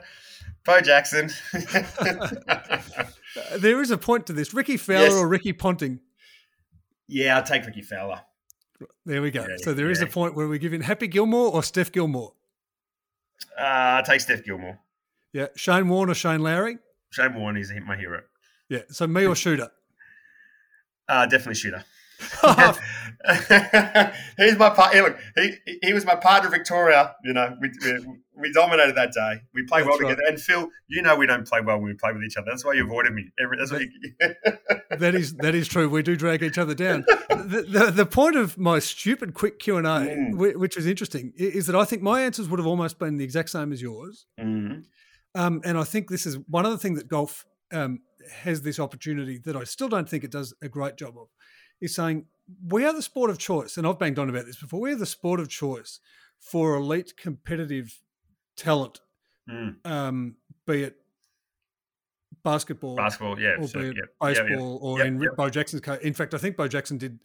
Bo 0.64 0.80
Jackson. 0.80 1.30
Uh, 3.36 3.58
There 3.58 3.80
is 3.80 3.90
a 3.90 3.98
point 3.98 4.26
to 4.26 4.32
this. 4.32 4.52
Rickie 4.54 4.76
Fowler 4.78 5.00
Yes. 5.04 5.12
or 5.12 5.28
Ricky 5.28 5.52
Ponting? 5.52 6.00
yeah, 7.06 7.36
I'll 7.36 7.42
take 7.42 7.64
Rickie 7.66 7.82
Fowler. 7.82 8.22
There 9.04 9.20
we 9.22 9.30
go. 9.30 9.42
Yeah, 9.42 9.56
so 9.58 9.74
there 9.74 9.90
is 9.90 10.00
a 10.00 10.06
point 10.06 10.34
where 10.34 10.48
we 10.48 10.58
give 10.58 10.72
in 10.72 10.80
Happy 10.80 11.06
Gilmore 11.06 11.52
or 11.52 11.62
Steph 11.62 11.92
Gilmore. 11.92 12.32
Uh, 13.58 13.62
I'll 13.62 14.02
take 14.04 14.20
Steph 14.20 14.44
Gilmore. 14.44 14.78
Yeah, 15.32 15.46
Shane 15.56 15.88
Warne 15.88 16.10
or 16.10 16.14
Shane 16.14 16.40
Lowry. 16.40 16.78
Shane 17.10 17.34
Warne 17.34 17.56
is 17.56 17.72
my 17.86 17.96
hero. 17.96 18.22
Yeah, 18.68 18.82
so 18.90 19.06
me 19.06 19.26
or 19.26 19.34
Shooter. 19.34 19.70
Uh, 21.08 21.24
definitely 21.24 21.54
shooter. 21.54 21.84
He's 24.38 24.56
my 24.56 24.70
part. 24.70 24.94
Hey, 24.94 25.02
look, 25.02 25.18
he 25.36 25.56
he 25.82 25.92
was 25.92 26.04
my 26.04 26.14
partner, 26.14 26.48
Victoria. 26.50 27.14
You 27.24 27.32
know, 27.32 27.56
we, 27.60 27.70
we, 27.84 28.06
we 28.36 28.52
dominated 28.52 28.94
that 28.94 29.12
day. 29.12 29.42
We 29.52 29.64
played 29.64 29.86
well 29.86 29.98
right. 29.98 30.08
together. 30.08 30.22
And 30.28 30.40
Phil, 30.40 30.68
you 30.86 31.02
know, 31.02 31.16
we 31.16 31.26
don't 31.26 31.46
play 31.46 31.60
well 31.60 31.78
when 31.78 31.86
we 31.86 31.94
play 31.94 32.12
with 32.12 32.22
each 32.22 32.36
other. 32.36 32.46
That's 32.48 32.64
why 32.64 32.74
you 32.74 32.84
avoided 32.84 33.12
me. 33.12 33.30
Every, 33.42 33.58
that's 33.58 33.72
why 33.72 33.80
you, 33.80 34.12
that 34.98 35.14
is 35.14 35.34
that 35.36 35.54
is 35.54 35.68
true. 35.68 35.88
We 35.88 36.02
do 36.02 36.16
drag 36.16 36.42
each 36.42 36.58
other 36.58 36.74
down. 36.74 37.04
The, 37.28 37.66
the, 37.68 37.90
the 37.90 38.06
point 38.06 38.36
of 38.36 38.56
my 38.56 38.78
stupid 38.78 39.34
quick 39.34 39.58
Q 39.58 39.76
and 39.76 39.86
A, 39.86 39.98
Mm. 40.08 40.56
which 40.56 40.76
is 40.76 40.86
interesting, 40.86 41.32
is 41.36 41.66
that 41.66 41.76
I 41.76 41.84
think 41.84 42.02
my 42.02 42.22
answers 42.22 42.48
would 42.48 42.58
have 42.60 42.66
almost 42.66 42.98
been 42.98 43.16
the 43.16 43.24
exact 43.24 43.50
same 43.50 43.72
as 43.72 43.82
yours. 43.82 44.26
Mhm. 44.40 44.84
Um, 45.34 45.60
and 45.64 45.76
I 45.76 45.84
think 45.84 46.08
this 46.08 46.24
is 46.24 46.38
one 46.48 46.64
of 46.64 46.72
the 46.72 46.78
things 46.78 46.98
that 46.98 47.08
golf 47.08 47.44
um, 47.72 48.00
has 48.42 48.62
this 48.62 48.78
opportunity 48.78 49.38
that 49.44 49.56
I 49.56 49.64
still 49.64 49.88
don't 49.88 50.08
think 50.08 50.24
it 50.24 50.30
does 50.30 50.54
a 50.62 50.68
great 50.68 50.96
job 50.96 51.14
of, 51.18 51.28
is 51.80 51.94
saying 51.94 52.26
we 52.68 52.84
are 52.84 52.92
the 52.92 53.02
sport 53.02 53.30
of 53.30 53.38
choice. 53.38 53.76
And 53.76 53.86
I've 53.86 53.98
banged 53.98 54.18
on 54.18 54.28
about 54.28 54.46
this 54.46 54.56
before. 54.60 54.80
We 54.80 54.92
are 54.92 54.96
the 54.96 55.06
sport 55.06 55.40
of 55.40 55.48
choice 55.48 56.00
for 56.40 56.74
elite 56.76 57.16
competitive 57.16 57.98
talent, 58.56 59.00
Mm. 59.48 59.76
um, 59.86 60.36
be 60.66 60.82
it 60.82 60.96
basketball, 62.44 62.96
basketball. 62.96 63.38
Yeah, 63.40 63.56
or 63.58 63.66
so, 63.66 63.80
be 63.80 63.86
it 63.88 63.96
yeah, 63.96 64.02
yeah, 64.20 64.28
yeah. 64.28 64.42
baseball, 64.42 64.78
or 64.82 65.02
in. 65.02 65.26
Bo 65.36 65.48
Jackson's 65.50 65.80
case. 65.82 66.00
In 66.00 66.14
fact, 66.14 66.34
I 66.34 66.38
think 66.38 66.56
Bo 66.56 66.68
Jackson 66.68 66.98
did 66.98 67.18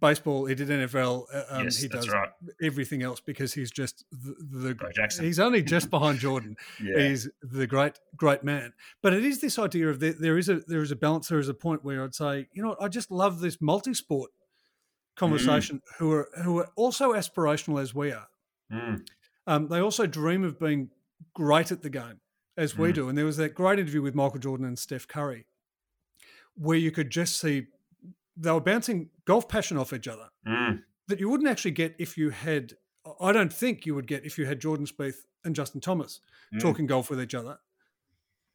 baseball. 0.00 0.46
He 0.46 0.54
did 0.54 0.68
NFL. 0.68 1.26
uh, 1.32 1.42
Um, 1.50 1.64
yes, 1.64 1.76
he 1.78 1.88
does 1.88 2.08
right. 2.08 2.28
everything 2.62 3.02
else 3.02 3.20
because 3.20 3.52
he's 3.54 3.70
just 3.70 4.04
the, 4.10 4.34
the 4.74 4.90
Jackson. 4.94 5.24
he's 5.24 5.38
only 5.40 5.62
just 5.62 5.90
behind 5.90 6.18
Jordan. 6.18 6.56
Yeah. 6.82 7.08
He's 7.08 7.28
the 7.42 7.66
great 7.66 7.98
great 8.16 8.42
man. 8.44 8.72
But 9.02 9.12
it 9.14 9.24
is 9.24 9.40
this 9.40 9.58
idea 9.58 9.88
of 9.88 10.00
there, 10.00 10.12
there 10.14 10.38
is 10.38 10.48
a 10.48 10.60
there 10.66 10.82
is 10.82 10.90
a 10.90 10.96
balance. 10.96 11.28
There 11.28 11.38
is 11.38 11.48
a 11.48 11.54
point 11.54 11.84
where 11.84 12.02
I'd 12.04 12.14
say, 12.14 12.48
you 12.52 12.62
know, 12.62 12.70
what, 12.70 12.82
I 12.82 12.88
just 12.88 13.10
love 13.10 13.40
this 13.40 13.60
multi-sport 13.60 14.30
conversation. 15.16 15.82
Who 15.98 16.12
are 16.12 16.28
who 16.44 16.58
are 16.58 16.68
also 16.76 17.12
aspirational 17.12 17.80
as 17.80 17.94
we 17.94 18.12
are. 18.12 18.28
Mm. 18.72 19.06
Um, 19.46 19.68
they 19.68 19.80
also 19.80 20.06
dream 20.06 20.44
of 20.44 20.58
being 20.58 20.90
great 21.34 21.72
at 21.72 21.82
the 21.82 21.90
game, 21.90 22.20
as 22.56 22.76
we 22.78 22.90
Mm. 22.90 22.94
do. 22.94 23.08
And 23.08 23.18
there 23.18 23.24
was 23.26 23.36
that 23.38 23.54
great 23.54 23.78
interview 23.78 24.02
with 24.02 24.14
Michael 24.14 24.38
Jordan 24.38 24.66
and 24.66 24.78
Steph 24.78 25.06
Curry, 25.08 25.46
where 26.54 26.78
you 26.78 26.90
could 26.90 27.10
just 27.10 27.38
see 27.40 27.66
they 28.36 28.50
were 28.52 28.60
bouncing 28.60 29.10
golf 29.24 29.48
passion 29.48 29.76
off 29.76 29.92
each 29.92 30.08
other 30.08 30.28
Mm. 30.46 30.82
that 31.08 31.20
you 31.20 31.28
wouldn't 31.28 31.48
actually 31.48 31.72
get 31.72 31.94
if 31.98 32.16
you 32.16 32.30
had. 32.30 32.74
I 33.20 33.32
don't 33.32 33.52
think 33.52 33.86
you 33.86 33.94
would 33.94 34.06
get 34.06 34.24
if 34.24 34.38
you 34.38 34.46
had 34.46 34.60
Jordan 34.60 34.86
Spieth 34.86 35.24
and 35.44 35.54
Justin 35.54 35.80
Thomas 35.80 36.20
Mm. 36.54 36.60
talking 36.60 36.86
golf 36.86 37.10
with 37.10 37.20
each 37.20 37.34
other. 37.34 37.58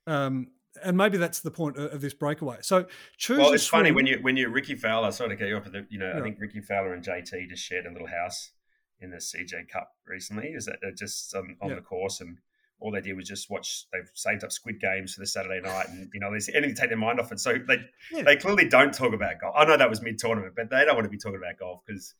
Um, 0.08 0.52
and 0.84 0.98
maybe 0.98 1.18
that's 1.18 1.40
the 1.40 1.52
point 1.52 1.78
of, 1.78 2.02
this 2.02 2.14
breakaway. 2.14 2.58
So 2.62 2.86
choose. 3.18 3.38
Well, 3.38 3.54
it's 3.54 3.66
funny 3.68 3.92
when 3.92 4.06
you 4.06 4.20
when 4.22 4.36
you 4.38 4.50
Rickie 4.50 4.76
Fowler. 4.76 5.12
Sorry 5.12 5.30
to 5.30 5.36
cut 5.38 5.48
you 5.48 5.56
off, 5.58 5.64
but 5.64 5.72
the, 5.74 5.88
you 5.90 5.98
know, 5.98 6.12
Yeah. 6.12 6.20
I 6.20 6.22
think 6.22 6.40
Rickie 6.40 6.62
Fowler 6.62 6.94
and 6.94 7.04
JT 7.04 7.48
just 7.50 7.64
shared 7.64 7.86
a 7.86 7.92
little 7.92 8.08
house 8.08 8.52
in 9.00 9.10
the 9.12 9.18
CJ 9.18 9.68
Cup 9.70 9.96
recently. 10.06 10.50
Is 10.50 10.66
that 10.66 10.80
they're 10.82 10.92
just 10.92 11.34
um, 11.36 11.56
on 11.62 11.70
Yeah. 11.70 11.76
the 11.76 11.82
course 11.82 12.20
and 12.22 12.40
all 12.80 12.92
they 12.92 13.02
did 13.02 13.16
was 13.16 13.28
just 13.28 13.50
watch. 13.50 13.86
They've 13.94 14.10
saved 14.14 14.44
up 14.44 14.52
Squid 14.52 14.80
Games 14.80 15.14
for 15.14 15.22
the 15.22 15.28
Saturday 15.28 15.62
night, 15.62 15.88
and 15.90 16.10
you 16.14 16.20
know, 16.20 16.30
there's 16.32 16.50
anything 16.50 16.76
to 16.76 16.82
take 16.82 16.90
their 16.90 16.98
mind 16.98 17.20
off 17.20 17.32
it. 17.32 17.40
So 17.40 17.54
they 17.68 17.78
Yeah. 18.12 18.24
they 18.24 18.36
clearly 18.36 18.68
don't 18.68 18.94
talk 18.94 19.14
about 19.14 19.40
golf. 19.42 19.56
I 19.58 19.66
know 19.66 19.78
that 19.78 19.90
was 19.90 20.02
mid 20.02 20.18
tournament, 20.20 20.54
but 20.56 20.70
they 20.70 20.84
don't 20.86 20.96
want 20.96 21.06
to 21.06 21.10
be 21.10 21.18
talking 21.18 21.38
about 21.38 21.58
golf 21.60 21.82
because. 21.86 22.14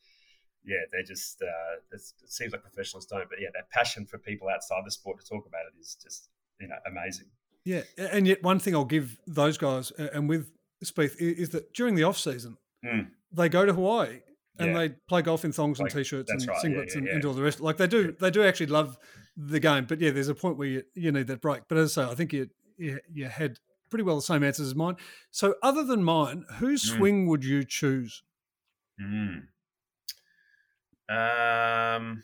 Yeah, 0.68 0.78
they're 0.90 1.04
just. 1.04 1.40
Uh, 1.40 1.78
it's, 1.92 2.12
it 2.24 2.32
seems 2.32 2.50
like 2.50 2.60
professionals 2.62 3.06
don't, 3.06 3.28
but 3.30 3.38
yeah, 3.40 3.50
that 3.54 3.70
passion 3.70 4.04
for 4.04 4.18
people 4.18 4.48
outside 4.48 4.82
the 4.84 4.90
sport 4.90 5.20
to 5.20 5.24
talk 5.24 5.46
about 5.46 5.60
it 5.72 5.80
is 5.80 5.96
just, 6.02 6.28
you 6.60 6.66
know, 6.66 6.74
amazing. 6.88 7.26
Yeah, 7.64 7.82
and 7.96 8.26
yet 8.26 8.42
one 8.42 8.58
thing 8.58 8.74
I'll 8.74 8.84
give 8.84 9.16
those 9.28 9.58
guys 9.58 9.92
and 9.92 10.28
with 10.28 10.50
Spieth 10.84 11.14
is 11.20 11.50
that 11.50 11.72
during 11.72 11.94
the 11.94 12.02
off 12.02 12.18
season 12.18 12.56
Mm. 12.84 13.10
they 13.30 13.48
go 13.48 13.64
to 13.64 13.72
Hawaii 13.72 14.22
and 14.58 14.72
Yeah. 14.72 14.78
they 14.78 14.88
play 15.08 15.22
golf 15.22 15.44
in 15.44 15.52
thongs 15.52 15.80
and 15.80 15.90
t-shirts 15.90 16.30
and 16.30 16.46
right, 16.46 16.58
singlets 16.64 16.92
yeah, 16.92 16.98
and, 16.98 17.06
yeah. 17.06 17.14
and 17.14 17.24
all 17.24 17.34
the 17.34 17.42
rest. 17.42 17.60
Like 17.60 17.76
they 17.76 17.86
do, 17.86 18.12
they 18.20 18.30
do 18.30 18.42
actually 18.42 18.66
love 18.66 18.96
the 19.36 19.60
game. 19.60 19.84
But 19.84 20.00
yeah, 20.00 20.10
there's 20.10 20.28
a 20.28 20.34
point 20.34 20.56
where 20.56 20.68
you, 20.68 20.82
you 20.94 21.12
need 21.12 21.26
that 21.28 21.40
break. 21.40 21.62
But 21.68 21.78
as 21.78 21.96
I 21.98 22.04
say, 22.04 22.10
I 22.10 22.14
think 22.14 22.32
you, 22.32 22.48
you 22.78 23.00
you 23.12 23.26
had 23.26 23.58
pretty 23.90 24.02
well 24.02 24.16
the 24.16 24.22
same 24.22 24.42
answers 24.42 24.66
as 24.68 24.74
mine. 24.74 24.96
So 25.30 25.54
other 25.62 25.84
than 25.84 26.02
mine, 26.02 26.44
whose 26.58 26.82
Mm. 26.90 26.96
swing 26.96 27.26
would 27.28 27.44
you 27.44 27.64
choose? 27.64 28.22
Mm. 29.00 29.42
Um. 31.08 32.22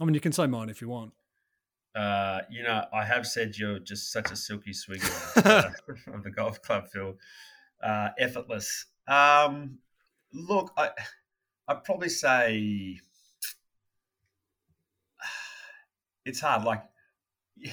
I 0.00 0.04
mean, 0.04 0.14
you 0.14 0.20
can 0.20 0.32
say 0.32 0.46
mine 0.46 0.68
if 0.68 0.80
you 0.80 0.88
want. 0.88 1.12
Uh, 1.94 2.40
you 2.50 2.62
know, 2.62 2.84
I 2.92 3.04
have 3.04 3.26
said 3.26 3.56
you're 3.58 3.78
just 3.78 4.10
such 4.12 4.30
a 4.30 4.36
silky 4.36 4.72
swinger 4.72 5.04
uh, 5.44 5.70
of 6.12 6.22
the 6.24 6.30
golf 6.30 6.60
club, 6.62 6.88
Phil. 6.88 7.14
Uh, 7.82 8.08
effortless. 8.18 8.86
Um, 9.06 9.78
look, 10.32 10.72
I, 10.76 10.90
I'd 11.68 11.84
probably 11.84 12.08
say 12.08 13.00
it's 16.24 16.40
hard. 16.40 16.64
Like, 16.64 16.82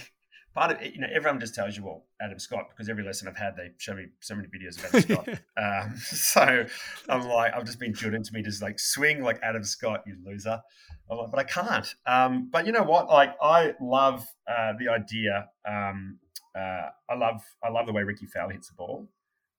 part 0.53 0.71
of 0.71 0.81
it, 0.81 0.93
you 0.93 1.01
know, 1.01 1.07
everyone 1.13 1.39
just 1.39 1.55
tells 1.55 1.77
you, 1.77 1.83
well, 1.83 2.05
Adam 2.21 2.39
Scott, 2.39 2.69
because 2.69 2.89
every 2.89 3.03
lesson 3.03 3.27
I've 3.27 3.37
had, 3.37 3.55
they 3.55 3.71
show 3.77 3.93
me 3.93 4.07
so 4.19 4.35
many 4.35 4.47
videos 4.47 4.77
of 4.77 4.85
Adam 4.85 5.01
Scott. 5.01 5.29
um, 5.57 5.97
so 5.97 6.65
I'm 7.07 7.21
like, 7.21 7.53
I've 7.53 7.65
just 7.65 7.79
been 7.79 7.93
drilled 7.93 8.15
into 8.15 8.33
me 8.33 8.41
to 8.41 8.49
just 8.49 8.61
like 8.61 8.79
swing 8.79 9.23
like 9.23 9.39
Adam 9.41 9.63
Scott, 9.63 10.03
you 10.05 10.17
loser. 10.25 10.61
I'm 11.09 11.17
like, 11.17 11.31
but 11.31 11.39
I 11.39 11.43
can't. 11.43 11.95
Um, 12.05 12.49
but 12.51 12.65
you 12.65 12.71
know 12.71 12.83
what? 12.83 13.07
Like, 13.07 13.35
I 13.41 13.73
love 13.81 14.27
uh, 14.47 14.73
the 14.77 14.89
idea. 14.89 15.49
Um, 15.67 16.19
uh, 16.55 16.89
I 17.09 17.15
love, 17.15 17.41
I 17.63 17.69
love 17.69 17.85
the 17.85 17.93
way 17.93 18.03
Rickie 18.03 18.25
Fowler 18.27 18.53
hits 18.53 18.67
the 18.69 18.75
ball, 18.75 19.07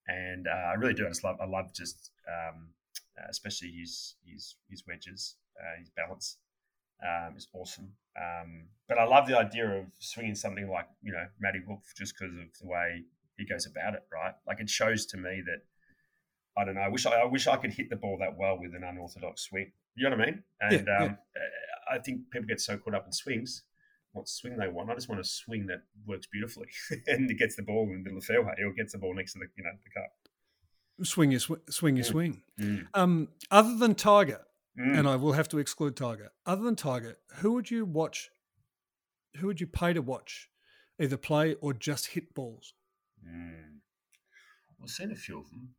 and 0.06 0.46
uh, 0.46 0.50
I 0.50 0.74
really 0.74 0.94
do. 0.94 1.06
I 1.06 1.08
just 1.08 1.24
love, 1.24 1.36
I 1.40 1.46
love 1.46 1.72
just, 1.74 2.10
um, 2.28 2.68
uh, 3.20 3.26
especially 3.28 3.72
his 3.72 4.16
his 4.24 4.56
his 4.68 4.84
wedges, 4.86 5.36
uh, 5.60 5.78
his 5.78 5.90
balance 5.90 6.38
um, 7.02 7.36
is 7.36 7.48
awesome. 7.54 7.92
Um, 8.16 8.68
but 8.88 8.98
I 8.98 9.04
love 9.04 9.26
the 9.26 9.38
idea 9.38 9.68
of 9.68 9.86
swinging 9.98 10.34
something 10.34 10.68
like 10.70 10.86
you 11.02 11.12
know 11.12 11.26
Matty 11.38 11.60
Wolff 11.66 11.92
just 11.96 12.14
because 12.18 12.34
of 12.34 12.46
the 12.60 12.66
way 12.66 13.04
he 13.36 13.46
goes 13.46 13.66
about 13.66 13.94
it. 13.94 14.02
Right, 14.12 14.34
like 14.46 14.60
it 14.60 14.70
shows 14.70 15.06
to 15.06 15.16
me 15.16 15.42
that 15.46 15.62
I 16.56 16.64
don't 16.64 16.74
know. 16.74 16.82
I 16.82 16.88
wish 16.88 17.06
I, 17.06 17.20
I 17.20 17.26
wish 17.26 17.46
I 17.46 17.56
could 17.56 17.72
hit 17.72 17.90
the 17.90 17.96
ball 17.96 18.18
that 18.20 18.36
well 18.36 18.58
with 18.58 18.74
an 18.74 18.84
unorthodox 18.84 19.42
swing. 19.42 19.72
You 19.94 20.08
know 20.08 20.16
what 20.16 20.22
I 20.22 20.30
mean? 20.30 20.42
And 20.60 20.86
Yeah, 20.86 21.04
um, 21.04 21.18
I 21.90 21.98
think 21.98 22.30
people 22.30 22.46
get 22.46 22.60
so 22.60 22.76
caught 22.76 22.94
up 22.94 23.06
in 23.06 23.12
swings. 23.12 23.64
What 24.12 24.28
swing 24.28 24.56
they 24.56 24.68
want? 24.68 24.90
I 24.90 24.94
just 24.94 25.08
want 25.08 25.20
a 25.20 25.24
swing 25.24 25.66
that 25.66 25.82
works 26.06 26.26
beautifully 26.26 26.66
and 27.06 27.30
it 27.30 27.38
gets 27.38 27.54
the 27.54 27.62
ball 27.62 27.84
in 27.84 27.90
the 27.90 27.98
middle 27.98 28.18
of 28.18 28.26
the 28.26 28.26
fairway 28.26 28.54
or 28.64 28.72
gets 28.72 28.92
the 28.92 28.98
ball 28.98 29.14
next 29.14 29.34
to 29.34 29.38
the 29.38 29.46
you 29.56 29.64
know 29.64 29.70
the 29.70 30.00
cup. 30.00 30.10
Swing 31.03 31.30
your 31.30 31.40
sw- 31.40 31.64
swing 31.70 31.96
your 31.96 32.05
Mm. 32.05 32.11
swing. 32.11 32.42
Mm. 32.59 32.88
Um, 32.94 33.28
other 33.51 33.76
than 33.76 33.94
Tiger, 33.94 34.46
Mm. 34.78 34.98
and 34.98 35.09
I 35.09 35.16
will 35.16 35.32
have 35.32 35.48
to 35.48 35.59
exclude 35.59 35.96
Tiger. 35.96 36.30
Other 36.46 36.62
than 36.62 36.76
Tiger, 36.76 37.18
who 37.36 37.53
would 37.53 37.70
you 37.70 37.84
watch? 37.84 38.30
Who 39.36 39.46
would 39.46 39.61
you 39.61 39.66
pay 39.66 39.92
to 39.92 40.03
watch, 40.03 40.51
either 41.01 41.16
play 41.16 41.55
or 41.55 41.72
just 41.72 42.09
hit 42.09 42.34
balls? 42.34 42.74
Mm. 43.24 43.80
I've 44.82 44.90
seen 44.90 45.11
a 45.12 45.14
few 45.16 45.38
of 45.40 45.51
them. 45.51 45.74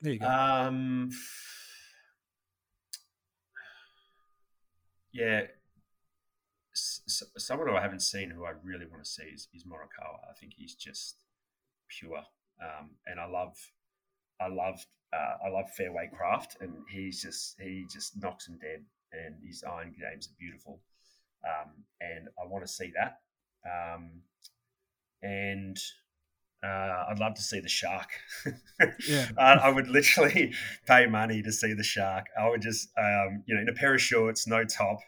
There 0.00 0.12
you 0.12 0.18
go. 0.18 0.26
Um, 0.28 1.10
yeah, 5.12 5.42
s- 6.74 7.22
someone 7.38 7.68
who 7.68 7.74
I 7.76 7.80
haven't 7.82 8.00
seen 8.00 8.30
who 8.30 8.44
I 8.44 8.50
really 8.62 8.86
want 8.86 9.04
to 9.04 9.10
see 9.10 9.24
is, 9.24 9.48
is 9.54 9.64
Morikawa. 9.64 10.18
I 10.30 10.34
think 10.38 10.54
he's 10.56 10.74
just 10.74 11.16
pure, 11.88 12.24
um, 12.62 12.96
and 13.06 13.20
I 13.20 13.26
love, 13.26 13.56
I 14.42 14.48
love, 14.48 14.84
uh, 15.12 15.46
I 15.46 15.50
love 15.50 15.70
fairway 15.70 16.10
craft, 16.12 16.56
and 16.60 16.72
he's 16.90 17.22
just 17.22 17.56
he 17.60 17.86
just 17.90 18.20
knocks 18.20 18.46
them 18.46 18.58
dead, 18.60 18.84
and 19.12 19.36
his 19.46 19.64
iron 19.64 19.94
games 19.98 20.28
are 20.28 20.36
beautiful, 20.38 20.80
um, 21.44 21.72
and 22.00 22.28
I 22.42 22.46
want 22.46 22.64
to 22.66 22.72
see 22.72 22.92
that, 22.96 23.20
um, 23.66 24.22
and. 25.22 25.78
Uh, 26.64 27.06
I'd 27.10 27.18
love 27.18 27.34
to 27.34 27.42
see 27.42 27.58
the 27.58 27.68
shark. 27.68 28.06
Yeah. 29.08 29.26
I, 29.36 29.54
I 29.54 29.68
would 29.70 29.88
literally 29.88 30.52
pay 30.86 31.06
money 31.06 31.42
to 31.42 31.50
see 31.50 31.72
the 31.74 31.82
shark. 31.82 32.26
I 32.38 32.48
would 32.48 32.62
just, 32.62 32.88
um, 32.96 33.42
you 33.46 33.56
know, 33.56 33.62
in 33.62 33.68
a 33.68 33.72
pair 33.72 33.92
of 33.94 34.00
shorts, 34.00 34.46
no 34.46 34.62
top, 34.62 35.00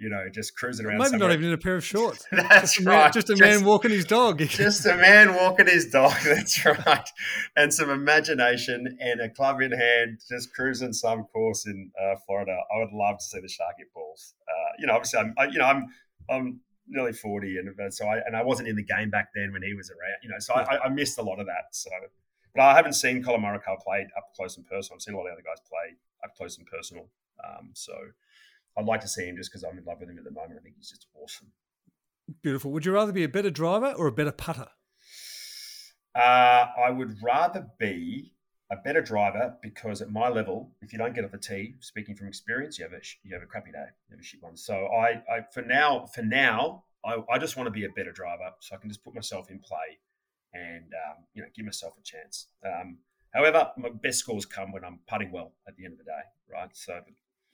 you 0.00 0.08
know, 0.08 0.28
just 0.32 0.56
cruising 0.56 0.86
around. 0.86 0.98
Maybe 0.98 1.10
somewhere. 1.10 1.28
not 1.28 1.34
even 1.34 1.48
in 1.48 1.52
a 1.52 1.58
pair 1.58 1.76
of 1.76 1.84
shorts. 1.84 2.26
That's 2.32 2.76
just 2.76 2.80
a 2.80 2.84
right. 2.84 3.04
Man, 3.04 3.12
just 3.14 3.30
a 3.30 3.36
man 3.36 3.64
walking 3.64 3.90
his 3.90 4.06
dog. 4.06 4.38
just 4.38 4.86
a 4.86 4.96
man 4.96 5.34
walking 5.34 5.66
his 5.66 5.90
dog. 5.90 6.14
That's 6.24 6.64
right. 6.64 7.08
And 7.56 7.72
some 7.72 7.90
imagination 7.90 8.98
and 8.98 9.20
a 9.20 9.28
club 9.28 9.60
in 9.60 9.72
hand, 9.72 10.20
just 10.28 10.54
cruising 10.54 10.92
some 10.92 11.24
course 11.24 11.66
in 11.66 11.90
uh, 12.00 12.16
Florida. 12.26 12.56
I 12.74 12.78
would 12.78 12.92
love 12.92 13.18
to 13.18 13.24
see 13.24 13.40
the 13.40 13.48
shark 13.48 13.74
hit 13.78 13.92
balls. 13.92 14.34
Uh, 14.48 14.72
you 14.78 14.86
know, 14.86 14.94
obviously, 14.94 15.20
I'm, 15.20 15.34
I, 15.38 15.44
you 15.44 15.58
know, 15.58 15.66
I'm, 15.66 15.86
I'm 16.30 16.60
nearly 16.88 17.12
40 17.12 17.58
and 17.58 17.94
so 17.94 18.06
I, 18.06 18.18
and 18.26 18.36
I 18.36 18.42
wasn't 18.42 18.68
in 18.68 18.76
the 18.76 18.82
game 18.82 19.10
back 19.10 19.28
then 19.34 19.52
when 19.52 19.62
he 19.62 19.74
was 19.74 19.90
around, 19.90 20.16
you 20.22 20.28
know, 20.28 20.38
so 20.38 20.54
I, 20.54 20.86
I 20.86 20.88
missed 20.88 21.18
a 21.18 21.22
lot 21.22 21.38
of 21.38 21.46
that. 21.46 21.68
So, 21.72 21.90
but 22.54 22.62
I 22.62 22.74
haven't 22.74 22.94
seen 22.94 23.22
Collin 23.22 23.42
Morikawa 23.42 23.78
play 23.80 24.08
up 24.16 24.34
close 24.34 24.56
and 24.56 24.66
personal. 24.66 24.96
I've 24.96 25.02
seen 25.02 25.14
a 25.14 25.16
lot 25.16 25.26
of 25.26 25.34
other 25.34 25.42
guys 25.42 25.60
play 25.68 25.96
up 26.24 26.34
close 26.34 26.58
and 26.58 26.66
personal. 26.66 27.06
Um, 27.44 27.70
so 27.74 27.92
I'd 28.76 28.86
like 28.86 29.00
to 29.00 29.08
see 29.08 29.26
him 29.26 29.36
just 29.36 29.50
because 29.50 29.64
I'm 29.64 29.78
in 29.78 29.84
love 29.84 29.98
with 30.00 30.08
him 30.08 30.18
at 30.18 30.24
the 30.24 30.30
moment. 30.30 30.58
I 30.58 30.62
think 30.62 30.76
he's 30.76 30.90
just 30.90 31.06
awesome. 31.14 31.48
Beautiful. 32.42 32.70
Would 32.72 32.86
you 32.86 32.92
rather 32.92 33.12
be 33.12 33.24
a 33.24 33.28
better 33.28 33.50
driver 33.50 33.92
or 33.96 34.06
a 34.06 34.12
better 34.12 34.32
putter? 34.32 34.68
Uh, 36.14 36.66
I 36.78 36.90
would 36.90 37.16
rather 37.22 37.66
be 37.78 38.32
a 38.70 38.76
better 38.76 39.00
driver 39.00 39.56
because 39.62 40.00
at 40.00 40.10
my 40.10 40.28
level, 40.28 40.70
if 40.80 40.92
you 40.92 40.98
don't 40.98 41.14
get 41.14 41.24
off 41.24 41.32
the 41.32 41.38
tee, 41.38 41.74
speaking 41.80 42.14
from 42.14 42.28
experience, 42.28 42.78
you 42.78 42.84
have 42.84 42.92
a 42.92 43.00
you 43.22 43.34
have 43.34 43.42
a 43.42 43.46
crappy 43.46 43.72
day, 43.72 43.86
you 44.08 44.14
have 44.14 44.20
a 44.20 44.22
shit 44.22 44.42
one. 44.42 44.56
So 44.56 44.86
I, 44.86 45.22
I 45.32 45.40
for 45.52 45.62
now, 45.62 46.06
for 46.06 46.22
now, 46.22 46.84
I, 47.04 47.16
I 47.30 47.38
just 47.38 47.56
want 47.56 47.66
to 47.66 47.72
be 47.72 47.84
a 47.84 47.88
better 47.90 48.12
driver 48.12 48.50
so 48.60 48.74
I 48.74 48.78
can 48.78 48.88
just 48.88 49.02
put 49.04 49.14
myself 49.14 49.50
in 49.50 49.58
play 49.58 49.98
and 50.54 50.92
um, 51.06 51.24
you 51.34 51.42
know 51.42 51.48
give 51.54 51.64
myself 51.64 51.94
a 51.98 52.02
chance. 52.02 52.46
Um, 52.64 52.98
however, 53.34 53.70
my 53.76 53.90
best 53.90 54.20
scores 54.20 54.46
come 54.46 54.72
when 54.72 54.84
I'm 54.84 55.00
putting 55.08 55.32
well 55.32 55.52
at 55.66 55.76
the 55.76 55.84
end 55.84 55.92
of 55.94 55.98
the 55.98 56.04
day, 56.04 56.22
right? 56.52 56.70
So 56.72 57.00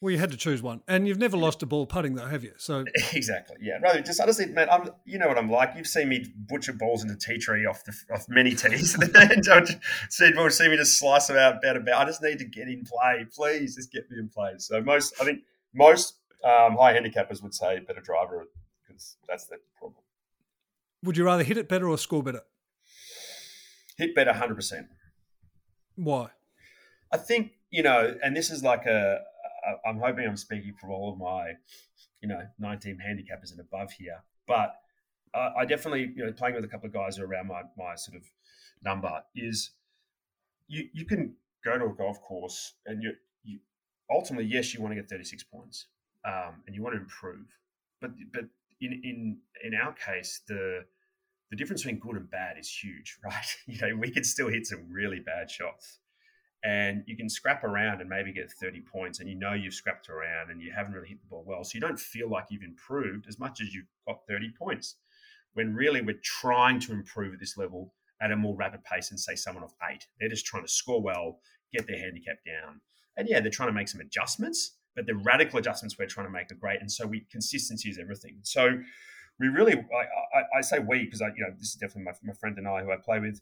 well, 0.00 0.12
you 0.12 0.18
had 0.18 0.30
to 0.30 0.36
choose 0.36 0.62
one, 0.62 0.82
and 0.86 1.08
you've 1.08 1.18
never 1.18 1.38
lost 1.38 1.62
a 1.62 1.66
ball 1.66 1.86
putting, 1.86 2.14
though, 2.14 2.26
have 2.26 2.44
you? 2.44 2.52
So 2.58 2.84
exactly, 3.14 3.56
yeah. 3.62 3.78
Rather 3.82 4.02
just 4.02 4.20
honestly, 4.20 4.46
man, 4.46 4.68
I'm 4.70 4.90
you 5.06 5.18
know 5.18 5.26
what 5.26 5.38
I'm 5.38 5.50
like. 5.50 5.72
You've 5.74 5.86
seen 5.86 6.10
me 6.10 6.26
butcher 6.36 6.74
balls 6.74 7.02
into 7.02 7.16
tea 7.16 7.38
tree 7.38 7.64
off 7.64 7.82
the 7.84 7.94
off 8.12 8.26
many 8.28 8.54
tees, 8.54 8.94
and 9.00 9.42
don't 9.42 9.68
see 10.10 10.26
people 10.26 10.50
see 10.50 10.68
me 10.68 10.76
just 10.76 10.98
slice 10.98 11.28
them 11.28 11.38
out 11.38 11.58
about 11.58 11.76
about. 11.76 12.02
I 12.02 12.04
just 12.04 12.22
need 12.22 12.38
to 12.40 12.44
get 12.44 12.68
in 12.68 12.84
play, 12.84 13.26
please. 13.34 13.76
Just 13.76 13.90
get 13.90 14.10
me 14.10 14.18
in 14.18 14.28
play. 14.28 14.52
So 14.58 14.82
most, 14.82 15.14
I 15.18 15.24
think 15.24 15.40
most 15.74 16.16
um, 16.44 16.76
high 16.76 16.92
handicappers 16.92 17.42
would 17.42 17.54
say 17.54 17.80
better 17.80 18.02
driver 18.02 18.44
because 18.86 19.16
that's 19.26 19.46
the 19.46 19.56
problem. 19.78 20.02
Would 21.04 21.16
you 21.16 21.24
rather 21.24 21.42
hit 21.42 21.56
it 21.56 21.70
better 21.70 21.88
or 21.88 21.96
score 21.96 22.22
better? 22.22 22.42
Hit 23.96 24.14
better, 24.14 24.34
hundred 24.34 24.56
percent. 24.56 24.88
Why? 25.94 26.28
I 27.10 27.16
think 27.16 27.52
you 27.70 27.82
know, 27.82 28.14
and 28.22 28.36
this 28.36 28.50
is 28.50 28.62
like 28.62 28.84
a 28.84 29.20
I'm 29.86 29.98
hoping 29.98 30.26
I'm 30.26 30.36
speaking 30.36 30.74
for 30.80 30.90
all 30.90 31.12
of 31.12 31.18
my, 31.18 31.52
you 32.20 32.28
know, 32.28 32.42
19 32.58 32.98
handicappers 32.98 33.50
and 33.50 33.60
above 33.60 33.92
here. 33.92 34.22
But 34.46 34.74
uh, 35.34 35.50
I 35.58 35.64
definitely, 35.64 36.12
you 36.14 36.24
know, 36.24 36.32
playing 36.32 36.54
with 36.54 36.64
a 36.64 36.68
couple 36.68 36.86
of 36.86 36.92
guys 36.92 37.16
who 37.16 37.24
are 37.24 37.26
around 37.26 37.48
my, 37.48 37.62
my 37.76 37.94
sort 37.96 38.16
of 38.16 38.22
number 38.82 39.22
is 39.34 39.70
you 40.68 40.88
you 40.92 41.04
can 41.04 41.34
go 41.64 41.78
to 41.78 41.86
a 41.86 41.94
golf 41.94 42.20
course 42.20 42.74
and 42.86 43.02
you 43.02 43.12
you 43.42 43.58
ultimately 44.10 44.46
yes 44.46 44.74
you 44.74 44.80
want 44.80 44.92
to 44.92 45.00
get 45.00 45.08
36 45.08 45.42
points 45.44 45.86
um, 46.24 46.62
and 46.66 46.74
you 46.74 46.82
want 46.82 46.94
to 46.94 47.00
improve, 47.00 47.46
but 48.00 48.10
but 48.32 48.44
in 48.80 48.92
in 49.04 49.38
in 49.64 49.74
our 49.74 49.92
case 49.92 50.42
the 50.48 50.84
the 51.50 51.56
difference 51.56 51.82
between 51.82 52.00
good 52.00 52.16
and 52.16 52.30
bad 52.30 52.58
is 52.58 52.68
huge, 52.68 53.18
right? 53.24 53.56
You 53.66 53.80
know, 53.80 53.96
we 53.96 54.10
can 54.10 54.24
still 54.24 54.48
hit 54.48 54.66
some 54.66 54.86
really 54.90 55.20
bad 55.20 55.50
shots 55.50 56.00
and 56.64 57.02
you 57.06 57.16
can 57.16 57.28
scrap 57.28 57.64
around 57.64 58.00
and 58.00 58.08
maybe 58.08 58.32
get 58.32 58.50
30 58.50 58.80
points 58.80 59.20
and 59.20 59.28
you 59.28 59.34
know 59.34 59.52
you've 59.52 59.74
scrapped 59.74 60.08
around 60.08 60.50
and 60.50 60.60
you 60.60 60.72
haven't 60.74 60.92
really 60.92 61.08
hit 61.08 61.20
the 61.20 61.26
ball 61.26 61.44
well 61.46 61.62
so 61.64 61.72
you 61.74 61.80
don't 61.80 61.98
feel 61.98 62.28
like 62.28 62.46
you've 62.50 62.62
improved 62.62 63.26
as 63.28 63.38
much 63.38 63.60
as 63.60 63.74
you've 63.74 63.86
got 64.06 64.20
30 64.28 64.52
points 64.58 64.96
when 65.54 65.74
really 65.74 66.00
we're 66.00 66.20
trying 66.22 66.80
to 66.80 66.92
improve 66.92 67.34
at 67.34 67.40
this 67.40 67.56
level 67.56 67.94
at 68.20 68.32
a 68.32 68.36
more 68.36 68.56
rapid 68.56 68.82
pace 68.84 69.10
than 69.10 69.18
say 69.18 69.34
someone 69.34 69.62
of 69.62 69.72
eight. 69.90 70.06
They're 70.18 70.28
just 70.28 70.46
trying 70.46 70.64
to 70.64 70.68
score 70.68 71.02
well 71.02 71.40
get 71.72 71.86
their 71.86 71.98
handicap 71.98 72.36
down 72.46 72.80
and 73.16 73.28
yeah 73.28 73.40
they're 73.40 73.50
trying 73.50 73.68
to 73.68 73.74
make 73.74 73.88
some 73.88 74.00
adjustments 74.00 74.76
but 74.94 75.06
the 75.06 75.14
radical 75.16 75.58
adjustments 75.58 75.96
we're 75.98 76.06
trying 76.06 76.26
to 76.26 76.32
make 76.32 76.50
are 76.50 76.56
great 76.56 76.80
and 76.80 76.90
so 76.90 77.06
we 77.06 77.26
consistency 77.30 77.90
is 77.90 77.98
everything. 77.98 78.38
So 78.42 78.78
we 79.38 79.48
really 79.48 79.74
i, 79.74 80.38
I, 80.38 80.58
I 80.58 80.60
say 80.62 80.78
we 80.78 81.04
because 81.04 81.22
i 81.22 81.26
you 81.28 81.42
know 81.42 81.50
this 81.58 81.68
is 81.68 81.74
definitely 81.74 82.04
my, 82.04 82.12
my 82.22 82.32
friend 82.32 82.56
and 82.58 82.66
i 82.66 82.82
who 82.82 82.90
i 82.90 82.96
play 82.96 83.18
with 83.18 83.40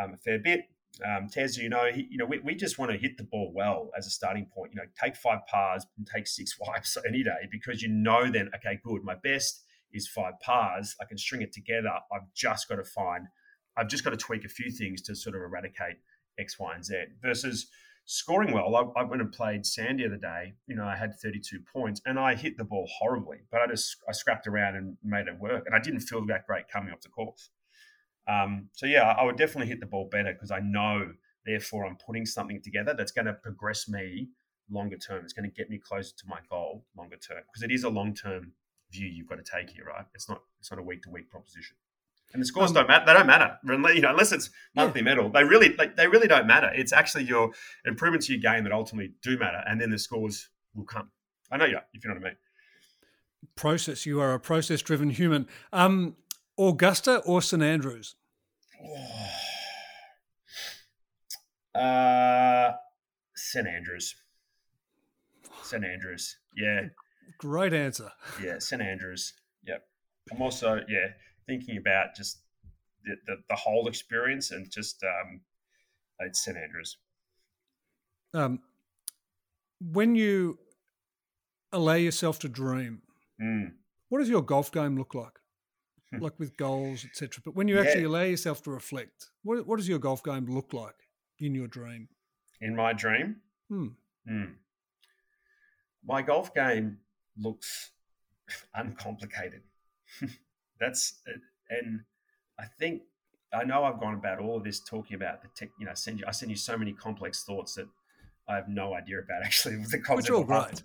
um, 0.00 0.14
a 0.14 0.16
fair 0.16 0.38
bit 0.38 0.68
um, 1.04 1.28
Tez, 1.28 1.56
you 1.56 1.68
know, 1.68 1.90
he, 1.92 2.06
you 2.10 2.18
know, 2.18 2.26
we, 2.26 2.38
we 2.40 2.54
just 2.54 2.78
want 2.78 2.90
to 2.90 2.98
hit 2.98 3.16
the 3.16 3.24
ball 3.24 3.52
well 3.54 3.90
as 3.96 4.06
a 4.06 4.10
starting 4.10 4.46
point. 4.46 4.72
You 4.74 4.80
know, 4.80 4.86
take 5.00 5.16
five 5.16 5.40
pars 5.46 5.86
and 5.96 6.06
take 6.06 6.26
six 6.26 6.58
wipes 6.66 6.96
any 7.06 7.22
day 7.22 7.48
because 7.50 7.82
you 7.82 7.88
know 7.88 8.30
then, 8.30 8.50
okay, 8.56 8.78
good. 8.84 9.02
My 9.02 9.14
best 9.14 9.64
is 9.92 10.08
five 10.08 10.34
pars. 10.40 10.94
I 11.00 11.04
can 11.04 11.18
string 11.18 11.42
it 11.42 11.52
together. 11.52 11.90
I've 12.12 12.32
just 12.34 12.68
got 12.68 12.76
to 12.76 12.84
find, 12.84 13.26
I've 13.76 13.88
just 13.88 14.04
got 14.04 14.10
to 14.10 14.16
tweak 14.16 14.44
a 14.44 14.48
few 14.48 14.70
things 14.70 15.02
to 15.02 15.16
sort 15.16 15.34
of 15.34 15.42
eradicate 15.42 15.96
X, 16.38 16.58
Y, 16.58 16.74
and 16.74 16.84
Z. 16.84 16.94
Versus 17.22 17.68
scoring 18.04 18.52
well. 18.52 18.74
I, 18.74 19.00
I 19.00 19.04
went 19.04 19.22
and 19.22 19.32
played 19.32 19.64
Sandy 19.64 20.02
the 20.02 20.10
other 20.10 20.18
day. 20.18 20.54
You 20.66 20.76
know, 20.76 20.84
I 20.84 20.96
had 20.96 21.14
32 21.20 21.60
points 21.72 22.00
and 22.04 22.18
I 22.18 22.34
hit 22.34 22.56
the 22.58 22.64
ball 22.64 22.88
horribly, 22.98 23.38
but 23.50 23.60
I 23.60 23.66
just 23.66 23.96
I 24.08 24.12
scrapped 24.12 24.46
around 24.46 24.76
and 24.76 24.96
made 25.02 25.28
it 25.28 25.38
work. 25.38 25.64
And 25.66 25.74
I 25.74 25.78
didn't 25.78 26.00
feel 26.00 26.24
that 26.26 26.46
great 26.46 26.68
coming 26.68 26.92
off 26.92 27.00
the 27.00 27.08
course. 27.08 27.50
Um, 28.28 28.68
so 28.72 28.86
yeah, 28.86 29.14
I 29.18 29.24
would 29.24 29.36
definitely 29.36 29.68
hit 29.68 29.80
the 29.80 29.86
ball 29.86 30.08
better 30.10 30.32
because 30.32 30.50
I 30.50 30.60
know, 30.60 31.12
therefore, 31.44 31.86
I'm 31.86 31.96
putting 31.96 32.26
something 32.26 32.60
together 32.62 32.94
that's 32.96 33.12
going 33.12 33.26
to 33.26 33.34
progress 33.34 33.88
me 33.88 34.28
longer 34.70 34.96
term. 34.96 35.24
It's 35.24 35.32
going 35.32 35.48
to 35.48 35.54
get 35.54 35.68
me 35.70 35.78
closer 35.78 36.14
to 36.16 36.24
my 36.26 36.38
goal 36.48 36.84
longer 36.96 37.16
term 37.16 37.42
because 37.46 37.62
it 37.62 37.72
is 37.72 37.84
a 37.84 37.90
long 37.90 38.14
term 38.14 38.52
view 38.90 39.08
you've 39.08 39.28
got 39.28 39.36
to 39.36 39.42
take 39.42 39.70
here, 39.70 39.84
right? 39.84 40.04
It's 40.14 40.28
not 40.28 40.42
it's 40.60 40.70
not 40.70 40.78
a 40.78 40.82
week 40.82 41.02
to 41.02 41.10
week 41.10 41.30
proposition. 41.30 41.76
And 42.32 42.40
the 42.40 42.46
scores 42.46 42.70
um, 42.70 42.74
don't 42.74 42.88
matter. 42.88 43.04
They 43.06 43.12
don't 43.12 43.26
matter, 43.26 43.58
you 43.94 44.00
know, 44.00 44.10
unless 44.10 44.32
it's 44.32 44.50
monthly 44.74 45.00
yeah. 45.00 45.04
medal. 45.04 45.28
They 45.30 45.44
really, 45.44 45.74
like, 45.76 45.96
they 45.96 46.06
really 46.06 46.28
don't 46.28 46.46
matter. 46.46 46.70
It's 46.74 46.92
actually 46.92 47.24
your 47.24 47.50
improvements 47.84 48.26
to 48.26 48.32
your 48.32 48.40
game 48.40 48.64
that 48.64 48.72
ultimately 48.72 49.12
do 49.22 49.38
matter, 49.38 49.62
and 49.66 49.78
then 49.80 49.90
the 49.90 49.98
scores 49.98 50.48
will 50.74 50.84
come. 50.84 51.10
I 51.50 51.58
know 51.58 51.66
you, 51.66 51.78
if 51.92 52.02
you 52.02 52.08
know 52.08 52.14
what 52.14 52.24
I 52.24 52.28
mean. 52.30 52.36
Process. 53.54 54.06
You 54.06 54.20
are 54.20 54.32
a 54.32 54.40
process-driven 54.40 55.10
human. 55.10 55.46
Um, 55.74 56.16
Augusta 56.58 57.18
or 57.18 57.42
St 57.42 57.62
Andrews? 57.62 58.14
Uh, 61.74 62.72
St 63.34 63.66
Andrews. 63.66 64.14
St 65.62 65.82
Andrews. 65.82 66.36
Yeah. 66.54 66.88
Great 67.38 67.72
answer. 67.72 68.10
Yeah, 68.42 68.58
St 68.58 68.82
Andrews. 68.82 69.32
Yep. 69.66 69.82
I'm 70.30 70.42
also 70.42 70.80
yeah 70.86 71.06
thinking 71.46 71.78
about 71.78 72.14
just 72.14 72.42
the, 73.04 73.16
the, 73.26 73.36
the 73.48 73.56
whole 73.56 73.88
experience 73.88 74.50
and 74.50 74.70
just 74.70 75.02
um, 75.02 75.40
it's 76.20 76.44
St 76.44 76.56
Andrews. 76.56 76.98
Um, 78.34 78.60
when 79.80 80.14
you 80.14 80.58
allow 81.72 81.94
yourself 81.94 82.38
to 82.40 82.48
dream, 82.48 83.02
mm. 83.40 83.72
what 84.08 84.18
does 84.18 84.28
your 84.28 84.42
golf 84.42 84.70
game 84.70 84.96
look 84.96 85.14
like? 85.14 85.38
like 86.20 86.38
with 86.38 86.56
goals, 86.56 87.04
etc. 87.04 87.42
But 87.44 87.54
when 87.54 87.68
you 87.68 87.78
actually 87.78 88.02
yeah. 88.02 88.08
allow 88.08 88.22
yourself 88.22 88.62
to 88.62 88.70
reflect, 88.70 89.30
what, 89.42 89.66
what 89.66 89.76
does 89.76 89.88
your 89.88 89.98
golf 89.98 90.22
game 90.22 90.46
look 90.46 90.72
like 90.72 90.94
in 91.38 91.54
your 91.54 91.68
dream? 91.68 92.08
In 92.60 92.76
my 92.76 92.92
dream, 92.92 93.36
hmm. 93.68 93.88
Hmm. 94.26 94.52
my 96.04 96.22
golf 96.22 96.54
game 96.54 96.98
looks 97.36 97.90
uncomplicated. 98.74 99.62
That's 100.80 101.20
and 101.70 102.00
I 102.58 102.64
think 102.78 103.02
I 103.52 103.64
know 103.64 103.84
I've 103.84 104.00
gone 104.00 104.14
about 104.14 104.38
all 104.38 104.56
of 104.56 104.64
this 104.64 104.80
talking 104.80 105.16
about 105.16 105.42
the 105.42 105.48
tech. 105.54 105.70
You 105.78 105.86
know, 105.86 105.94
send 105.94 106.20
you 106.20 106.26
I 106.26 106.32
send 106.32 106.50
you 106.50 106.56
so 106.56 106.76
many 106.76 106.92
complex 106.92 107.44
thoughts 107.44 107.74
that 107.74 107.88
I 108.48 108.56
have 108.56 108.68
no 108.68 108.94
idea 108.94 109.18
about 109.18 109.42
actually 109.44 109.76
the 109.76 109.98
concept. 109.98 110.16
Which 110.16 110.30
all 110.30 110.44
right. 110.44 110.82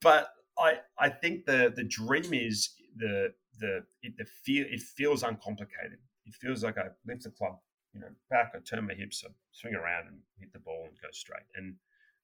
But 0.00 0.30
I 0.58 0.78
I 0.98 1.08
think 1.08 1.46
the 1.46 1.72
the 1.74 1.84
dream 1.84 2.32
is 2.32 2.70
the 2.96 3.32
the 3.58 3.84
it 4.02 4.16
the 4.16 4.24
feel 4.24 4.66
it 4.68 4.80
feels 4.80 5.22
uncomplicated. 5.22 5.98
It 6.26 6.34
feels 6.34 6.62
like 6.62 6.78
I 6.78 6.88
lift 7.06 7.24
the 7.24 7.30
club, 7.30 7.58
you 7.92 8.00
know, 8.00 8.08
back, 8.28 8.52
I 8.54 8.58
turn 8.58 8.86
my 8.86 8.94
hips, 8.94 9.24
I 9.26 9.30
swing 9.52 9.74
around 9.74 10.08
and 10.08 10.18
hit 10.38 10.52
the 10.52 10.58
ball 10.60 10.84
and 10.88 10.96
go 11.00 11.08
straight. 11.12 11.46
And 11.56 11.74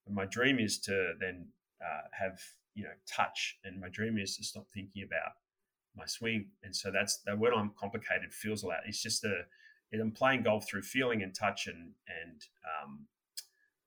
my 0.08 0.26
dream 0.26 0.58
is 0.58 0.78
to 0.80 1.14
then 1.20 1.48
uh, 1.84 2.02
have 2.12 2.38
you 2.74 2.84
know 2.84 2.90
touch, 3.06 3.58
and 3.64 3.80
my 3.80 3.88
dream 3.88 4.18
is 4.18 4.36
to 4.36 4.44
stop 4.44 4.66
thinking 4.72 5.02
about 5.02 5.32
my 5.96 6.06
swing. 6.06 6.50
And 6.62 6.74
so 6.74 6.90
that's 6.90 7.18
the 7.26 7.36
word 7.36 7.54
I'm 7.54 7.72
complicated 7.78 8.32
feels 8.32 8.62
a 8.62 8.68
lot. 8.68 8.78
It's 8.86 9.02
just 9.02 9.24
a 9.24 9.42
I'm 9.94 10.10
playing 10.10 10.42
golf 10.42 10.68
through 10.68 10.82
feeling 10.82 11.22
and 11.22 11.34
touch 11.34 11.66
and 11.66 11.92
and 12.22 12.42
um, 12.64 13.06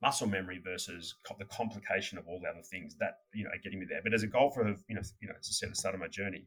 muscle 0.01 0.27
memory 0.27 0.61
versus 0.63 1.15
the 1.37 1.45
complication 1.45 2.17
of 2.17 2.27
all 2.27 2.39
the 2.39 2.47
other 2.47 2.61
things 2.61 2.95
that 2.99 3.19
you 3.33 3.43
know 3.43 3.51
are 3.51 3.61
getting 3.63 3.79
me 3.79 3.85
there. 3.87 4.01
But 4.03 4.13
as 4.13 4.23
a 4.23 4.27
golfer, 4.27 4.75
you 4.87 4.95
know, 4.95 5.01
you 5.21 5.27
know, 5.27 5.35
as 5.39 5.47
I 5.49 5.53
said 5.53 5.71
the 5.71 5.75
start 5.75 5.95
of 5.95 6.01
my 6.01 6.07
journey, 6.07 6.45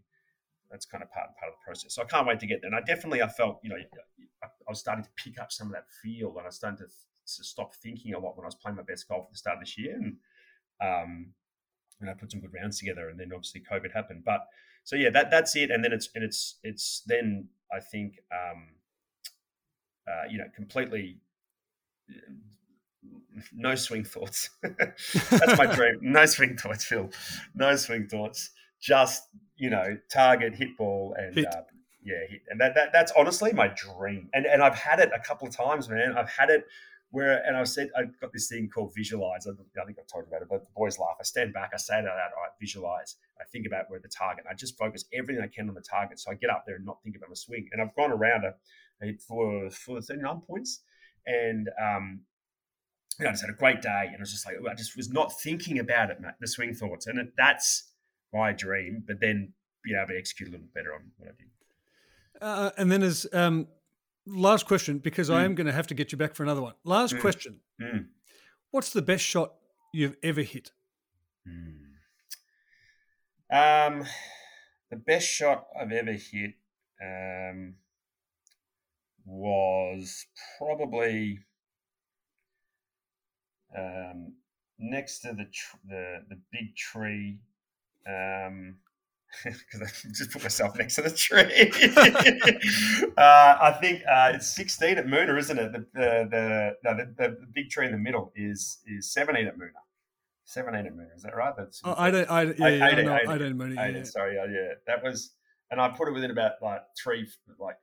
that's 0.73 0.87
kind 0.87 1.05
of 1.05 1.13
part 1.13 1.29
and 1.29 1.37
part 1.37 1.53
of 1.53 1.59
the 1.61 1.65
process. 1.65 1.95
So 1.95 2.03
I 2.03 2.07
can't 2.07 2.27
wait 2.27 2.41
to 2.41 2.47
get 2.47 2.63
there. 2.63 2.69
And 2.69 2.75
I 2.75 2.81
definitely, 2.81 3.23
I 3.23 3.29
felt, 3.29 3.61
you 3.63 3.69
know, 3.69 3.77
I, 4.43 4.49
was 4.67 4.81
starting 4.81 5.05
to 5.05 5.11
pick 5.17 5.39
up 5.39 5.53
some 5.53 5.69
of 5.69 5.75
that 5.75 5.85
feel, 6.03 6.35
and 6.39 6.47
I 6.47 6.51
started 6.51 6.79
to, 6.79 6.85
to, 6.87 7.45
stop 7.45 7.75
thinking 7.75 8.15
a 8.15 8.19
lot 8.19 8.37
when 8.37 8.45
I 8.45 8.49
was 8.49 8.55
playing 8.55 8.77
my 8.77 8.83
best 8.83 9.07
golf 9.07 9.27
at 9.27 9.33
the 9.33 9.39
start 9.39 9.59
of 9.59 9.61
this 9.61 9.79
year. 9.79 9.95
And 9.95 10.17
um, 10.81 11.27
and 12.01 12.11
I 12.11 12.15
put 12.15 12.33
some 12.33 12.41
good 12.41 12.55
rounds 12.55 12.79
together, 12.79 13.11
and 13.11 13.21
then 13.21 13.31
obviously 13.33 13.63
COVID 13.71 13.93
happened. 13.93 14.25
But 14.25 14.41
so 14.83 14.97
yeah, 14.97 15.11
that 15.11 15.31
that's 15.31 15.55
it, 15.55 15.71
and 15.71 15.85
then 15.85 15.93
it's 15.93 16.09
and 16.15 16.25
it's 16.25 16.59
it's 16.65 17.03
then 17.07 17.49
I 17.73 17.79
think 17.79 18.19
um, 18.33 18.69
uh, 20.09 20.27
you 20.29 20.39
know 20.39 20.47
completely 20.57 21.19
no 23.53 23.75
swing 23.75 24.05
thoughts. 24.05 24.51
That's 24.63 25.59
my 25.59 25.67
dream. 25.67 25.99
No 26.03 26.27
swing 26.27 26.57
thoughts, 26.57 26.85
Phil. 26.85 27.11
No 27.55 27.77
swing 27.77 28.07
thoughts. 28.07 28.51
Just 28.83 29.23
you 29.57 29.71
know, 29.71 29.97
target, 30.13 30.55
hit 30.55 30.77
ball, 30.77 31.15
and 31.17 31.35
hit. 31.35 31.47
Uh, 31.47 31.63
yeah, 32.05 32.17
hit. 32.29 32.43
And 32.49 32.61
that, 32.61 32.75
that 32.75 32.93
that's 32.93 33.13
honestly 33.17 33.53
my 33.53 33.69
dream. 33.69 34.29
And 34.35 34.45
and 34.45 34.63
I've 34.63 34.75
had 34.75 34.99
it 34.99 35.11
a 35.15 35.21
couple 35.21 35.47
of 35.47 35.57
times, 35.57 35.89
man. 35.89 36.15
I've 36.19 36.29
had 36.29 36.51
it 36.51 36.65
where, 37.13 37.45
and 37.47 37.57
I've 37.57 37.69
said 37.69 37.91
I've 37.97 38.19
got 38.21 38.33
this 38.33 38.49
thing 38.49 38.69
called 38.75 38.93
visualize. 38.97 39.47
I, 39.47 39.51
I 39.51 39.85
think 39.85 39.99
I've 40.01 40.07
talked 40.09 40.27
about 40.27 40.43
it, 40.43 40.49
but 40.51 40.65
the 40.65 40.71
boys 40.75 40.99
laugh. 40.99 41.17
I 41.21 41.23
stand 41.23 41.53
back, 41.53 41.71
I 41.73 41.77
say 41.77 41.99
it 41.99 42.07
out. 42.07 42.17
I 42.17 42.49
visualize. 42.59 43.17
I 43.41 43.45
think 43.53 43.67
about 43.67 43.85
where 43.89 44.01
the 44.01 44.09
target. 44.09 44.45
I 44.51 44.55
just 44.55 44.77
focus 44.79 45.05
everything 45.13 45.45
I 45.45 45.47
can 45.47 45.69
on 45.69 45.75
the 45.75 45.83
target. 45.83 46.19
So 46.19 46.33
I 46.33 46.35
get 46.35 46.51
up 46.51 46.65
there 46.67 46.77
and 46.77 46.87
not 46.87 47.03
think 47.05 47.17
about 47.17 47.29
my 47.29 47.35
swing. 47.35 47.69
And 47.71 47.83
I've 47.83 47.95
gone 47.95 48.11
around 48.11 48.45
a, 48.45 48.55
a 49.07 49.17
for 49.19 49.71
for 49.71 50.01
39 50.01 50.41
points, 50.47 50.81
and 51.27 51.69
um, 51.81 52.23
you 53.19 53.25
know, 53.25 53.29
I 53.29 53.33
just 53.33 53.45
had 53.45 53.55
a 53.55 53.59
great 53.59 53.83
day, 53.83 54.05
and 54.07 54.17
I 54.17 54.21
was 54.21 54.33
just 54.33 54.47
like, 54.47 54.57
I 54.69 54.75
just 54.75 54.97
was 54.97 55.11
not 55.11 55.39
thinking 55.41 55.79
about 55.79 56.11
it, 56.11 56.21
Matt, 56.21 56.37
the 56.41 56.49
swing 56.49 56.75
thoughts, 56.75 57.07
and 57.07 57.19
it, 57.19 57.35
that's 57.37 57.92
my 58.33 58.53
dream. 58.53 59.05
But 59.07 59.21
then 59.21 59.53
be 59.85 59.95
able 59.95 60.09
to 60.09 60.19
execute 60.19 60.49
a 60.49 60.53
little 60.53 60.69
better 60.75 60.95
on 60.95 61.01
what 61.17 61.29
I 61.29 61.33
did. 61.39 61.49
Uh, 62.41 62.71
and 62.77 62.91
then 62.91 63.03
as 63.03 63.27
um, 63.33 63.69
last 64.27 64.67
question, 64.67 64.99
because 64.99 65.29
mm. 65.29 65.35
I 65.35 65.45
am 65.45 65.55
going 65.55 65.67
to 65.67 65.73
have 65.73 65.87
to 65.89 65.95
get 65.95 66.13
you 66.13 66.19
back 66.19 66.35
for 66.35 66.43
another 66.43 66.63
one. 66.63 66.75
Last 66.85 67.15
mm. 67.15 67.21
question: 67.21 67.61
mm. 67.81 68.07
What's 68.71 68.93
the 68.93 69.03
best 69.03 69.25
shot 69.25 69.55
you've 69.93 70.17
ever 70.23 70.43
hit? 70.43 70.73
Mm. 71.49 71.83
Um, 73.53 74.07
the 74.91 74.97
best 74.97 75.27
shot 75.27 75.67
I've 75.79 75.93
ever 75.93 76.13
hit 76.13 76.55
um, 77.03 77.75
was 79.27 80.27
probably 80.59 81.41
um, 83.77 84.35
next 84.79 85.21
to 85.21 85.33
the 85.33 85.45
tr- 85.45 85.77
the 85.89 86.25
the 86.29 86.41
big 86.51 86.75
tree. 86.77 87.39
Um, 88.07 88.77
because 89.45 89.81
I 89.81 90.09
just 90.13 90.31
put 90.31 90.43
myself 90.43 90.77
next 90.77 90.97
to 90.97 91.03
the 91.03 91.11
tree. 91.11 91.73
uh, 93.17 93.57
I 93.61 93.73
think 93.81 94.03
uh, 94.03 94.33
it's 94.35 94.55
16 94.55 94.99
at 94.99 95.09
Moonah, 95.09 95.37
isn't 95.37 95.59
it? 95.59 95.73
The 95.73 95.87
the 95.95 96.29
the, 96.31 96.77
no, 96.85 96.97
the, 96.97 97.15
the 97.17 97.47
big 97.55 97.71
tree 97.71 97.87
in 97.87 97.93
the 97.93 97.99
middle 97.99 98.33
is 98.37 98.79
is 98.87 99.13
17 99.13 99.47
at 99.47 99.57
Moonah. 99.57 99.73
17 100.45 100.87
at 100.87 100.95
Moonah, 100.95 101.09
is 101.17 101.23
that 101.23 101.35
right? 101.35 101.55
That's 101.57 101.81
oh, 101.85 101.95
I 101.97 102.11
don't, 102.11 102.31
I, 102.31 102.43
yeah, 102.43 102.51
18, 102.51 102.79
yeah, 102.79 102.89
18, 102.89 103.07
no, 103.07 103.17
18, 103.17 103.31
18 103.33 103.57
Moonah. 103.57 103.83
18, 103.83 103.97
yeah. 103.97 104.03
Sorry, 104.05 104.35
yeah, 104.35 104.75
that 104.87 105.03
was, 105.03 105.31
and 105.71 105.81
I 105.81 105.89
put 105.89 106.09
it 106.09 106.13
within 106.13 106.31
about 106.31 106.53
like 106.61 106.83
three 107.03 107.27
like 107.59 107.77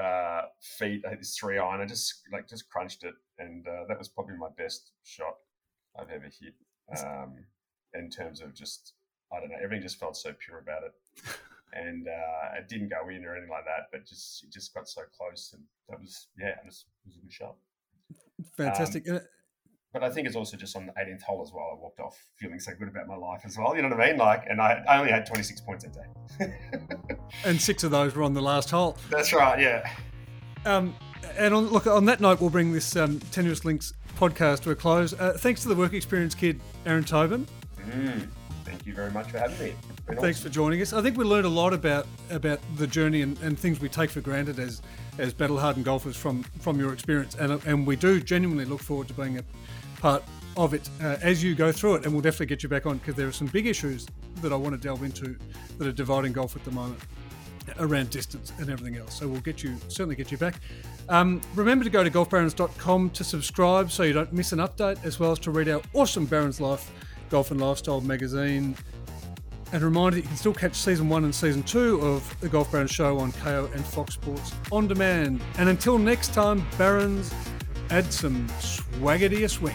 uh, 0.00 0.42
feet. 0.60 1.04
I 1.06 1.10
hit 1.10 1.20
this 1.20 1.36
three 1.36 1.58
iron. 1.58 1.80
I 1.80 1.86
just 1.86 2.22
like 2.32 2.48
just 2.48 2.68
crunched 2.68 3.04
it, 3.04 3.14
and 3.38 3.66
uh, 3.68 3.84
that 3.88 3.98
was 3.98 4.08
probably 4.08 4.36
my 4.36 4.48
best 4.56 4.90
shot 5.04 5.34
I've 5.98 6.10
ever 6.10 6.24
hit. 6.24 6.54
Um, 7.00 7.36
in 7.94 8.10
terms 8.10 8.40
of 8.40 8.54
just 8.54 8.94
I 9.36 9.40
don't 9.40 9.50
know, 9.50 9.56
everything 9.62 9.82
just 9.82 9.98
felt 9.98 10.16
so 10.16 10.32
pure 10.38 10.58
about 10.58 10.82
it, 10.84 10.94
and 11.72 12.06
uh, 12.08 12.58
it 12.58 12.68
didn't 12.68 12.88
go 12.88 13.08
in 13.08 13.24
or 13.24 13.32
anything 13.32 13.50
like 13.50 13.64
that, 13.64 13.88
but 13.92 14.06
just 14.06 14.44
it 14.44 14.52
just 14.52 14.74
got 14.74 14.88
so 14.88 15.02
close, 15.16 15.52
and 15.54 15.62
that 15.88 16.00
was 16.00 16.28
yeah, 16.38 16.48
it 16.48 16.64
was, 16.64 16.86
it 17.04 17.08
was 17.08 17.16
a 17.16 17.20
good 17.20 17.32
shot. 17.32 17.56
Fantastic. 18.56 19.08
Um, 19.08 19.20
but 19.94 20.02
I 20.02 20.10
think 20.10 20.26
it's 20.26 20.34
also 20.34 20.56
just 20.56 20.76
on 20.76 20.86
the 20.86 20.92
18th 20.92 21.22
hole 21.22 21.40
as 21.40 21.52
well. 21.52 21.70
I 21.72 21.80
walked 21.80 22.00
off 22.00 22.18
feeling 22.36 22.58
so 22.58 22.72
good 22.76 22.88
about 22.88 23.06
my 23.06 23.14
life 23.14 23.42
as 23.44 23.56
well. 23.56 23.76
You 23.76 23.82
know 23.82 23.88
what 23.90 24.00
I 24.00 24.08
mean? 24.08 24.18
Like, 24.18 24.42
and 24.50 24.60
I, 24.60 24.82
I 24.88 24.98
only 24.98 25.12
had 25.12 25.24
26 25.24 25.60
points 25.60 25.84
that 25.84 25.94
day. 25.94 27.16
and 27.44 27.60
six 27.60 27.84
of 27.84 27.92
those 27.92 28.16
were 28.16 28.24
on 28.24 28.34
the 28.34 28.42
last 28.42 28.70
hole. 28.70 28.98
That's 29.08 29.32
right. 29.32 29.60
Yeah. 29.60 29.88
Um, 30.64 30.96
and 31.36 31.54
on, 31.54 31.68
look, 31.68 31.86
on 31.86 32.06
that 32.06 32.20
note, 32.20 32.40
we'll 32.40 32.50
bring 32.50 32.72
this 32.72 32.96
um, 32.96 33.20
Tenuous 33.30 33.64
Links 33.64 33.92
podcast 34.16 34.62
to 34.62 34.72
a 34.72 34.74
close. 34.74 35.12
Uh, 35.12 35.36
thanks 35.38 35.62
to 35.62 35.68
the 35.68 35.76
work 35.76 35.92
experience 35.92 36.34
kid, 36.34 36.60
Aaron 36.86 37.04
Tobin. 37.04 37.46
Mm, 37.88 38.28
thank 38.84 38.96
you 38.96 39.02
very 39.02 39.12
much 39.12 39.30
for 39.30 39.38
having 39.38 39.58
me. 39.58 39.74
Thanks 40.06 40.38
awesome. 40.38 40.42
for 40.42 40.48
joining 40.50 40.82
us. 40.82 40.92
I 40.92 41.00
think 41.00 41.16
we 41.16 41.24
learned 41.24 41.46
a 41.46 41.50
lot 41.50 41.72
about 41.72 42.06
about 42.30 42.60
the 42.76 42.86
journey 42.86 43.22
and, 43.22 43.38
and 43.40 43.58
things 43.58 43.80
we 43.80 43.88
take 43.88 44.10
for 44.10 44.20
granted 44.20 44.58
as 44.58 44.82
as 45.16 45.32
battle 45.32 45.58
hardened 45.58 45.86
golfers 45.86 46.16
from 46.16 46.42
from 46.60 46.78
your 46.78 46.92
experience, 46.92 47.34
and 47.36 47.64
and 47.64 47.86
we 47.86 47.96
do 47.96 48.20
genuinely 48.20 48.66
look 48.66 48.80
forward 48.80 49.08
to 49.08 49.14
being 49.14 49.38
a 49.38 49.44
part 50.00 50.22
of 50.58 50.74
it 50.74 50.88
uh, 51.02 51.16
as 51.22 51.42
you 51.42 51.54
go 51.54 51.72
through 51.72 51.94
it, 51.94 52.04
and 52.04 52.12
we'll 52.12 52.20
definitely 52.20 52.46
get 52.46 52.62
you 52.62 52.68
back 52.68 52.84
on 52.84 52.98
because 52.98 53.14
there 53.14 53.26
are 53.26 53.32
some 53.32 53.46
big 53.46 53.66
issues 53.66 54.06
that 54.42 54.52
I 54.52 54.56
want 54.56 54.74
to 54.74 54.80
delve 54.80 55.02
into 55.02 55.34
that 55.78 55.88
are 55.88 55.92
dividing 55.92 56.32
golf 56.32 56.54
at 56.54 56.64
the 56.64 56.70
moment 56.70 57.00
around 57.78 58.10
distance 58.10 58.52
and 58.58 58.68
everything 58.68 59.00
else. 59.00 59.18
So 59.18 59.26
we'll 59.26 59.40
get 59.40 59.62
you 59.62 59.76
certainly 59.88 60.14
get 60.14 60.30
you 60.30 60.36
back. 60.36 60.60
Um, 61.08 61.40
remember 61.54 61.84
to 61.84 61.90
go 61.90 62.04
to 62.04 62.10
golfbarons.com 62.10 63.10
to 63.10 63.24
subscribe 63.24 63.90
so 63.90 64.02
you 64.02 64.12
don't 64.12 64.32
miss 64.34 64.52
an 64.52 64.58
update, 64.58 65.02
as 65.06 65.18
well 65.18 65.32
as 65.32 65.38
to 65.40 65.50
read 65.50 65.70
our 65.70 65.80
awesome 65.94 66.26
Barons 66.26 66.60
Life 66.60 66.92
Golf 67.30 67.50
and 67.50 67.60
Lifestyle 67.60 68.00
magazine. 68.00 68.76
And 69.72 69.82
a 69.82 69.86
reminder, 69.86 70.16
that 70.16 70.22
you 70.22 70.28
can 70.28 70.36
still 70.36 70.54
catch 70.54 70.76
season 70.76 71.08
one 71.08 71.24
and 71.24 71.34
season 71.34 71.62
two 71.62 72.00
of 72.00 72.40
the 72.40 72.48
Golf 72.48 72.70
Barons 72.70 72.90
show 72.90 73.18
on 73.18 73.32
Kayo 73.32 73.72
and 73.74 73.84
Fox 73.84 74.14
Sports 74.14 74.52
on 74.70 74.86
demand. 74.86 75.40
And 75.58 75.68
until 75.68 75.98
next 75.98 76.32
time, 76.32 76.64
Barons, 76.78 77.34
add 77.90 78.12
some 78.12 78.48
swagger 78.60 79.28
to 79.28 79.36
your 79.36 79.48
swing. 79.48 79.74